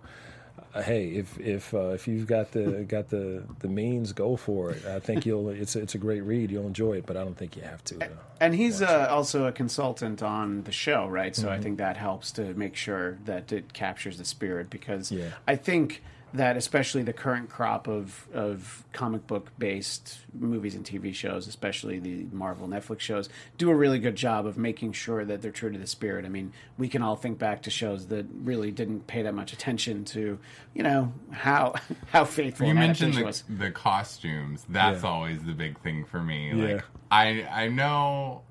uh, 0.72 0.82
hey, 0.82 1.08
if 1.08 1.40
if 1.40 1.74
uh, 1.74 1.88
if 1.88 2.06
you've 2.06 2.28
got 2.28 2.52
the 2.52 2.84
got 2.86 3.08
the 3.10 3.42
the 3.58 3.66
means, 3.66 4.12
go 4.12 4.36
for 4.36 4.70
it. 4.70 4.86
I 4.86 5.00
think 5.00 5.26
you'll. 5.26 5.48
It's 5.60 5.74
a, 5.74 5.80
it's 5.80 5.96
a 5.96 5.98
great 5.98 6.20
read. 6.20 6.52
You'll 6.52 6.68
enjoy 6.68 6.98
it, 6.98 7.06
but 7.06 7.16
I 7.16 7.24
don't 7.24 7.36
think 7.36 7.56
you 7.56 7.62
have 7.62 7.82
to. 7.84 8.10
And 8.40 8.54
he's 8.54 8.80
uh, 8.80 9.08
also 9.10 9.46
a 9.46 9.52
consultant 9.52 10.22
on 10.22 10.62
the 10.62 10.72
show, 10.72 11.08
right? 11.08 11.34
So 11.34 11.48
I 11.48 11.54
Mm-hmm. 11.54 11.62
think 11.62 11.78
that 11.78 11.96
helps 11.96 12.30
to 12.32 12.54
make 12.54 12.76
sure 12.76 13.18
that 13.24 13.50
it 13.50 13.72
captures 13.72 14.18
the 14.18 14.24
spirit 14.24 14.70
because 14.70 15.10
Yeah. 15.10 15.30
I 15.48 15.56
think 15.56 16.00
that 16.32 16.56
especially 16.56 17.02
the 17.02 17.12
current 17.12 17.48
crop 17.50 17.88
of 17.88 18.28
of 18.32 18.84
comic 18.92 19.26
book 19.26 19.50
based 19.58 20.18
movies 20.32 20.74
and 20.74 20.84
TV 20.84 21.14
shows, 21.14 21.46
especially 21.48 21.98
the 21.98 22.26
Marvel 22.32 22.68
Netflix 22.68 23.00
shows, 23.00 23.28
do 23.58 23.68
a 23.70 23.74
really 23.74 23.98
good 23.98 24.16
job 24.16 24.46
of 24.46 24.56
making 24.56 24.92
sure 24.92 25.24
that 25.24 25.42
they're 25.42 25.50
true 25.50 25.70
to 25.72 25.78
the 25.78 25.86
spirit. 25.86 26.24
I 26.24 26.28
mean, 26.28 26.52
we 26.78 26.88
can 26.88 27.02
all 27.02 27.16
think 27.16 27.38
back 27.38 27.62
to 27.62 27.70
shows 27.70 28.06
that 28.08 28.26
really 28.32 28.70
didn't 28.70 29.06
pay 29.06 29.22
that 29.22 29.34
much 29.34 29.52
attention 29.52 30.04
to, 30.06 30.38
you 30.74 30.82
know, 30.82 31.12
how 31.32 31.74
how 32.12 32.24
faithful 32.24 32.66
You 32.66 32.74
mentioned 32.74 33.14
the, 33.14 33.24
was. 33.24 33.44
the 33.48 33.70
costumes. 33.70 34.64
That's 34.68 35.02
Yeah. 35.02 35.08
always 35.08 35.42
the 35.44 35.52
big 35.52 35.80
thing 35.80 36.04
for 36.04 36.22
me. 36.22 36.52
Yeah. 36.52 36.74
Like 36.74 36.84
I 37.10 37.46
I 37.64 37.68
know 37.68 38.42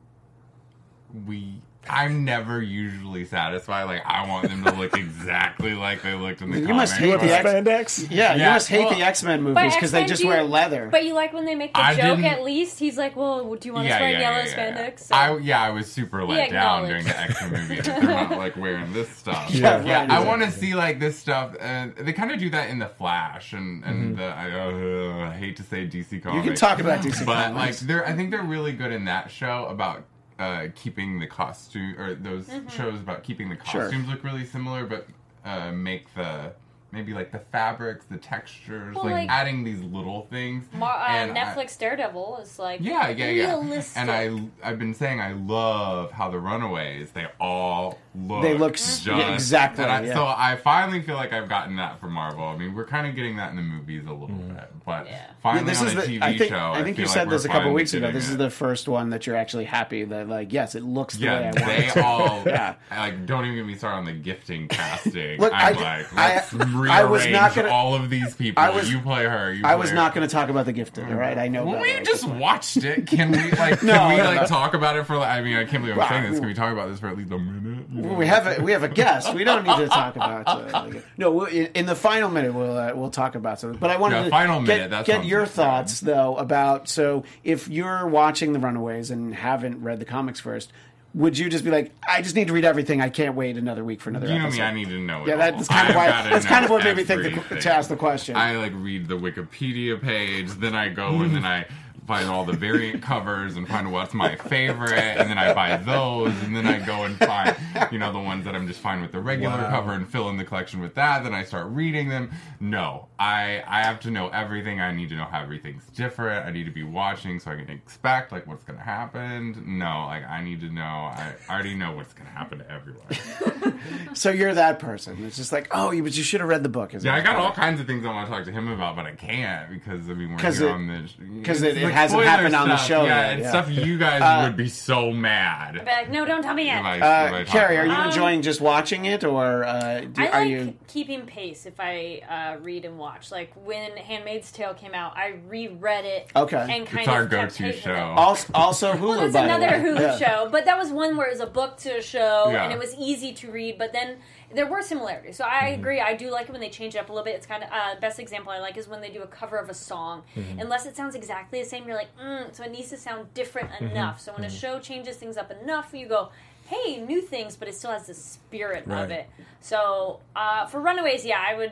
we 1.26 1.62
I'm 1.88 2.26
never 2.26 2.62
usually 2.62 3.26
satisfied. 3.26 3.84
Like 3.84 4.02
I 4.06 4.28
want 4.28 4.50
them 4.50 4.64
to 4.66 4.72
look 4.74 4.96
exactly 4.98 5.74
like 5.74 6.02
they 6.04 6.14
looked 6.14 6.42
in 6.42 6.52
the 6.52 6.60
You 6.60 6.68
comics. 6.68 6.92
must 6.92 7.00
hate 7.00 7.20
the 7.20 7.34
X- 7.34 7.50
spandex. 7.50 8.08
Yeah, 8.12 8.34
you 8.36 8.42
Yeah, 8.42 8.54
must 8.54 8.68
hate 8.68 8.86
well- 8.86 8.94
the 8.96 9.02
X 9.04 9.24
Men 9.24 9.42
movies 9.42 9.74
because 9.76 9.92
they 9.92 10.00
X-Men, 10.02 10.08
just 10.08 10.22
do 10.22 10.28
you- 10.28 10.34
wear 10.34 10.44
leather. 10.44 10.90
But 10.92 11.06
you 11.06 11.14
like 11.14 11.32
when 11.34 11.46
they 11.46 11.56
make 11.56 11.74
the 11.74 11.80
I 11.80 11.96
joke 11.96 12.18
didn't- 12.18 12.26
at 12.26 12.44
least? 12.44 12.80
He's 12.80 12.98
like, 12.98 13.16
well, 13.16 13.56
do 13.56 13.68
you 13.68 13.74
want 13.74 13.88
us 13.90 14.00
wearing 14.00 14.20
yellow 14.20 14.44
spandex? 14.44 15.00
So- 15.00 15.16
I 15.16 15.38
yeah, 15.38 15.62
I 15.62 15.70
was 15.72 15.92
super 15.92 16.24
let 16.26 16.52
down 16.52 16.86
during 16.88 17.06
the 17.06 17.18
X 17.20 17.42
Men 17.42 17.52
movie. 17.54 17.76
that 17.78 17.86
They're 17.86 18.04
not 18.04 18.38
like 18.38 18.56
wearing 18.58 18.92
this 18.94 19.10
stuff. 19.10 19.50
Yeah, 19.54 19.82
yeah. 19.84 20.02
right, 20.02 20.10
I 20.12 20.24
want 20.24 20.44
to 20.44 20.52
see 20.52 20.76
like 20.76 21.00
this 21.00 21.18
stuff, 21.18 21.56
and 21.60 21.96
they 21.96 22.14
kind 22.14 22.32
of 22.32 22.40
do 22.40 22.50
that 22.52 22.70
in 22.70 22.80
the 22.80 22.88
Flash, 22.90 23.54
and 23.54 23.84
and 23.86 24.18
the 24.18 24.26
I 24.26 24.52
uh, 24.52 25.32
hate 25.32 25.56
to 25.58 25.64
say 25.64 25.88
DC 25.88 26.22
comics. 26.22 26.36
you 26.44 26.52
can 26.52 26.56
talk 26.60 26.80
about 26.80 27.02
DC 27.02 27.26
but 27.26 27.56
like 27.56 27.78
they're 27.80 28.06
I 28.06 28.14
think 28.14 28.32
they're 28.32 28.44
really 28.44 28.74
good 28.74 28.92
in 28.92 29.06
that 29.06 29.32
show 29.32 29.66
about 29.70 30.04
uh, 30.40 30.68
keeping 30.74 31.20
the 31.20 31.28
costume 31.28 31.96
or 32.00 32.16
those 32.16 32.48
Mm-hmm. 32.48 32.68
shows 32.70 33.00
about 33.00 33.24
keeping 33.24 33.50
the 33.50 33.58
Sure. 33.66 33.82
costumes 33.84 34.08
look 34.08 34.24
really 34.24 34.46
similar, 34.46 34.86
but 34.86 35.06
uh, 35.46 35.72
make 35.72 36.14
the 36.16 36.54
maybe 36.92 37.14
like 37.14 37.32
the 37.32 37.38
fabrics, 37.52 38.06
the 38.06 38.18
textures, 38.18 38.96
Well, 38.96 39.04
like, 39.06 39.14
like- 39.14 39.30
adding 39.30 39.64
these 39.64 39.80
little 39.82 40.26
things. 40.32 40.66
Mar- 40.74 40.96
uh, 40.98 41.08
And 41.08 41.38
I- 41.38 41.44
Netflix 41.54 41.78
Daredevil 41.78 42.40
is 42.42 42.58
like 42.58 42.80
yeah, 42.82 43.10
yeah, 43.10 43.30
yeah. 43.30 43.48
realistic. 43.60 44.02
And 44.02 44.10
I, 44.10 44.68
I've 44.68 44.80
been 44.80 44.96
saying 44.96 45.22
I 45.22 45.34
love 45.34 46.12
how 46.12 46.30
the 46.32 46.40
Runaways 46.40 47.12
they 47.12 47.28
all 47.40 48.00
look. 48.16 48.42
They 48.42 48.54
look 48.58 48.76
just, 48.76 49.08
exactly, 49.08 49.84
and 49.84 49.92
I, 49.92 50.04
yeah. 50.04 50.14
So 50.14 50.26
I 50.26 50.56
finally 50.56 51.02
feel 51.02 51.16
like 51.16 51.34
I've 51.34 51.50
gotten 51.50 51.76
that 51.78 52.00
from 52.00 52.14
Marvel. 52.14 52.44
I 52.44 52.58
mean, 52.58 52.74
we're 52.76 52.86
kind 52.86 53.08
of 53.08 53.16
getting 53.16 53.38
that 53.38 53.50
in 53.52 53.56
the 53.56 53.62
movies 53.62 54.06
a 54.06 54.12
little 54.12 54.28
mm. 54.36 54.56
bit, 54.56 54.72
but 54.86 55.08
Yeah. 55.08 55.22
finally 55.42 55.66
this 55.66 55.82
on 55.82 55.88
is 55.88 55.94
a 55.94 55.96
the. 55.98 56.02
TV 56.20 56.22
I 56.22 56.38
think, 56.38 56.50
show, 56.52 56.72
I 56.74 56.84
think 56.84 56.98
feel 56.98 57.06
you 57.06 57.10
said 57.10 57.28
we're 57.28 57.34
this 57.34 57.46
a 57.46 57.50
couple 57.50 57.74
weeks 57.74 57.94
ago. 57.94 58.12
This 58.12 58.30
is 58.30 58.38
the 58.38 58.50
first 58.50 58.88
one 58.88 59.10
that 59.12 59.28
you're 59.28 59.36
actually 59.36 59.66
happy 59.66 60.04
that, 60.06 60.28
like, 60.28 60.52
yes, 60.54 60.76
it 60.76 60.84
looks 60.84 61.16
the 61.18 61.28
way 61.28 61.32
I 61.34 61.40
Yeah, 61.40 61.46
want. 61.46 61.56
they 61.96 62.02
all. 62.02 62.44
Yeah. 62.50 62.76
Like, 62.92 63.26
don't 63.26 63.46
even 63.46 63.58
get 63.58 63.66
me 63.66 63.76
started 63.76 63.98
on 63.98 64.06
the 64.06 64.14
gifting 64.14 64.68
casting. 64.68 65.40
Look, 65.40 65.54
I'm 65.54 65.78
I- 65.78 65.82
like, 65.82 66.14
I- 66.18 66.34
let's 66.36 66.54
I 66.90 67.04
was 67.04 67.28
not 67.28 67.54
gonna- 67.56 67.70
all 67.70 67.96
of 67.96 68.10
these 68.10 68.34
people. 68.36 68.62
I 68.64 68.70
was- 68.70 68.92
you 68.92 69.00
play 69.02 69.26
her. 69.26 69.54
You 69.54 69.66
I 69.66 69.76
was 69.76 69.90
her. 69.90 69.96
not 69.96 70.16
going 70.16 70.28
to 70.28 70.32
talk 70.34 70.50
about 70.50 70.66
the 70.66 70.74
gifted. 70.74 71.06
All 71.06 71.14
right, 71.14 71.38
I 71.38 71.48
know. 71.48 71.66
Well, 71.66 71.82
we 71.82 72.00
just 72.02 72.26
watched 72.28 72.78
it. 72.78 73.06
Can 73.08 73.32
we 73.32 73.52
like? 73.52 73.80
Can 73.90 74.16
we 74.16 74.22
like 74.22 74.48
talk 74.48 74.74
about 74.74 74.98
it 74.98 75.06
for? 75.06 75.18
like 75.18 75.30
I 75.30 75.42
mean, 75.42 75.56
I 75.56 75.66
can't 75.66 75.84
believe 75.84 76.00
I'm 76.00 76.10
saying 76.10 76.32
this. 76.32 76.40
Can 76.40 76.48
we 76.48 76.54
talk 76.54 76.74
about 76.74 76.90
this 76.90 77.00
for 77.00 77.08
at 77.08 77.18
least 77.18 77.32
a 77.32 77.38
minute? 77.38 77.69
We 77.92 78.26
have 78.28 78.48
a 78.48 78.62
we 78.62 78.72
have 78.72 78.84
a 78.84 78.88
guest. 78.88 79.34
We 79.34 79.44
don't 79.44 79.66
need 79.66 79.76
to 79.78 79.88
talk 79.88 80.16
about. 80.16 80.48
Uh, 80.48 80.92
no, 81.18 81.32
we'll, 81.32 81.46
in, 81.48 81.86
the 81.86 81.96
final 81.96 82.30
minute 82.30 82.54
we'll 82.54 82.78
uh, 82.78 82.92
we'll 82.96 83.10
talk 83.10 83.36
about 83.36 83.60
something. 83.60 83.80
But 83.80 83.90
I 83.90 83.98
wanted 83.98 84.18
Yeah, 84.18 84.24
to 84.26 84.30
final 84.30 84.64
get, 84.64 84.90
minute, 84.90 85.06
get 85.06 85.26
your 85.26 85.46
thoughts 85.46 86.00
though 86.00 86.36
about 86.38 86.88
so 86.90 87.24
if 87.44 87.68
you're 87.68 88.08
watching 88.08 88.54
the 88.54 88.60
Runaways 88.60 89.12
and 89.12 89.34
haven't 89.34 89.82
read 89.84 90.00
the 90.00 90.06
comics 90.06 90.40
first, 90.40 90.72
would 91.14 91.38
you 91.38 91.50
just 91.50 91.64
be 91.64 91.72
like, 91.72 91.92
I 92.08 92.22
just 92.22 92.36
need 92.36 92.48
to 92.48 92.54
read 92.54 92.66
everything. 92.66 93.02
I 93.02 93.10
can't 93.10 93.36
wait 93.36 93.58
another 93.58 93.84
week 93.84 94.00
for 94.02 94.10
another 94.12 94.28
You 94.28 94.38
know 94.38 94.46
episode. 94.46 94.58
me. 94.60 94.64
I 94.64 94.74
need 94.74 94.90
to 94.90 95.00
know. 95.00 95.26
Yeah, 95.26 95.38
that's 95.38 95.68
kind 95.68 95.90
of 95.90 95.96
why. 95.96 96.08
That's 96.30 96.46
kind 96.46 96.64
of 96.64 96.70
what 96.72 96.84
made 96.84 96.98
me 96.98 97.04
think 97.04 97.50
the, 97.50 97.56
to 97.58 97.74
ask 97.74 97.90
the 97.90 97.96
question. 97.96 98.36
I 98.36 98.58
like 98.58 98.74
read 98.76 99.08
the 99.08 99.18
Wikipedia 99.18 100.00
page, 100.00 100.50
then 100.52 100.76
I 100.76 100.90
go 100.90 101.22
and 101.22 101.36
then 101.36 101.46
I 101.46 101.66
find 102.10 102.28
all 102.28 102.44
the 102.44 102.54
variant 102.58 103.04
covers 103.04 103.56
and 103.56 103.68
find 103.68 103.92
what's 103.92 104.16
my 104.16 104.36
favorite, 104.36 104.94
and 104.98 105.30
then 105.30 105.38
I 105.38 105.54
buy 105.54 105.78
those, 105.78 106.34
and 106.42 106.56
then 106.56 106.66
I 106.66 106.84
go 106.84 107.04
and 107.04 107.16
find 107.20 107.56
you 107.92 108.00
know 108.00 108.12
the 108.12 108.18
ones 108.20 108.46
that 108.46 108.56
I'm 108.56 108.66
just 108.68 108.80
fine 108.80 109.00
with 109.02 109.12
the 109.12 109.20
regular 109.20 109.56
Wow. 109.58 109.70
cover 109.70 109.94
and 109.94 110.10
fill 110.10 110.28
in 110.30 110.38
the 110.38 110.44
collection 110.44 110.80
with 110.80 110.96
that. 110.96 111.24
Then 111.24 111.36
I 111.36 111.44
start 111.44 111.68
reading 111.68 112.10
them. 112.10 112.32
No, 112.60 113.08
I 113.20 113.64
I 113.68 113.84
have 113.84 114.00
to 114.02 114.10
know 114.12 114.30
everything. 114.30 114.82
I 114.82 114.92
need 114.92 115.10
to 115.10 115.16
know 115.16 115.26
how 115.26 115.42
everything's 115.44 115.86
different. 115.96 116.48
I 116.48 116.52
need 116.52 116.64
to 116.66 116.72
be 116.72 116.82
watching 116.84 117.40
so 117.40 117.52
I 117.52 117.56
can 117.58 117.70
expect 117.70 118.32
like 118.32 118.48
what's 118.48 118.64
gonna 118.64 118.80
happen. 118.82 119.64
No, 119.78 120.06
like 120.08 120.28
I 120.28 120.44
need 120.44 120.62
to 120.62 120.70
know. 120.72 120.82
I 120.82 121.34
already 121.48 121.76
know 121.76 121.92
what's 121.96 122.14
gonna 122.16 122.32
happen 122.32 122.58
to 122.58 122.72
everyone. 122.72 123.80
so 124.16 124.32
you're 124.32 124.56
that 124.56 124.80
person. 124.80 125.24
It's 125.26 125.36
just 125.38 125.52
like, 125.52 125.68
oh, 125.72 125.92
you, 125.92 126.02
but 126.02 126.18
you 126.18 126.24
should 126.24 126.40
have 126.42 126.50
read 126.50 126.64
the 126.64 126.70
book. 126.70 126.94
Yeah. 127.00 127.14
I 127.14 127.22
got 127.22 127.36
all 127.36 127.52
kinds 127.52 127.80
of 127.80 127.86
things 127.86 128.04
I 128.04 128.10
want 128.12 128.28
to 128.28 128.36
talk 128.36 128.46
to 128.46 128.52
him 128.52 128.68
about, 128.68 128.96
but 128.96 129.06
I 129.06 129.12
can't 129.12 129.70
because 129.70 130.10
I 130.10 130.14
mean 130.14 130.32
we're 130.32 130.40
here 130.52 130.68
it- 130.70 130.72
on 130.72 130.88
this 130.88 131.14
'cause 131.46 131.62
it's 131.62 131.78
it- 131.78 131.84
it 131.84 131.92
hasn't 132.02 132.20
spoiler 132.22 132.30
happened 132.30 132.56
on 132.56 132.70
the 132.70 132.78
show 132.78 133.04
Yeah, 133.06 133.22
yet, 133.22 133.32
and 133.34 133.42
yeah. 133.42 133.48
Uh, 133.48 133.50
stuff 133.52 133.70
you 133.72 133.98
guys 133.98 134.44
would 134.48 134.58
be 134.58 134.70
so 134.70 135.12
mad. 135.12 135.74
Be 135.74 135.80
like, 135.92 136.10
no, 136.10 136.26
don't 136.26 136.42
tell 136.42 136.54
me 136.54 136.66
yet. 136.66 136.80
if 136.80 136.86
I- 136.86 136.96
if 136.98 137.04
Uh, 137.04 137.06
I 137.36 137.44
talk 137.44 137.48
Kari, 137.48 137.78
are 137.78 137.86
you 137.86 137.92
it. 137.94 138.06
enjoying 138.08 138.42
just 138.42 138.62
watching 138.62 139.06
it, 139.06 139.24
or 139.24 139.64
uh, 139.64 140.02
do, 140.02 140.24
I 140.24 140.28
are 140.30 140.44
you? 140.46 140.74
keeping 140.88 141.22
pace 141.26 141.66
if 141.66 141.80
I 141.80 142.22
uh, 142.30 142.60
read 142.62 142.86
and 142.86 142.98
watch. 142.98 143.32
Like 143.32 143.52
when 143.66 143.96
*Handmaid's 143.98 144.52
Tale* 144.52 144.74
came 144.74 144.94
out, 144.94 145.16
I 145.18 145.36
reread 145.48 146.06
it. 146.06 146.30
Okay. 146.36 146.58
and 146.58 146.86
kind 146.88 147.00
It's 147.00 147.08
our 147.08 147.24
of 147.24 147.30
kept 147.30 147.58
go-to 147.60 147.74
show. 147.74 148.14
Also, 148.18 148.52
also 148.54 148.94
Hulu. 148.94 149.00
Well, 149.02 149.20
there's 149.20 149.34
by 149.34 149.48
the 149.48 149.56
another 149.56 149.84
way. 149.84 149.90
Hulu 149.92 150.00
Yeah. 150.02 150.18
show, 150.18 150.50
but 150.52 150.66
that 150.66 150.78
was 150.78 150.92
one 150.92 151.18
where 151.18 151.28
it 151.28 151.32
was 151.32 151.40
a 151.42 151.46
book 151.48 151.78
to 151.78 151.98
a 151.98 152.02
show, 152.02 152.50
Yeah. 152.52 152.64
and 152.64 152.74
it 152.74 152.80
was 152.80 152.96
easy 153.00 153.34
to 153.34 153.52
read. 153.52 153.78
But 153.78 153.94
then 153.94 154.18
there 154.54 154.66
were 154.68 154.82
similarities, 154.82 155.38
so 155.38 155.44
I 155.46 155.72
Mm-hmm. 155.72 155.80
agree. 155.80 156.00
I 156.02 156.16
do 156.16 156.32
like 156.32 156.48
it 156.48 156.52
when 156.52 156.62
they 156.62 156.70
change 156.70 156.96
it 156.96 157.00
up 157.00 157.10
a 157.10 157.14
little 157.14 157.26
bit. 157.26 157.36
It's 157.36 157.46
kind 157.46 157.64
of 157.64 157.70
uh, 157.72 158.00
best 158.00 158.20
example 158.20 158.52
I 158.52 158.60
like 158.60 158.78
is 158.78 158.88
when 158.88 159.02
they 159.02 159.10
do 159.10 159.22
a 159.22 159.28
cover 159.28 159.58
of 159.58 159.70
a 159.70 159.74
song. 159.74 160.24
Mm-hmm. 160.36 160.60
Unless 160.60 160.86
it 160.86 160.96
sounds 160.98 161.14
exactly 161.16 161.62
the 161.62 161.68
same, 161.70 161.86
you're 161.86 161.96
like, 161.96 162.16
mm, 162.18 162.54
so 162.56 162.64
it 162.64 162.72
needs 162.72 162.90
to 162.90 162.98
sound 162.98 163.34
different 163.34 163.70
Mm-hmm. 163.72 163.86
enough. 163.92 164.20
So 164.20 164.34
when 164.34 164.44
a 164.44 164.50
show 164.50 164.80
changes 164.80 165.18
things 165.18 165.38
up 165.38 165.52
enough, 165.52 165.94
you 165.94 166.08
go. 166.08 166.30
Hey, 166.66 166.98
new 166.98 167.22
things, 167.22 167.56
but 167.56 167.68
it 167.68 167.74
still 167.76 167.90
has 167.92 168.06
the 168.06 168.14
spirit 168.14 168.86
of 168.88 169.10
it. 169.10 169.28
So 169.60 170.20
uh, 170.36 170.68
for 170.68 170.80
Runaways, 170.80 171.26
yeah, 171.26 171.44
I 171.48 171.56
would. 171.56 171.72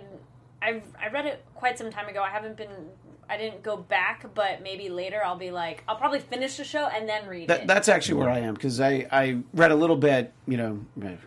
I've 0.60 0.82
I 1.00 1.10
read 1.10 1.26
it 1.28 1.46
quite 1.54 1.78
some 1.78 1.92
time 1.92 2.08
ago. 2.08 2.22
I 2.24 2.30
haven't 2.30 2.58
been. 2.58 2.70
I 3.30 3.38
didn't 3.38 3.64
go 3.64 3.78
back, 3.78 4.26
but 4.34 4.62
maybe 4.64 4.90
later 4.90 5.22
I'll 5.24 5.36
be 5.38 5.52
like, 5.52 5.84
I'll 5.88 5.96
probably 5.98 6.20
finish 6.20 6.58
the 6.58 6.64
show 6.64 6.86
and 6.88 7.08
then 7.10 7.28
read 7.28 7.50
That, 7.50 7.62
it. 7.62 7.68
that's 7.68 7.90
actually 7.90 8.16
where 8.16 8.30
I 8.30 8.40
am 8.40 8.54
because 8.54 8.80
I, 8.80 9.06
I 9.12 9.40
read 9.54 9.72
a 9.72 9.76
little 9.76 9.96
bit, 9.98 10.34
you 10.48 10.58
know, 10.58 10.80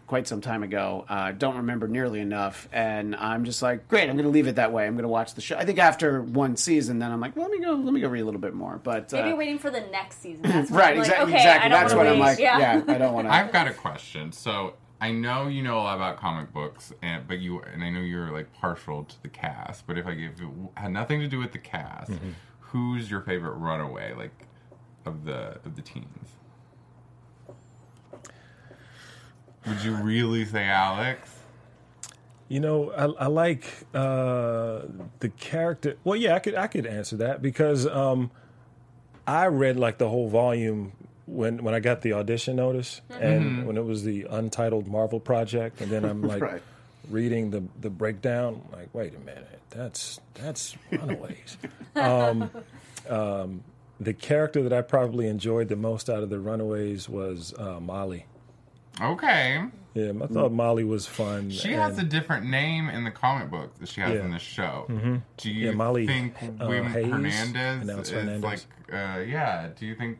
quite 0.07 0.27
some 0.27 0.41
time 0.41 0.63
ago. 0.63 1.05
Uh, 1.09 1.33
don't 1.33 1.57
remember 1.57 1.89
nearly 1.89 2.21
enough, 2.21 2.69
and 2.73 3.15
I'm 3.17 3.45
just 3.45 3.61
like, 3.63 3.87
great. 3.89 4.09
I'm 4.09 4.17
going 4.17 4.25
to 4.25 4.31
leave 4.31 4.47
it 4.47 4.57
that 4.57 4.73
way. 4.73 4.87
I'm 4.87 4.95
going 4.95 5.03
to 5.03 5.09
watch 5.09 5.35
the 5.35 5.41
show. 5.41 5.57
I 5.57 5.65
think 5.65 5.79
after 5.79 6.23
one 6.23 6.57
season, 6.57 6.99
then 6.99 7.13
I'm 7.13 7.21
like, 7.21 7.37
well, 7.37 7.49
let 7.49 7.53
me 7.59 7.65
go, 7.65 7.73
let 7.73 7.93
me 7.93 8.01
go 8.01 8.09
read 8.09 8.21
a 8.21 8.25
little 8.25 8.41
bit 8.41 8.55
more. 8.55 8.81
But 8.83 9.13
Maybe 9.13 9.31
uh, 9.33 9.37
waiting 9.37 9.59
for 9.59 9.71
the 9.71 9.83
next 9.83 10.21
season. 10.23 10.43
That's 10.43 10.71
right, 10.71 10.93
I'm 10.93 10.99
like, 10.99 11.07
exactly, 11.09 11.35
okay, 11.35 11.35
I 11.35 11.39
exactly. 11.41 11.71
don't 11.71 11.81
That's 11.81 11.95
what 11.95 12.07
I'm 12.07 12.13
wait. 12.15 12.21
like. 12.21 12.39
Yeah. 12.39 12.83
I 12.89 12.99
don't 12.99 13.15
want 13.15 13.29
to. 13.29 13.33
I've 13.33 13.53
got 13.53 13.69
a 13.69 13.75
question. 13.75 14.33
So 14.33 14.75
I 15.01 15.13
know 15.13 15.49
you 15.49 15.63
know 15.63 15.79
a 15.79 15.83
lot 15.83 15.97
about 15.97 16.19
comic 16.19 16.53
books, 16.53 16.93
and 17.03 17.27
but 17.27 17.39
you 17.39 17.61
and 17.63 17.83
I 17.83 17.91
know 17.91 18.01
you're 18.01 18.31
like 18.31 18.53
partial 18.53 19.05
to 19.05 19.23
the 19.23 19.29
cast. 19.29 19.87
But 19.87 19.97
if 19.99 20.07
I 20.07 20.15
give 20.15 20.33
it 20.41 20.49
had 20.75 20.93
nothing 20.93 21.21
to 21.21 21.29
do 21.29 21.39
with 21.39 21.53
the 21.53 21.59
cast, 21.59 22.11
Mm-hmm. 22.11 22.31
who's 22.61 23.11
your 23.11 23.21
favorite 23.23 23.55
runaway 23.55 24.13
like 24.15 24.47
of 25.07 25.25
the 25.25 25.59
of 25.65 25.77
the 25.77 25.83
teens? 25.83 26.29
Would 29.67 29.83
you 29.85 29.95
really 29.95 30.45
say 30.45 30.65
Alex? 30.65 31.29
You 32.49 32.61
know, 32.61 32.91
I, 32.93 33.25
I 33.25 33.27
like 33.29 33.65
uh, 33.95 34.83
the 35.21 35.29
character. 35.39 35.97
Well, 36.03 36.17
yeah, 36.17 36.35
I 36.35 36.39
could 36.41 36.55
I 36.55 36.67
could 36.67 36.87
answer 36.87 37.17
that 37.19 37.41
because 37.43 37.87
um, 37.87 38.31
I 39.27 39.47
read 39.47 39.77
like 39.79 39.99
the 39.99 40.09
whole 40.09 40.29
volume 40.29 40.93
when 41.31 41.63
when 41.65 41.75
I 41.75 41.81
got 41.81 42.03
the 42.03 42.13
audition 42.15 42.57
notice 42.57 43.01
and 43.11 43.67
when 43.67 43.77
it 43.77 43.85
was 43.85 44.05
the 44.05 44.27
untitled 44.29 44.87
Marvel 44.89 45.21
project, 45.21 45.81
and 45.81 45.91
then 45.91 46.05
I'm 46.05 46.23
like 46.33 46.43
Right. 46.43 46.63
reading 47.09 47.51
the 47.51 47.63
the 47.81 47.91
breakdown. 47.91 48.63
Like, 48.73 48.89
wait 48.95 49.15
a 49.15 49.19
minute, 49.21 49.61
that's 49.71 50.21
that's 50.35 50.77
Runaways. 50.91 51.57
um, 51.97 52.51
um, 53.09 53.63
the 54.01 54.13
character 54.15 54.63
that 54.63 54.73
I 54.73 54.83
probably 54.83 55.27
enjoyed 55.29 55.69
the 55.69 55.77
most 55.77 56.09
out 56.11 56.23
of 56.23 56.31
the 56.31 56.39
Runaways 56.39 57.09
was 57.09 57.55
uh, 57.59 57.79
Molly. 57.81 58.27
Okay, 59.01 59.63
Yeah, 59.95 60.13
I 60.23 60.27
thought 60.27 60.53
Molly 60.53 60.85
was 60.85 61.07
fun. 61.07 61.49
she 61.51 61.73
has 61.73 61.99
a 61.99 62.03
different 62.03 62.45
name 62.47 62.91
in 62.91 63.05
the 63.05 63.11
comic 63.11 63.51
book 63.51 63.79
that 63.79 63.89
she 63.89 64.01
has 64.03 64.13
Yeah. 64.15 64.25
in 64.27 64.31
the 64.31 64.39
show. 64.39 64.85
Do 65.39 65.51
you 65.51 65.67
Yeah, 65.69 65.73
Molly, 65.73 66.07
think 66.07 66.35
uh, 66.43 66.67
Wim 66.67 66.87
Hayes, 66.93 67.07
Hernandez 67.11 67.79
and 67.79 67.87
now 67.87 67.99
it's 68.01 68.09
is 68.11 68.15
Hernandez. 68.15 68.43
like, 68.43 68.61
uh, 68.93 69.21
yeah? 69.21 69.69
Do 69.79 69.87
you 69.87 69.95
think 69.95 70.19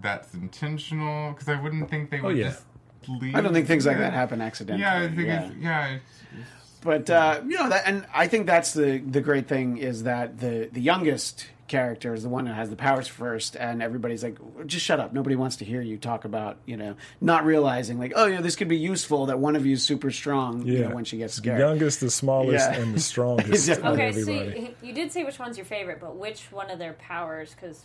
that's 0.00 0.34
intentional? 0.34 1.32
Because 1.32 1.48
I 1.48 1.60
wouldn't 1.60 1.90
think 1.90 2.10
they 2.10 2.20
would 2.20 2.36
yeah. 2.36 2.48
just 2.50 2.64
leave. 3.08 3.34
I 3.34 3.40
don't 3.40 3.52
think 3.52 3.66
things 3.66 3.86
like 3.86 3.98
that 3.98 4.12
happen 4.12 4.40
accidentally. 4.40 4.82
Yeah, 4.82 4.98
I 5.02 5.08
think 5.08 5.26
yeah. 5.26 5.46
it's 5.46 5.56
yeah. 5.56 5.86
It's, 5.88 6.04
it's, 6.38 6.50
But 6.82 7.10
uh, 7.10 7.40
you 7.46 7.56
know 7.58 7.68
that, 7.68 7.82
and 7.86 8.06
I 8.14 8.28
think 8.28 8.46
that's 8.46 8.72
the 8.72 8.98
the 8.98 9.20
great 9.20 9.48
thing 9.48 9.78
is 9.78 10.04
that 10.04 10.38
the 10.38 10.68
the 10.72 10.80
youngest 10.80 11.46
character 11.68 12.14
is 12.14 12.22
the 12.22 12.28
one 12.28 12.44
that 12.44 12.54
has 12.54 12.70
the 12.70 12.76
powers 12.76 13.08
first, 13.08 13.56
and 13.56 13.82
everybody's 13.82 14.22
like, 14.22 14.38
just 14.66 14.84
shut 14.84 15.00
up. 15.00 15.12
Nobody 15.12 15.34
wants 15.34 15.56
to 15.56 15.64
hear 15.64 15.80
you 15.80 15.96
talk 15.96 16.24
about 16.24 16.58
you 16.64 16.76
know 16.76 16.94
not 17.20 17.44
realizing 17.44 17.98
like, 17.98 18.12
oh 18.16 18.26
yeah, 18.26 18.40
this 18.40 18.56
could 18.56 18.68
be 18.68 18.76
useful 18.76 19.26
that 19.26 19.38
one 19.38 19.56
of 19.56 19.66
you 19.66 19.74
is 19.74 19.82
super 19.82 20.10
strong. 20.10 20.66
You 20.66 20.82
know, 20.88 20.94
when 20.94 21.04
she 21.04 21.18
gets 21.18 21.36
the 21.36 21.42
scared. 21.42 21.60
youngest, 21.60 22.00
the 22.00 22.10
smallest, 22.10 22.70
Yeah. 22.70 22.80
and 22.80 22.94
the 22.94 23.00
strongest 23.12 23.68
of 23.68 23.84
Okay, 23.84 24.08
everybody. 24.08 24.52
so 24.52 24.60
you, 24.60 24.74
you 24.82 24.92
did 24.92 25.12
say 25.12 25.24
which 25.24 25.38
one's 25.38 25.56
your 25.56 25.66
favorite, 25.66 26.00
but 26.00 26.16
which 26.16 26.52
one 26.52 26.70
of 26.70 26.78
their 26.78 26.92
powers? 26.94 27.54
Because 27.54 27.84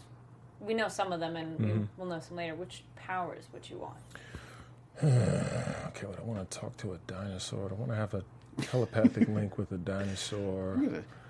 we 0.61 0.73
know 0.73 0.87
some 0.87 1.11
of 1.11 1.19
them, 1.19 1.35
and 1.35 1.59
we, 1.59 1.65
Mm-hmm. 1.65 1.83
we'll 1.97 2.07
know 2.07 2.19
some 2.19 2.37
later. 2.37 2.55
Which 2.55 2.83
powers 2.95 3.43
would 3.53 3.69
you 3.69 3.77
want? 3.79 3.97
Okay, 5.03 6.07
well, 6.07 6.15
I 6.19 6.23
want 6.23 6.49
to 6.49 6.57
talk 6.59 6.77
to 6.77 6.93
a 6.93 6.97
dinosaur. 7.07 7.69
I 7.69 7.73
want 7.73 7.91
to 7.91 7.95
have 7.97 8.13
a 8.13 8.23
telepathic 8.61 9.27
link 9.37 9.57
with 9.57 9.71
a 9.73 9.77
dinosaur. 9.77 10.79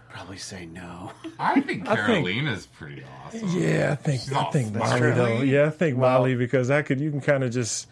Probably 0.10 0.38
say 0.38 0.66
no. 0.66 1.12
I 1.40 1.62
think 1.62 1.88
I 1.88 2.06
think- 2.06 2.72
pretty 2.78 3.04
awesome. 3.26 3.48
Yeah, 3.58 3.92
I 3.94 3.96
think 3.96 4.22
She's 4.22 4.34
I 4.34 4.44
think. 4.52 4.76
Molly 4.76 5.12
though. 5.12 5.42
Yeah, 5.42 5.66
I 5.68 5.70
think 5.72 5.98
Molly 5.98 6.36
because 6.36 6.70
I 6.70 6.82
could. 6.84 7.00
You 7.00 7.10
can 7.12 7.22
kind 7.22 7.44
of 7.44 7.52
just 7.52 7.88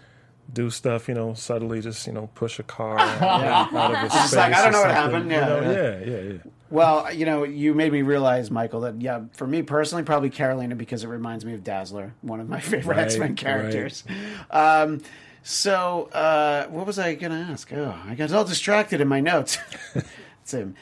do 0.52 0.70
stuff, 0.70 1.08
you 1.08 1.14
know, 1.14 1.34
subtly, 1.34 1.82
just 1.82 2.08
you 2.08 2.14
know, 2.14 2.30
push 2.36 2.60
a 2.60 2.64
car 2.64 2.98
out, 3.00 3.22
out 3.74 3.96
of 3.96 4.04
a 4.04 4.10
space. 4.10 4.36
like, 4.36 4.54
I 4.54 4.64
don't 4.64 4.72
know 4.72 4.82
what 4.82 4.92
something, 4.96 5.30
happened. 5.30 5.32
you 5.32 5.38
Yeah, 5.38 5.46
know? 5.46 5.62
yeah. 5.62 5.72
yeah, 5.72 6.06
yeah, 6.22 6.32
yeah. 6.34 6.38
Well, 6.72 7.12
you 7.14 7.26
know, 7.26 7.44
you 7.44 7.74
made 7.74 7.92
me 7.92 8.04
realize, 8.04 8.52
Michael, 8.52 8.82
that 8.82 9.02
yeah, 9.02 9.22
for 9.34 9.48
me 9.48 9.64
personally, 9.64 10.04
probably 10.04 10.30
Carolina 10.30 10.76
because 10.76 11.04
it 11.04 11.08
reminds 11.08 11.44
me 11.46 11.54
of 11.54 11.64
Dazzler, 11.64 12.14
one 12.22 12.40
of 12.40 12.48
my 12.50 12.60
favorite 12.72 12.96
Right, 12.96 13.06
X 13.06 13.18
Men 13.18 13.30
right. 13.30 13.38
characters. 13.38 14.04
Um, 14.52 15.02
so, 15.42 16.10
uh, 16.14 16.68
what 16.68 16.86
was 16.86 17.00
I 17.00 17.16
going 17.16 17.32
to 17.32 17.52
ask? 17.52 17.72
Oh, 17.74 17.96
I 18.06 18.14
got 18.16 18.32
all 18.34 18.44
distracted 18.44 19.02
in 19.02 19.08
my 19.08 19.20
notes. 19.20 19.58
it's 20.42 20.54
him. 20.54 20.76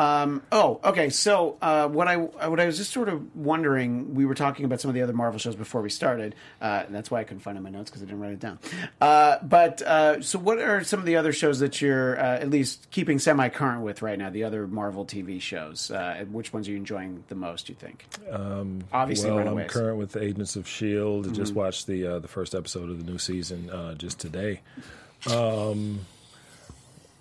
Um, 0.00 0.42
oh, 0.50 0.80
okay. 0.84 1.10
So, 1.10 1.58
uh, 1.60 1.88
what 1.88 2.08
I 2.08 2.16
what 2.16 2.58
I 2.60 2.66
was 2.66 2.78
just 2.78 2.92
sort 2.92 3.08
of 3.08 3.36
wondering, 3.36 4.14
we 4.14 4.24
were 4.24 4.34
talking 4.34 4.64
about 4.64 4.80
some 4.80 4.88
of 4.88 4.94
the 4.94 5.02
other 5.02 5.12
Marvel 5.12 5.38
shows 5.38 5.56
before 5.56 5.82
we 5.82 5.90
started. 5.90 6.34
Uh, 6.60 6.84
and 6.86 6.94
that's 6.94 7.10
why 7.10 7.20
I 7.20 7.24
couldn't 7.24 7.40
find 7.40 7.56
it 7.56 7.58
in 7.58 7.64
my 7.64 7.70
notes 7.70 7.90
because 7.90 8.02
I 8.02 8.06
didn't 8.06 8.20
write 8.20 8.32
it 8.32 8.40
down. 8.40 8.58
Uh, 9.00 9.36
but 9.42 9.82
uh, 9.82 10.22
so, 10.22 10.38
what 10.38 10.58
are 10.58 10.82
some 10.84 11.00
of 11.00 11.06
the 11.06 11.16
other 11.16 11.32
shows 11.32 11.58
that 11.58 11.80
you're 11.82 12.18
uh, 12.18 12.38
at 12.38 12.50
least 12.50 12.90
keeping 12.90 13.18
semi 13.18 13.48
current 13.50 13.82
with 13.82 14.00
right 14.02 14.18
now? 14.18 14.30
The 14.30 14.44
other 14.44 14.66
Marvel 14.66 15.04
TV 15.04 15.40
shows. 15.40 15.90
Uh, 15.90 16.24
which 16.30 16.52
ones 16.52 16.66
are 16.68 16.70
you 16.70 16.76
enjoying 16.76 17.24
the 17.28 17.34
most? 17.34 17.68
You 17.68 17.74
think? 17.74 18.06
Um, 18.30 18.84
Obviously, 18.92 19.30
Well, 19.30 19.58
I'm 19.58 19.66
current 19.68 19.98
with 19.98 20.16
Agents 20.16 20.56
of 20.56 20.66
Shield. 20.66 21.26
I 21.26 21.28
Mm-hmm. 21.28 21.36
just 21.36 21.54
watched 21.54 21.86
the 21.86 22.06
uh, 22.06 22.18
the 22.20 22.28
first 22.28 22.54
episode 22.54 22.88
of 22.90 23.04
the 23.04 23.10
new 23.10 23.18
season 23.18 23.68
uh, 23.70 23.94
just 23.94 24.18
today. 24.18 24.60
Um, 25.30 26.00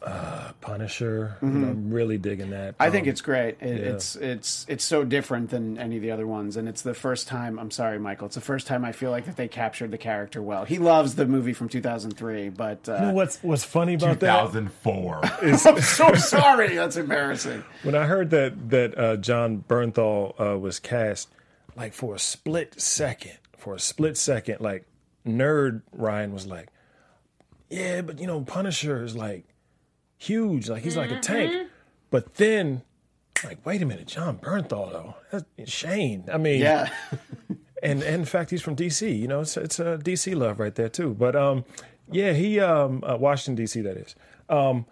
uh, 0.02 0.52
Punisher. 0.62 1.36
You 1.42 1.48
know, 1.50 1.68
I'm 1.70 1.92
really 1.92 2.18
digging 2.18 2.52
that. 2.52 2.74
Mm-hmm. 2.76 2.84
I 2.84 2.90
think 2.90 3.06
Um, 3.08 3.10
it's 3.10 3.22
great. 3.22 3.58
It, 3.62 3.68
yeah. 3.82 3.90
It's 3.94 4.16
it's 4.16 4.66
it's 4.70 4.84
so 4.86 5.04
different 5.04 5.50
than 5.50 5.78
any 5.78 5.98
of 5.98 6.02
the 6.02 6.12
other 6.12 6.26
ones, 6.26 6.56
and 6.58 6.70
it's 6.70 6.82
the 6.84 6.94
first 6.94 7.28
time. 7.28 7.60
I'm 7.60 7.72
sorry, 7.72 8.00
Michael. 8.00 8.28
It's 8.28 8.36
the 8.36 8.42
first 8.42 8.66
time 8.68 8.86
I 8.86 8.92
feel 8.94 9.12
like 9.12 9.26
that 9.26 9.36
they 9.36 9.48
captured 9.48 9.92
the 9.92 9.98
character 9.98 10.42
well. 10.42 10.64
He 10.66 10.78
loves 10.80 11.16
the 11.16 11.26
movie 11.26 11.54
from 11.54 11.68
2003, 11.70 12.50
but 12.50 12.88
uh, 12.88 12.94
You 12.94 13.00
know 13.08 13.14
what's 13.14 13.44
what's 13.44 13.64
funny 13.66 13.96
about 13.96 14.20
that? 14.22 14.42
2004. 14.42 15.20
I'm 15.42 15.58
so 15.82 16.14
sorry. 16.16 16.76
That's 16.76 16.96
embarrassing. 16.98 17.64
When 17.84 17.96
I 17.96 18.06
heard 18.06 18.30
that 18.30 18.70
that 18.70 18.98
uh, 18.98 19.18
Jon 19.18 19.64
Bernthal 19.68 20.34
uh, 20.40 20.58
was 20.58 20.80
cast, 20.80 21.30
like 21.76 21.94
for 21.94 22.16
a 22.16 22.20
split 22.20 22.80
second, 22.80 23.38
for 23.58 23.76
a 23.76 23.80
split 23.80 24.16
second, 24.18 24.62
like 24.62 24.86
nerd 25.28 25.82
Ryan 25.92 26.34
was 26.34 26.48
like, 26.48 26.70
"Yeah, 27.70 28.02
but 28.02 28.20
you 28.20 28.28
know, 28.28 28.42
Punisher 28.42 29.04
is 29.04 29.16
like 29.16 29.44
huge, 30.20 30.70
like 30.70 30.84
he's 30.84 30.96
like 30.96 31.10
a 31.10 31.20
tank." 31.20 31.68
But 32.12 32.36
then, 32.36 32.84
like, 33.44 33.66
wait 33.66 33.82
a 33.82 33.86
minute, 33.86 34.08
Jon 34.08 34.38
Bernthal 34.38 34.92
though, 34.92 35.16
that's 35.32 35.72
Shane. 35.72 36.26
I 36.32 36.38
mean, 36.38 36.62
Yeah, 36.62 36.90
and, 37.84 38.04
and 38.04 38.04
in 38.04 38.26
fact, 38.26 38.52
he's 38.52 38.62
from 38.62 38.76
DC. 38.76 39.18
You 39.18 39.28
know, 39.28 39.42
it's 39.42 39.58
it's 39.58 39.80
a 39.80 39.98
DC 39.98 40.36
love 40.36 40.60
right 40.60 40.76
there 40.76 40.90
too. 40.90 41.16
But 41.16 41.36
um, 41.36 41.66
yeah, 42.12 42.34
he 42.34 42.60
um, 42.60 43.04
uh, 43.04 43.18
Washington 43.18 43.64
DC 43.64 43.84
that 43.84 43.98
is. 43.98 44.16
Um, 44.50 44.86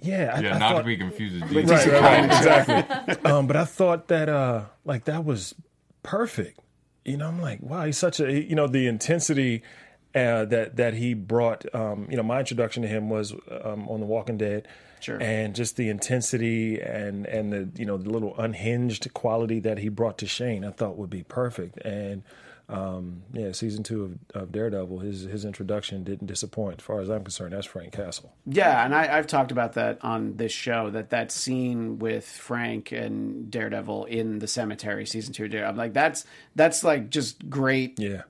yeah, 0.00 0.34
I, 0.34 0.40
yeah, 0.40 0.54
I 0.56 0.58
not 0.58 0.72
thought, 0.72 0.78
to 0.78 0.84
be 0.84 0.96
confused 0.96 1.40
with 1.40 1.52
With 1.52 1.66
DC. 1.66 1.84
DC 1.84 1.92
right, 1.92 2.02
right, 2.02 2.24
exactly. 3.06 3.30
um, 3.30 3.46
but 3.46 3.56
I 3.56 3.64
thought 3.64 4.08
that 4.08 4.28
uh, 4.28 4.64
like 4.84 5.04
that 5.04 5.24
was 5.24 5.54
perfect. 6.02 6.60
You 7.04 7.16
know, 7.16 7.28
I'm 7.28 7.40
like, 7.40 7.62
wow, 7.62 7.84
he's 7.84 7.98
such 7.98 8.20
a 8.20 8.30
you 8.32 8.54
know 8.54 8.66
the 8.66 8.86
intensity 8.86 9.62
uh, 10.14 10.44
that 10.46 10.76
that 10.76 10.94
he 10.94 11.14
brought. 11.14 11.64
Um, 11.74 12.06
you 12.10 12.16
know, 12.16 12.22
my 12.22 12.40
introduction 12.40 12.82
to 12.82 12.88
him 12.88 13.08
was 13.08 13.32
um, 13.62 13.88
on 13.88 14.00
The 14.00 14.06
Walking 14.06 14.38
Dead. 14.38 14.68
Sure. 15.00 15.22
And 15.22 15.54
just 15.54 15.76
the 15.76 15.90
intensity 15.90 16.80
and 16.80 17.26
and 17.26 17.52
the 17.52 17.68
you 17.76 17.84
know 17.84 17.98
the 17.98 18.08
little 18.08 18.34
unhinged 18.38 19.12
quality 19.12 19.60
that 19.60 19.78
he 19.78 19.90
brought 19.90 20.18
to 20.18 20.26
Shane, 20.26 20.64
I 20.64 20.70
thought 20.70 20.96
would 20.96 21.10
be 21.10 21.22
perfect. 21.22 21.76
And 21.84 22.22
um, 22.66 23.22
yeah, 23.34 23.52
season 23.52 23.82
two 23.82 24.18
of, 24.34 24.42
of 24.42 24.52
Daredevil, 24.52 25.00
his 25.00 25.22
his 25.22 25.44
introduction 25.44 26.04
didn't 26.04 26.26
disappoint. 26.28 26.80
As 26.80 26.84
far 26.86 27.00
as 27.00 27.10
I'm 27.10 27.22
concerned, 27.22 27.52
that's 27.52 27.66
Frank 27.66 27.92
Castle. 27.92 28.34
Yeah, 28.46 28.82
and 28.82 28.94
I, 28.94 29.18
I've 29.18 29.26
talked 29.26 29.52
about 29.52 29.74
that 29.74 29.98
on 30.02 30.36
this 30.36 30.52
show. 30.52 30.88
That 30.88 31.10
that 31.10 31.30
scene 31.30 31.98
with 31.98 32.26
Frank 32.26 32.90
and 32.90 33.50
Daredevil 33.50 34.06
in 34.06 34.38
the 34.38 34.46
cemetery, 34.46 35.04
season 35.04 35.34
two. 35.34 35.44
of 35.44 35.50
Daredevil, 35.50 35.70
I'm 35.72 35.76
like 35.76 35.92
that's 35.92 36.24
that's 36.54 36.82
like 36.82 37.10
just 37.10 37.50
great 37.50 37.98
Yeah, 37.98 38.22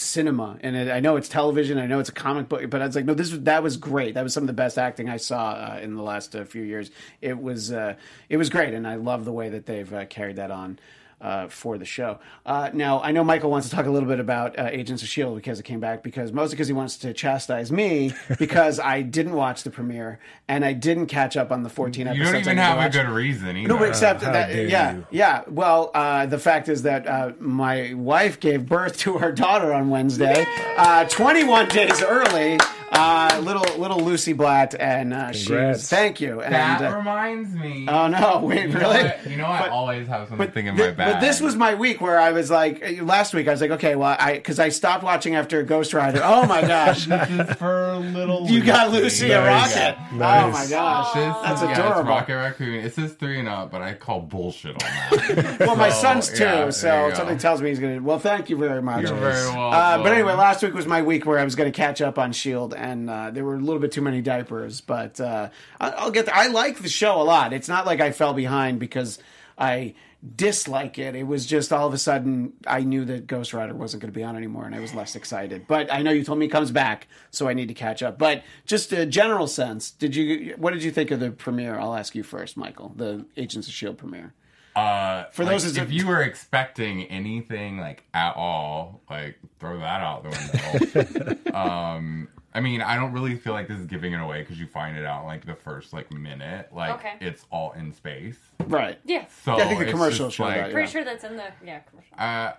cinema. 0.00 0.58
And 0.60 0.76
it, 0.76 0.90
I 0.90 1.00
know 1.00 1.16
it's 1.16 1.28
television. 1.28 1.78
I 1.78 1.86
know 1.86 1.98
it's 1.98 2.08
a 2.08 2.12
comic 2.12 2.48
book, 2.48 2.68
but 2.70 2.82
I 2.82 2.86
was 2.86 2.96
like, 2.96 3.04
no, 3.04 3.14
this 3.14 3.30
was 3.30 3.42
that 3.42 3.62
was 3.62 3.76
great. 3.76 4.14
That 4.14 4.22
was 4.22 4.34
some 4.34 4.42
of 4.42 4.48
the 4.48 4.52
best 4.52 4.78
acting 4.78 5.08
I 5.08 5.16
saw 5.16 5.52
uh, 5.52 5.78
in 5.82 5.94
the 5.94 6.02
last 6.02 6.34
uh, 6.34 6.44
few 6.44 6.62
years. 6.62 6.90
It 7.20 7.38
was 7.40 7.72
uh, 7.72 7.94
it 8.28 8.36
was 8.36 8.50
great, 8.50 8.74
and 8.74 8.86
I 8.86 8.96
love 8.96 9.24
the 9.24 9.32
way 9.32 9.48
that 9.50 9.66
they've 9.66 9.92
uh, 9.92 10.04
carried 10.06 10.36
that 10.36 10.50
on. 10.50 10.78
Uh, 11.18 11.48
for 11.48 11.78
the 11.78 11.84
show. 11.86 12.18
Uh, 12.44 12.68
now, 12.74 13.00
I 13.00 13.10
know 13.10 13.24
Michael 13.24 13.50
wants 13.50 13.70
to 13.70 13.74
talk 13.74 13.86
a 13.86 13.90
little 13.90 14.08
bit 14.08 14.20
about 14.20 14.58
uh, 14.58 14.68
Agents 14.70 15.00
of 15.02 15.06
S.H.I.E.L.D. 15.06 15.36
because 15.36 15.58
it 15.58 15.62
came 15.62 15.80
back, 15.80 16.02
because 16.02 16.30
mostly 16.30 16.56
because 16.56 16.68
he 16.68 16.74
wants 16.74 16.98
to 16.98 17.14
chastise 17.14 17.72
me 17.72 18.12
because 18.38 18.78
I 18.78 19.00
didn't 19.00 19.32
watch 19.32 19.62
the 19.62 19.70
premiere 19.70 20.20
and 20.46 20.62
I 20.62 20.74
didn't 20.74 21.06
catch 21.06 21.38
up 21.38 21.50
on 21.50 21.62
the 21.62 21.70
14 21.70 22.06
episodes. 22.06 22.18
You 22.18 22.32
don't 22.32 22.40
even 22.42 22.58
have 22.58 22.78
a 22.78 22.90
good 22.90 23.08
reason 23.08 23.56
either. 23.56 23.66
No, 23.66 23.78
but 23.78 23.88
except 23.88 24.20
that, 24.20 24.54
yeah, 24.68 24.96
you. 24.96 25.06
yeah. 25.10 25.44
Well, 25.48 25.90
uh, 25.94 26.26
the 26.26 26.38
fact 26.38 26.68
is 26.68 26.82
that 26.82 27.06
uh, 27.06 27.32
my 27.38 27.94
wife 27.94 28.38
gave 28.38 28.66
birth 28.66 28.98
to 28.98 29.16
her 29.16 29.32
daughter 29.32 29.72
on 29.72 29.88
Wednesday, 29.88 30.44
uh, 30.76 31.06
21 31.06 31.68
days 31.68 32.02
early. 32.02 32.58
Uh, 32.98 33.40
little 33.42 33.78
little 33.78 34.00
Lucy 34.00 34.32
Blatt, 34.32 34.74
and 34.78 35.12
uh, 35.12 35.32
she. 35.32 35.46
Congrats. 35.46 35.88
Thank 35.90 36.20
you. 36.20 36.40
And 36.40 36.54
that 36.54 36.80
uh, 36.92 36.96
reminds 36.96 37.52
me. 37.54 37.86
oh 37.88 38.08
no, 38.08 38.40
wait, 38.44 38.62
you 38.62 38.68
know 38.68 38.80
really? 38.80 39.02
what? 39.04 39.30
You 39.30 39.36
know, 39.36 39.44
I 39.44 39.68
always 39.68 40.08
have 40.08 40.28
something 40.28 40.66
in 40.66 40.76
Th- 40.76 40.90
my 40.90 40.94
bag. 40.96 41.14
But 41.14 41.20
this 41.20 41.40
was 41.40 41.56
my 41.56 41.74
week 41.74 42.00
where 42.00 42.18
I 42.18 42.32
was 42.32 42.50
like, 42.50 42.82
uh, 42.82 43.02
last 43.04 43.34
week 43.34 43.48
I 43.48 43.50
was 43.50 43.60
like, 43.60 43.72
okay, 43.72 43.96
well, 43.96 44.16
I 44.18 44.34
because 44.34 44.58
I 44.58 44.70
stopped 44.70 45.04
watching 45.04 45.34
after 45.34 45.62
Ghost 45.62 45.92
Rider. 45.92 46.20
Oh 46.24 46.46
my 46.46 46.60
gosh, 46.66 47.06
This 47.06 47.28
is 47.30 47.52
for 47.56 47.96
little. 47.96 48.46
you 48.48 48.64
got 48.64 48.90
Lucy 48.92 49.30
a 49.30 49.44
rocket. 49.44 49.96
Oh 50.12 50.16
Nice. 50.16 50.52
my 50.54 50.66
gosh, 50.76 51.12
This 51.14 51.34
that's 51.42 51.62
is, 51.62 51.68
yeah, 51.68 51.72
adorable. 51.74 52.00
It's 52.00 52.08
Rocket 52.08 52.34
Raccoon. 52.36 52.74
It 52.84 52.94
says 52.94 53.12
three 53.12 53.38
and 53.38 53.48
up, 53.48 53.70
but 53.70 53.82
I 53.82 53.92
call 53.94 54.20
bullshit 54.20 54.82
on 54.82 54.88
that. 55.18 55.56
Well, 55.66 55.76
my 55.76 55.90
son's 55.90 56.28
too, 56.30 56.44
yeah, 56.44 56.70
so 56.70 57.08
you 57.08 57.14
something 57.14 57.38
tells 57.38 57.60
me 57.60 57.68
he's 57.70 57.78
gonna. 57.78 58.00
Well, 58.00 58.18
thank 58.18 58.48
you 58.48 58.56
very 58.56 58.80
much. 58.82 59.02
You're 59.08 59.16
very 59.18 59.46
well. 59.48 59.72
Uh, 59.72 60.02
but 60.02 60.12
anyway, 60.12 60.32
last 60.34 60.62
week 60.62 60.72
was 60.74 60.86
my 60.86 61.02
week 61.02 61.26
where 61.26 61.38
I 61.38 61.44
was 61.44 61.54
going 61.56 61.70
to 61.70 61.76
catch 61.76 62.00
up 62.00 62.18
on 62.18 62.32
Shield, 62.32 62.72
and 62.90 63.10
uh, 63.10 63.30
there 63.30 63.44
were 63.44 63.56
a 63.56 63.60
little 63.60 63.80
bit 63.80 63.92
too 63.92 64.02
many 64.02 64.20
diapers. 64.22 64.80
But 64.80 65.20
uh, 65.20 65.48
I- 65.80 65.90
I'll 65.90 66.10
get. 66.10 66.26
There. 66.26 66.34
I 66.34 66.46
like 66.48 66.78
the 66.80 66.88
show 66.88 67.20
a 67.20 67.24
lot. 67.24 67.52
It's 67.52 67.68
not 67.68 67.86
like 67.86 68.00
I 68.00 68.12
fell 68.12 68.34
behind 68.34 68.78
because 68.80 69.18
I 69.58 69.94
dislike 70.34 70.98
it. 70.98 71.14
It 71.14 71.22
was 71.24 71.46
just 71.46 71.72
all 71.72 71.86
of 71.86 71.94
a 71.94 71.98
sudden 71.98 72.52
I 72.66 72.80
knew 72.80 73.04
that 73.04 73.26
Ghost 73.26 73.52
Rider 73.52 73.74
wasn't 73.74 74.02
going 74.02 74.12
to 74.12 74.16
be 74.18 74.24
on 74.24 74.36
anymore, 74.36 74.64
and 74.66 74.74
I 74.74 74.80
was 74.80 74.94
less 74.94 75.14
excited. 75.14 75.66
But 75.68 75.92
I 75.92 76.02
know 76.02 76.10
you 76.10 76.24
told 76.24 76.38
me 76.38 76.46
it 76.46 76.50
comes 76.50 76.70
back, 76.70 77.06
so 77.30 77.48
I 77.48 77.54
need 77.54 77.68
to 77.68 77.74
catch 77.74 78.02
up. 78.02 78.18
But 78.18 78.42
just 78.64 78.92
a 78.92 79.06
general 79.06 79.46
sense, 79.46 79.90
did 79.90 80.16
you? 80.16 80.54
What 80.56 80.72
did 80.72 80.82
you 80.82 80.90
think 80.90 81.10
of 81.10 81.20
the 81.20 81.30
premiere? 81.30 81.78
I'll 81.78 81.94
ask 81.94 82.14
you 82.14 82.22
first, 82.22 82.56
Michael. 82.56 82.92
The 82.96 83.24
Agents 83.36 83.68
of 83.68 83.74
Shield 83.74 83.98
premiere. 83.98 84.32
Uh, 84.74 85.24
For 85.32 85.44
like, 85.44 85.52
those 85.54 85.64
as 85.64 85.76
if 85.78 85.88
a- 85.88 85.92
you 85.94 86.06
were 86.06 86.20
expecting 86.20 87.04
anything 87.04 87.78
like 87.78 88.04
at 88.12 88.36
all, 88.36 89.00
like 89.08 89.38
throw 89.58 89.78
that 89.78 90.00
out 90.02 90.22
the 90.24 91.26
window. 91.54 91.54
um, 91.58 92.28
I 92.56 92.60
mean, 92.60 92.80
I 92.80 92.96
don't 92.96 93.12
really 93.12 93.36
feel 93.36 93.52
like 93.52 93.68
this 93.68 93.78
is 93.78 93.86
giving 93.86 94.12
it 94.14 94.20
away 94.20 94.40
because 94.40 94.58
you 94.58 94.66
find 94.66 94.96
it 94.96 95.04
out 95.04 95.26
like 95.26 95.44
the 95.44 95.54
first 95.54 95.92
like 95.92 96.10
minute, 96.10 96.70
like 96.72 96.94
Okay. 96.94 97.14
it's 97.20 97.44
all 97.50 97.72
in 97.72 97.92
space. 97.92 98.38
Right. 98.66 98.98
Yeah. 99.04 99.26
So 99.44 99.56
Yeah, 99.58 99.64
I 99.64 99.66
think 99.68 99.78
the 99.80 99.84
it's 99.84 99.92
commercial 99.92 100.26
just, 100.28 100.36
showed 100.36 100.44
like, 100.44 100.56
that, 100.56 100.72
Pretty 100.72 100.90
sure 100.90 101.04
that's 101.04 101.22
in 101.24 101.36
the 101.36 101.44
yeah 101.64 101.80
commercial. 101.80 102.14
uh, 102.18 102.52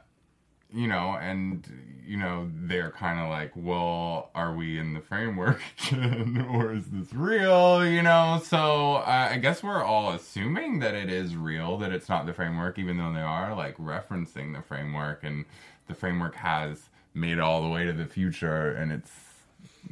you 0.72 0.88
know, 0.88 1.18
and 1.20 1.66
you 2.06 2.18
know, 2.18 2.50
they're 2.54 2.92
kind 2.92 3.20
of 3.20 3.30
like, 3.30 3.52
well, 3.56 4.30
are 4.36 4.54
we 4.54 4.78
in 4.80 4.94
the 4.94 5.02
framework 5.02 5.62
again, 5.92 6.46
or 6.52 6.74
is 6.74 6.86
this 6.90 7.12
real? 7.14 7.86
You 7.86 8.02
know, 8.04 8.40
so 8.46 8.96
uh, 8.98 9.30
I 9.32 9.38
guess 9.38 9.64
we're 9.64 9.84
all 9.84 10.12
assuming 10.14 10.80
that 10.80 10.94
it 10.94 11.10
is 11.10 11.36
real, 11.36 11.78
that 11.80 11.92
it's 11.92 12.08
not 12.08 12.26
the 12.26 12.34
framework, 12.34 12.78
even 12.80 12.98
though 12.98 13.12
they 13.14 13.22
are 13.22 13.56
like 13.56 13.78
referencing 13.78 14.54
the 14.56 14.62
framework, 14.62 15.24
and 15.24 15.46
the 15.88 15.96
framework 15.96 16.36
has 16.36 16.90
made 17.14 17.34
it 17.34 17.40
all 17.40 17.62
the 17.62 17.70
way 17.70 17.84
to 17.86 17.94
the 17.94 18.06
future, 18.06 18.72
and 18.72 18.92
it's 18.92 19.12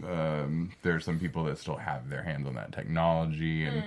um, 0.04 0.72
there 0.84 0.96
are 0.96 1.00
some 1.00 1.20
people 1.20 1.44
that 1.46 1.58
still 1.58 1.78
have 1.78 2.10
their 2.10 2.24
hands 2.24 2.48
on 2.48 2.56
that 2.56 2.72
technology, 2.72 3.66
and 3.66 3.84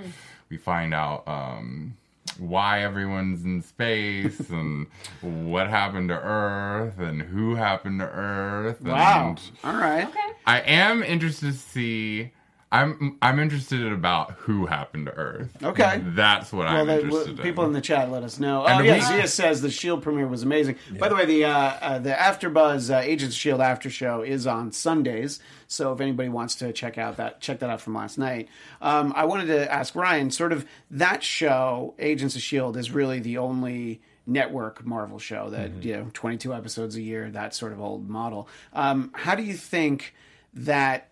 we 0.48 0.56
find 0.56 0.94
out 0.94 1.26
um, 1.26 1.96
why 2.38 2.82
everyone's 2.82 3.44
in 3.44 3.62
space 3.62 4.38
and 4.50 4.86
what 5.20 5.68
happened 5.68 6.08
to 6.08 6.20
Earth 6.20 6.98
and 6.98 7.22
who 7.22 7.54
happened 7.54 8.00
to 8.00 8.06
Earth. 8.06 8.80
Wow. 8.80 9.30
And 9.30 9.40
All 9.64 9.80
right. 9.80 10.06
Okay. 10.06 10.18
I 10.46 10.60
am 10.60 11.02
interested 11.02 11.52
to 11.52 11.58
see. 11.58 12.30
I'm 12.70 13.16
I'm 13.22 13.38
interested 13.38 13.80
in 13.80 13.92
about 13.94 14.32
who 14.32 14.66
happened 14.66 15.06
to 15.06 15.12
Earth. 15.14 15.50
Okay. 15.62 16.02
that's 16.08 16.52
what 16.52 16.66
Well, 16.66 16.76
I'm 16.82 16.86
the, 16.86 17.00
interested 17.00 17.40
people 17.40 17.64
in 17.64 17.68
in. 17.70 17.72
the 17.74 17.80
chat 17.80 18.10
let 18.10 18.22
us 18.22 18.38
know. 18.38 18.66
And 18.66 18.80
oh 18.80 18.84
yeah, 18.84 18.94
week- 18.94 19.02
Zia 19.04 19.26
says 19.26 19.62
the 19.62 19.70
Shield 19.70 20.02
premiere 20.02 20.26
was 20.28 20.42
amazing. 20.42 20.76
By 20.98 21.08
the 21.08 21.14
way, 21.14 21.24
the 21.24 21.46
uh, 21.46 21.50
uh, 21.50 21.98
the 21.98 22.10
AfterBuzz 22.10 22.94
uh, 22.94 22.98
Agents 22.98 23.34
of 23.34 23.38
Shield 23.40 23.60
after 23.62 23.88
show 23.88 24.20
is 24.20 24.46
on 24.46 24.72
Sundays. 24.72 25.40
So 25.66 25.92
if 25.94 26.00
anybody 26.02 26.28
wants 26.28 26.56
to 26.56 26.72
check 26.74 26.98
out 26.98 27.16
that, 27.16 27.40
check 27.40 27.60
that 27.60 27.70
out 27.70 27.80
from 27.80 27.94
last 27.94 28.18
night. 28.18 28.48
Um, 28.82 29.12
I 29.16 29.24
wanted 29.24 29.46
to 29.46 29.72
ask 29.72 29.94
Ryan, 29.94 30.30
sort 30.30 30.52
of 30.52 30.66
that 30.90 31.22
show, 31.22 31.94
Agents 31.98 32.36
of 32.36 32.42
Shield, 32.42 32.76
is 32.76 32.90
really 32.90 33.18
the 33.18 33.38
only 33.38 34.02
network 34.26 34.84
Marvel 34.84 35.18
show 35.18 35.48
that 35.50 35.70
Mm-hmm. 35.70 35.88
you 35.88 35.96
know, 35.96 36.10
twenty 36.12 36.36
two 36.36 36.52
episodes 36.52 36.96
a 36.96 37.02
year, 37.02 37.30
that 37.30 37.54
sort 37.54 37.72
of 37.72 37.80
old 37.80 38.10
model. 38.10 38.46
Um, 38.74 39.10
how 39.14 39.34
do 39.34 39.42
you 39.42 39.54
think 39.54 40.14
that? 40.52 41.07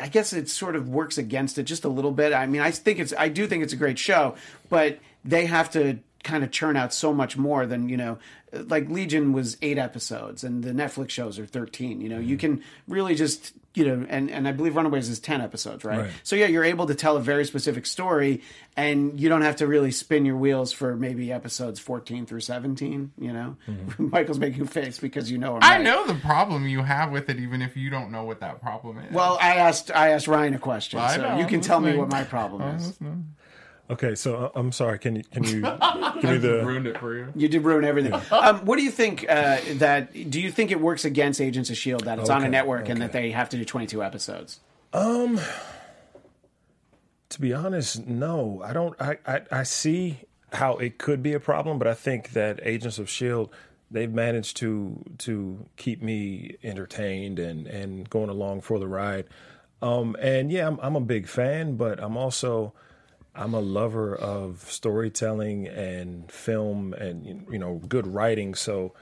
I 0.00 0.08
guess 0.08 0.32
it 0.32 0.48
sort 0.48 0.76
of 0.76 0.88
works 0.88 1.18
against 1.18 1.58
it 1.58 1.64
just 1.64 1.84
a 1.84 1.88
little 1.88 2.12
bit. 2.12 2.32
I 2.32 2.46
mean, 2.46 2.60
I 2.60 2.70
think 2.70 2.98
it's, 2.98 3.12
I 3.16 3.28
do 3.28 3.46
think 3.46 3.62
it's 3.62 3.72
a 3.72 3.76
great 3.76 3.98
show, 3.98 4.34
but 4.68 4.98
they 5.24 5.46
have 5.46 5.70
to 5.72 5.98
kind 6.24 6.44
of 6.44 6.50
churn 6.50 6.76
out 6.76 6.92
so 6.92 7.12
much 7.12 7.36
more 7.36 7.66
than, 7.66 7.88
you 7.88 7.96
know, 7.96 8.18
like 8.52 8.88
Legion 8.88 9.32
was 9.32 9.56
eight 9.62 9.78
episodes 9.78 10.42
and 10.42 10.64
the 10.64 10.72
Netflix 10.72 11.10
shows 11.10 11.38
are 11.38 11.46
13. 11.46 12.00
You 12.00 12.08
know, 12.08 12.18
you 12.18 12.36
mm-hmm. 12.36 12.56
can 12.56 12.64
really 12.86 13.14
just, 13.14 13.52
you 13.74 13.86
know, 13.86 14.06
and, 14.08 14.30
and 14.30 14.48
I 14.48 14.52
believe 14.52 14.74
Runaways 14.74 15.08
is 15.08 15.20
10 15.20 15.40
episodes, 15.40 15.84
right? 15.84 16.00
Right. 16.00 16.10
So 16.22 16.34
yeah, 16.34 16.46
you're 16.46 16.64
able 16.64 16.86
to 16.86 16.94
tell 16.94 17.16
a 17.16 17.20
very 17.20 17.44
specific 17.44 17.86
story 17.86 18.42
and 18.76 19.20
you 19.20 19.28
don't 19.28 19.42
have 19.42 19.56
to 19.56 19.66
really 19.66 19.90
spin 19.90 20.24
your 20.24 20.36
wheels 20.36 20.72
for 20.72 20.96
maybe 20.96 21.30
episodes 21.30 21.78
14 21.78 22.26
through 22.26 22.40
17, 22.40 23.12
you 23.18 23.32
know? 23.32 23.56
Mm-hmm. 23.68 24.08
Michael's 24.10 24.38
making 24.38 24.62
a 24.62 24.66
face 24.66 24.98
because 24.98 25.30
you 25.30 25.38
know 25.38 25.56
him. 25.56 25.62
I 25.62 25.76
right? 25.76 25.82
know 25.82 26.06
the 26.06 26.14
problem 26.14 26.66
you 26.66 26.82
have 26.82 27.12
with 27.12 27.28
it, 27.28 27.38
even 27.38 27.62
if 27.62 27.76
you 27.76 27.90
don't 27.90 28.10
know 28.10 28.24
what 28.24 28.40
that 28.40 28.60
problem 28.60 28.98
is. 28.98 29.12
Well, 29.12 29.38
I 29.40 29.56
asked 29.56 29.90
I 29.94 30.10
asked 30.10 30.26
Ryan 30.26 30.54
a 30.54 30.58
question, 30.58 30.98
I 30.98 31.16
so 31.16 31.38
you 31.38 31.46
can 31.46 31.60
tell 31.60 31.80
me 31.80 31.96
what 31.96 32.08
my 32.08 32.24
problem 32.24 32.62
is. 32.76 32.98
Okay, 33.90 34.14
so 34.14 34.36
uh, 34.36 34.50
I'm 34.54 34.70
sorry. 34.72 34.98
Can 34.98 35.16
you 35.16 35.22
can 35.24 35.44
you 35.44 35.60
give 36.20 36.30
me 36.30 36.36
the 36.38 36.62
ruined 36.64 36.86
it 36.86 36.98
for 36.98 37.16
you. 37.16 37.32
You 37.34 37.48
did 37.48 37.64
ruin 37.64 37.84
everything. 37.84 38.12
um, 38.30 38.64
what 38.66 38.76
do 38.76 38.82
you 38.82 38.90
think 38.90 39.24
uh, 39.28 39.58
that? 39.74 40.12
Do 40.30 40.40
you 40.40 40.50
think 40.52 40.70
it 40.70 40.80
works 40.80 41.04
against 41.04 41.40
Agents 41.40 41.70
of 41.70 41.76
Shield 41.76 42.04
that 42.04 42.18
it's 42.18 42.28
on 42.30 42.42
a 42.42 42.44
Okay, 42.44 42.50
network 42.50 42.88
and 42.88 43.00
that 43.00 43.12
they 43.12 43.30
have 43.30 43.48
to 43.50 43.56
do 43.56 43.64
22 43.64 44.02
episodes? 44.02 44.60
Um, 44.92 45.40
To 47.30 47.40
be 47.40 47.52
honest, 47.52 48.06
no. 48.06 48.62
I 48.64 48.72
don't. 48.72 48.94
I, 49.00 49.16
I 49.26 49.40
I 49.50 49.62
see 49.62 50.20
how 50.52 50.76
it 50.76 50.98
could 50.98 51.22
be 51.22 51.34
a 51.34 51.40
problem, 51.40 51.78
but 51.78 51.86
I 51.86 51.94
think 51.94 52.32
that 52.32 52.60
Agents 52.62 52.98
of 52.98 53.08
Shield 53.08 53.50
they've 53.90 54.12
managed 54.12 54.56
to 54.58 55.02
to 55.18 55.66
keep 55.76 56.02
me 56.02 56.56
entertained 56.62 57.38
and 57.38 57.66
and 57.66 58.08
going 58.10 58.28
along 58.30 58.62
for 58.62 58.78
the 58.78 58.86
ride. 58.88 59.26
Um, 59.80 60.16
and 60.20 60.50
yeah, 60.50 60.66
I'm 60.66 60.78
I'm 60.82 60.96
a 60.96 61.00
big 61.00 61.26
fan, 61.28 61.76
but 61.76 62.02
I'm 62.02 62.16
also 62.16 62.72
I'm 63.38 63.54
a 63.54 63.60
lover 63.60 64.14
of 64.16 64.60
storytelling 64.70 65.68
and 65.68 66.30
film 66.30 66.92
and 66.94 67.46
you 67.50 67.58
know 67.58 67.80
good 67.88 68.06
writing. 68.06 68.54
So 68.54 68.94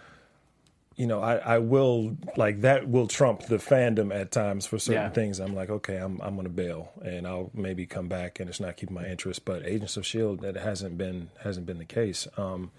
you 0.97 1.07
know, 1.07 1.20
I, 1.20 1.37
I 1.37 1.59
will 1.59 2.16
like 2.37 2.62
that 2.62 2.89
will 2.89 3.07
trump 3.07 3.43
the 3.43 3.57
fandom 3.59 4.14
at 4.14 4.30
times 4.30 4.64
for 4.64 4.78
certain 4.78 5.03
Yeah. 5.03 5.09
things. 5.11 5.41
I'm 5.41 5.55
like, 5.55 5.68
okay, 5.68 5.97
I'm 5.97 6.20
I'm 6.22 6.37
gonna 6.37 6.49
bail 6.49 6.91
and 7.05 7.26
I'll 7.26 7.51
maybe 7.53 7.84
come 7.87 8.09
back 8.09 8.41
and 8.41 8.49
it's 8.49 8.61
not 8.61 8.76
keeping 8.78 8.95
my 8.95 9.07
interest. 9.07 9.45
But 9.45 9.64
Agents 9.66 9.97
of 9.99 10.07
Shield 10.07 10.41
that 10.41 10.57
hasn't 10.57 10.97
been 10.97 11.28
hasn't 11.45 11.66
been 11.66 11.78
the 11.78 11.84
case. 11.84 12.26
Um, 12.39 12.70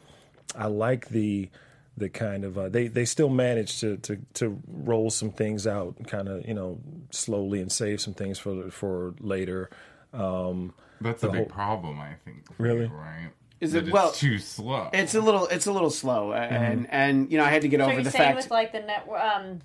I 0.56 0.66
like 0.68 1.10
the 1.10 1.50
the 1.96 2.10
kind 2.10 2.44
of 2.44 2.58
uh, 2.58 2.70
they 2.70 2.88
they 2.88 3.06
still 3.06 3.30
manage 3.30 3.80
to 3.82 3.98
to 3.98 4.18
to 4.36 4.62
roll 4.68 5.10
some 5.12 5.32
things 5.32 5.68
out, 5.68 5.96
kind 6.08 6.28
of 6.28 6.48
you 6.48 6.54
know 6.56 6.80
slowly 7.12 7.62
and 7.62 7.72
save 7.72 8.02
some 8.02 8.14
things 8.16 8.40
for 8.40 8.72
for 8.72 9.14
later. 9.20 9.70
Um, 10.14 10.74
That's 11.02 11.24
a 11.24 11.28
the 11.28 11.32
big 11.34 11.38
whole- 11.42 11.50
problem, 11.50 12.00
I 12.00 12.14
think. 12.26 12.44
Really? 12.58 12.82
you, 12.86 12.88
right? 12.94 13.30
Is 13.60 13.72
That 13.74 13.88
it- 13.88 13.94
well, 13.94 14.12
too 14.12 14.38
slow? 14.38 14.90
It's 14.94 15.16
a 15.16 15.22
little 15.22 15.48
it's 15.48 15.66
a 15.66 15.72
little 15.72 15.90
slow, 15.90 16.32
uh, 16.32 16.36
and 16.36 16.88
and 16.92 17.32
you 17.32 17.38
know 17.40 17.44
I 17.46 17.50
had 17.50 17.64
to 17.64 17.68
get 17.68 17.80
So 17.80 17.86
over 17.86 17.94
you're 17.96 18.04
the 18.04 18.12
saying 18.12 18.24
fact. 18.36 18.38
with 18.38 18.52
like 18.52 18.72
the 18.72 18.82
network, 18.82 19.20
um, 19.22 19.60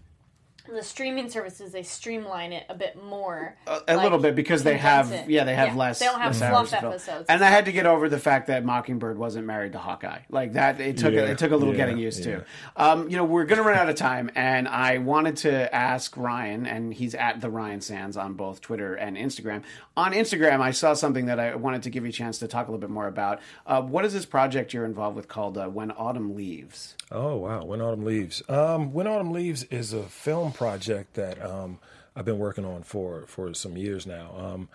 the 0.68 0.82
streaming 0.82 1.28
services 1.28 1.72
they 1.72 1.82
streamline 1.82 2.52
it 2.52 2.64
a 2.68 2.74
bit 2.74 3.02
more. 3.02 3.56
a 3.66 3.80
like, 3.94 4.02
little 4.02 4.18
bit 4.18 4.34
because 4.36 4.62
they 4.62 4.76
have 4.76 5.10
it. 5.10 5.28
yeah 5.28 5.44
they 5.44 5.54
have 5.54 5.76
less 5.76 5.98
They 5.98 6.06
don't 6.06 6.20
have 6.20 6.38
less 6.40 6.50
fluff 6.50 6.70
to 6.70 6.76
fill. 6.80 6.90
episodes. 6.90 7.26
and 7.28 7.42
I 7.44 7.50
had 7.50 7.64
to 7.64 7.72
get 7.72 7.86
over 7.86 8.08
the 8.08 8.18
fact 8.18 8.46
that 8.46 8.64
Mockingbird 8.64 9.18
wasn't 9.18 9.46
married 9.46 9.72
to 9.72 9.78
Hawkeye 9.78 10.20
like 10.30 10.52
that 10.52 10.80
it 10.80 10.96
took 10.96 11.12
Yeah, 11.12 11.22
a, 11.22 11.24
it 11.32 11.38
took 11.38 11.50
a 11.52 11.56
little 11.56 11.74
yeah, 11.74 11.78
getting 11.84 11.98
used 11.98 12.24
yeah. 12.24 12.36
to 12.38 12.44
um, 12.76 13.08
you 13.10 13.16
know 13.16 13.24
we're 13.24 13.44
gonna 13.44 13.62
run 13.62 13.76
out 13.76 13.88
of 13.88 13.96
time 13.96 14.30
and 14.34 14.68
I 14.68 14.98
wanted 14.98 15.36
to 15.38 15.74
ask 15.74 16.16
Ryan 16.16 16.66
and 16.66 16.94
he's 16.94 17.14
at 17.14 17.40
the 17.40 17.50
Ryan 17.50 17.80
Sands 17.80 18.16
on 18.16 18.34
both 18.34 18.60
Twitter 18.60 18.94
and 18.94 19.16
Instagram 19.16 19.62
on 19.96 20.12
Instagram 20.12 20.60
I 20.60 20.70
saw 20.70 20.94
something 20.94 21.26
that 21.26 21.40
I 21.40 21.54
wanted 21.56 21.82
to 21.84 21.90
give 21.90 22.04
you 22.04 22.10
a 22.10 22.12
chance 22.12 22.38
to 22.38 22.48
talk 22.48 22.68
a 22.68 22.70
little 22.70 22.80
bit 22.80 22.90
more 22.90 23.08
about 23.08 23.40
uh, 23.66 23.82
what 23.82 24.04
is 24.04 24.12
this 24.12 24.26
project 24.26 24.72
you're 24.72 24.84
involved 24.84 25.16
with 25.16 25.28
called 25.28 25.58
uh, 25.58 25.66
When 25.66 25.90
Autumn 25.90 26.34
Leaves 26.36 26.96
Oh 27.12 27.36
wow! 27.36 27.64
When 27.64 27.80
Autumn 27.82 28.04
Leaves. 28.04 28.42
Um, 28.48 28.92
when 28.92 29.06
Autumn 29.06 29.32
Leaves 29.32 29.64
is 29.64 29.92
a 29.92 30.02
film 30.04 30.52
project 30.52 31.14
that 31.14 31.44
um, 31.44 31.78
I've 32.16 32.24
been 32.24 32.38
working 32.38 32.64
on 32.64 32.82
for 32.82 33.24
for 33.26 33.52
some 33.54 33.76
years 33.76 34.06
now. 34.06 34.34
Um, 34.36 34.68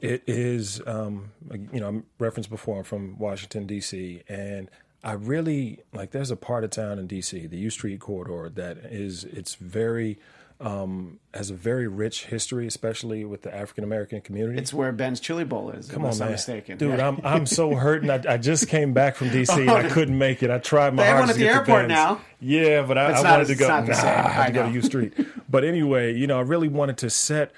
it 0.00 0.22
is, 0.26 0.80
um, 0.86 1.32
you 1.50 1.80
know, 1.80 1.88
I'm 1.88 2.06
referenced 2.18 2.50
before. 2.50 2.78
I'm 2.78 2.84
from 2.84 3.18
Washington 3.18 3.66
D.C. 3.66 4.22
and 4.28 4.70
I 5.02 5.12
really 5.12 5.80
like. 5.92 6.10
There's 6.10 6.30
a 6.30 6.36
part 6.36 6.64
of 6.64 6.70
town 6.70 6.98
in 6.98 7.06
D.C. 7.06 7.46
the 7.46 7.58
U 7.58 7.70
Street 7.70 8.00
corridor 8.00 8.50
that 8.50 8.78
is. 8.78 9.24
It's 9.24 9.54
very 9.54 10.18
um, 10.60 11.18
has 11.32 11.48
a 11.48 11.54
very 11.54 11.88
rich 11.88 12.26
history, 12.26 12.66
especially 12.66 13.24
with 13.24 13.42
the 13.42 13.54
African 13.54 13.82
American 13.82 14.20
community. 14.20 14.58
it's 14.58 14.74
where 14.74 14.92
Ben's 14.92 15.18
Chili 15.18 15.44
Bowl 15.44 15.70
is 15.70 15.88
Come 15.88 16.04
on, 16.04 16.12
I'm 16.12 16.18
man. 16.18 16.30
mistaken 16.32 16.76
Dude, 16.76 16.98
Yeah. 16.98 17.08
I'm 17.08 17.20
I'm 17.24 17.46
so 17.46 17.74
hurting. 17.74 18.10
I, 18.10 18.20
I 18.28 18.36
just 18.36 18.68
came 18.68 18.92
back 18.92 19.16
from 19.16 19.30
DC 19.30 19.58
and 19.58 19.70
I 19.70 19.88
couldn't 19.88 20.18
make 20.18 20.42
it. 20.42 20.50
I 20.50 20.58
tried 20.58 20.94
my 20.94 21.02
They 21.02 21.08
have 21.08 21.18
one 21.20 21.28
hardest 21.28 21.38
at 21.38 21.42
to 21.42 21.46
the 21.46 21.50
get 21.50 21.56
airport 21.70 21.88
now. 21.88 22.20
Yeah, 22.40 22.82
but 22.82 22.98
I, 22.98 23.12
I 23.12 23.22
wanted 23.22 23.46
to 23.46 23.54
go. 23.54 23.68
nah. 23.68 23.76
I 23.76 24.28
had 24.28 24.46
to 24.48 24.52
go 24.52 24.66
to 24.66 24.72
U 24.72 24.82
Street. 24.82 25.14
But 25.48 25.64
anyway, 25.64 26.14
you 26.14 26.26
know, 26.28 26.38
I 26.38 26.42
really 26.42 26.68
wanted 26.68 26.98
to 26.98 27.10
set 27.10 27.50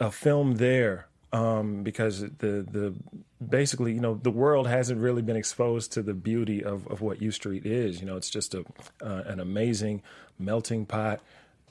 a 0.00 0.10
film 0.10 0.56
there 0.56 1.06
um, 1.32 1.82
because 1.84 2.20
the 2.22 2.66
the 2.68 2.94
basically, 3.46 3.92
you 3.92 4.00
know, 4.00 4.14
the 4.14 4.30
world 4.30 4.66
hasn't 4.66 5.00
really 5.00 5.22
been 5.22 5.36
exposed 5.36 5.92
to 5.92 6.02
the 6.02 6.14
beauty 6.14 6.64
of, 6.64 6.86
of 6.88 7.00
what 7.00 7.22
U 7.22 7.30
Street 7.30 7.64
is. 7.64 8.00
You 8.00 8.06
know, 8.06 8.16
it's 8.16 8.30
just 8.30 8.54
a 8.54 8.64
uh, 9.02 9.22
an 9.26 9.38
amazing 9.38 10.02
melting 10.38 10.86
pot. 10.86 11.20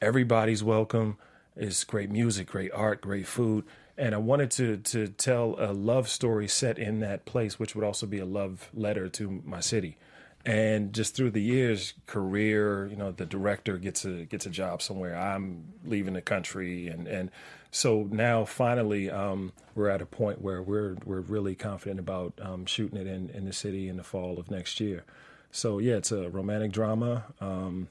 Everybody's 0.01 0.63
welcome. 0.63 1.17
It's 1.55 1.83
great 1.83 2.11
music, 2.11 2.47
great 2.47 2.71
art, 2.71 3.01
great 3.01 3.25
food. 3.25 3.65
And 3.97 4.13
I 4.13 4.19
wanted 4.19 4.51
to 4.51 4.77
to 4.77 5.07
tell 5.07 5.55
a 5.57 5.73
love 5.73 6.07
story 6.07 6.47
set 6.47 6.77
in 6.77 6.99
that 6.99 7.25
place, 7.25 7.57
which 7.57 7.75
would 7.75 7.83
also 7.83 8.05
be 8.05 8.19
a 8.19 8.25
love 8.25 8.69
letter 8.75 9.09
to 9.09 9.41
my 9.43 9.59
city. 9.59 9.97
And 10.45 10.93
just 10.93 11.15
through 11.15 11.31
the 11.31 11.41
years, 11.41 11.95
career, 12.05 12.85
you 12.87 12.95
know, 12.95 13.11
the 13.11 13.25
director 13.25 13.77
gets 13.79 14.05
a 14.05 14.25
gets 14.25 14.45
a 14.45 14.51
job 14.51 14.83
somewhere. 14.83 15.17
I'm 15.17 15.73
leaving 15.83 16.13
the 16.13 16.21
country, 16.21 16.87
and 16.87 17.07
and 17.07 17.31
so 17.71 18.07
now 18.11 18.45
finally 18.45 19.09
um, 19.09 19.51
we're 19.73 19.89
at 19.89 20.01
a 20.01 20.05
point 20.05 20.41
where 20.41 20.61
we're 20.61 20.95
we're 21.05 21.21
really 21.21 21.55
confident 21.55 21.99
about 21.99 22.33
um, 22.39 22.67
shooting 22.67 22.99
it 22.99 23.07
in 23.07 23.31
in 23.31 23.45
the 23.45 23.53
city 23.53 23.89
in 23.89 23.97
the 23.97 24.03
fall 24.03 24.37
of 24.37 24.51
next 24.51 24.79
year. 24.79 25.05
So 25.51 25.79
yeah, 25.79 25.95
it's 25.95 26.11
a 26.11 26.29
romantic 26.29 26.71
drama, 26.71 27.23
um, 27.41 27.87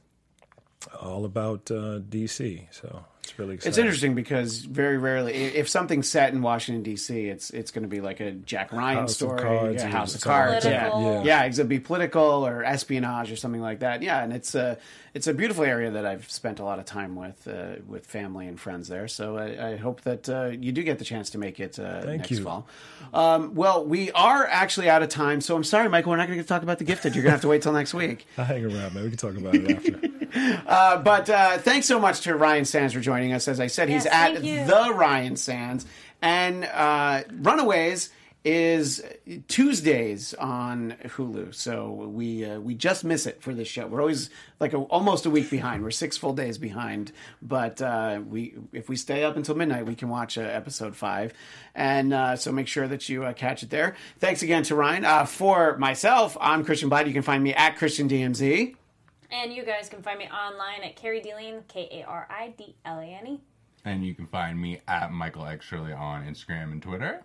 all 1.00 1.24
about 1.24 1.70
uh, 1.70 2.00
DC. 2.00 2.66
So 2.70 3.04
it's 3.26 3.38
really 3.38 3.54
exciting. 3.54 3.70
It's 3.70 3.78
interesting 3.78 4.14
because 4.14 4.58
very 4.58 4.98
rarely, 4.98 5.34
if 5.34 5.68
something's 5.68 6.08
set 6.08 6.32
in 6.32 6.42
Washington 6.42 6.82
D.C., 6.84 7.26
it's 7.26 7.50
it's 7.50 7.72
going 7.72 7.82
to 7.82 7.88
be 7.88 8.00
like 8.00 8.20
a 8.20 8.30
Jack 8.30 8.72
Ryan 8.72 8.98
House 8.98 9.10
of 9.10 9.16
story, 9.16 9.40
Cards 9.40 9.82
yeah, 9.82 9.88
House 9.88 10.14
of 10.14 10.20
Cards, 10.20 10.64
yeah, 10.64 11.22
Yeah. 11.22 11.42
It's 11.44 11.56
going 11.56 11.66
to 11.66 11.74
be 11.74 11.80
political 11.80 12.46
or 12.46 12.62
espionage 12.64 13.32
or 13.32 13.36
something 13.36 13.60
like 13.60 13.80
that. 13.80 14.02
Yeah, 14.02 14.22
and 14.22 14.32
it's 14.32 14.54
a 14.54 14.78
it's 15.12 15.26
a 15.26 15.34
beautiful 15.34 15.64
area 15.64 15.90
that 15.90 16.06
I've 16.06 16.30
spent 16.30 16.60
a 16.60 16.64
lot 16.64 16.78
of 16.78 16.84
time 16.84 17.16
with 17.16 17.48
uh, 17.48 17.80
with 17.88 18.06
family 18.06 18.46
and 18.46 18.60
friends 18.60 18.86
there. 18.86 19.08
So 19.08 19.38
I, 19.38 19.72
I 19.72 19.76
hope 19.76 20.02
that 20.02 20.28
uh, 20.28 20.44
you 20.46 20.70
do 20.70 20.84
get 20.84 20.98
the 20.98 21.04
chance 21.04 21.30
to 21.30 21.38
make 21.38 21.58
it 21.58 21.78
uh, 21.78 22.02
Thank 22.02 22.18
next 22.18 22.30
you. 22.30 22.44
fall. 22.44 22.68
Um, 23.12 23.54
well, 23.54 23.84
we 23.84 24.12
are 24.12 24.46
actually 24.46 24.88
out 24.88 25.02
of 25.02 25.08
time, 25.08 25.40
so 25.40 25.56
I'm 25.56 25.64
sorry, 25.64 25.88
Michael. 25.88 26.10
We're 26.10 26.18
not 26.18 26.28
going 26.28 26.38
to 26.38 26.44
talk 26.44 26.62
about 26.62 26.78
the 26.78 26.84
gifted. 26.84 27.14
You're 27.16 27.22
going 27.22 27.30
to 27.30 27.36
have 27.36 27.40
to 27.42 27.48
wait 27.48 27.62
till 27.62 27.72
next 27.72 27.92
week. 27.92 28.26
I 28.38 28.44
hang 28.44 28.64
around, 28.64 28.94
man. 28.94 29.02
We 29.02 29.08
can 29.08 29.18
talk 29.18 29.36
about 29.36 29.54
it 29.56 29.70
after. 29.70 30.08
Uh, 30.66 30.98
but 30.98 31.28
uh, 31.30 31.58
thanks 31.58 31.86
so 31.86 31.98
much 31.98 32.20
to 32.22 32.36
Ryan 32.36 32.64
Sands 32.64 32.92
for 32.92 33.00
joining 33.00 33.32
us. 33.32 33.48
As 33.48 33.60
I 33.60 33.66
said, 33.66 33.88
he's 33.88 34.06
at 34.06 34.42
the 34.42 34.92
Ryan 34.94 35.36
Sands, 35.36 35.86
and 36.20 36.64
uh, 36.64 37.22
Runaways 37.32 38.10
is 38.46 39.02
Tuesdays 39.48 40.32
on 40.34 40.94
Hulu. 41.02 41.52
So 41.52 41.90
we 41.90 42.44
uh, 42.44 42.60
we 42.60 42.76
just 42.76 43.04
miss 43.04 43.26
it 43.26 43.42
for 43.42 43.52
this 43.52 43.66
show. 43.66 43.88
We're 43.88 44.00
always 44.00 44.30
like 44.60 44.72
a, 44.72 44.76
almost 44.76 45.26
a 45.26 45.30
week 45.30 45.50
behind. 45.50 45.82
We're 45.82 45.90
six 45.90 46.16
full 46.16 46.32
days 46.32 46.56
behind. 46.56 47.10
But 47.42 47.82
uh, 47.82 48.20
we 48.24 48.54
if 48.72 48.88
we 48.88 48.94
stay 48.94 49.24
up 49.24 49.36
until 49.36 49.56
midnight, 49.56 49.84
we 49.84 49.96
can 49.96 50.08
watch 50.08 50.38
uh, 50.38 50.42
episode 50.42 50.94
five. 50.94 51.34
And 51.74 52.14
uh, 52.14 52.36
so 52.36 52.52
make 52.52 52.68
sure 52.68 52.86
that 52.86 53.08
you 53.08 53.24
uh, 53.24 53.32
catch 53.32 53.64
it 53.64 53.70
there. 53.70 53.96
Thanks 54.20 54.42
again 54.42 54.62
to 54.64 54.76
Ryan. 54.76 55.04
Uh, 55.04 55.24
for 55.24 55.76
myself, 55.78 56.36
I'm 56.40 56.64
Christian 56.64 56.88
Blatt. 56.88 57.08
You 57.08 57.12
can 57.12 57.22
find 57.22 57.42
me 57.42 57.52
at 57.52 57.76
Christian 57.76 58.08
DMZ. 58.08 58.76
And 59.30 59.52
you 59.52 59.64
guys 59.64 59.88
can 59.88 60.02
find 60.02 60.18
me 60.18 60.26
online 60.26 60.82
at 60.84 60.96
Kari 60.96 61.20
D 61.20 61.34
Lane, 61.34 61.62
K 61.68 61.88
A 61.92 62.04
R 62.04 62.26
I 62.30 62.54
D 62.56 62.76
L 62.84 62.98
A 63.00 63.04
N 63.04 63.26
E. 63.26 63.40
And 63.84 64.04
you 64.04 64.14
can 64.14 64.26
find 64.26 64.60
me 64.60 64.80
at 64.88 65.12
Michael 65.12 65.46
X 65.46 65.64
Shirley 65.64 65.92
on 65.92 66.24
Instagram 66.24 66.72
and 66.72 66.82
Twitter. 66.82 67.22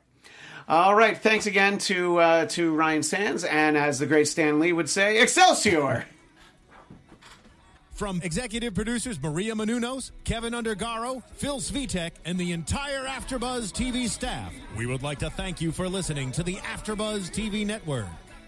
All 0.67 0.95
right. 0.95 1.17
Thanks 1.17 1.47
again 1.47 1.77
to 1.79 2.19
uh, 2.19 2.45
to 2.47 2.75
Ryan 2.75 3.03
Sands, 3.03 3.43
and 3.43 3.77
as 3.77 3.99
the 3.99 4.05
great 4.05 4.27
Stan 4.27 4.59
Lee 4.59 4.73
would 4.73 4.89
say, 4.89 5.21
Excelsior. 5.21 6.05
From 8.01 8.19
executive 8.23 8.73
producers 8.73 9.21
Maria 9.21 9.53
Menounos, 9.53 10.09
Keven 10.23 10.53
Undergaro, 10.53 11.21
Phil 11.33 11.59
Svitek, 11.59 12.13
and 12.25 12.35
the 12.39 12.51
entire 12.51 13.05
AfterBuzz 13.05 13.71
TV 13.71 14.09
staff, 14.09 14.51
we 14.75 14.87
would 14.87 15.03
like 15.03 15.19
to 15.19 15.29
thank 15.29 15.61
you 15.61 15.71
for 15.71 15.87
listening 15.87 16.31
to 16.31 16.41
the 16.41 16.55
AfterBuzz 16.55 17.29
TV 17.29 17.63
network. 17.63 18.07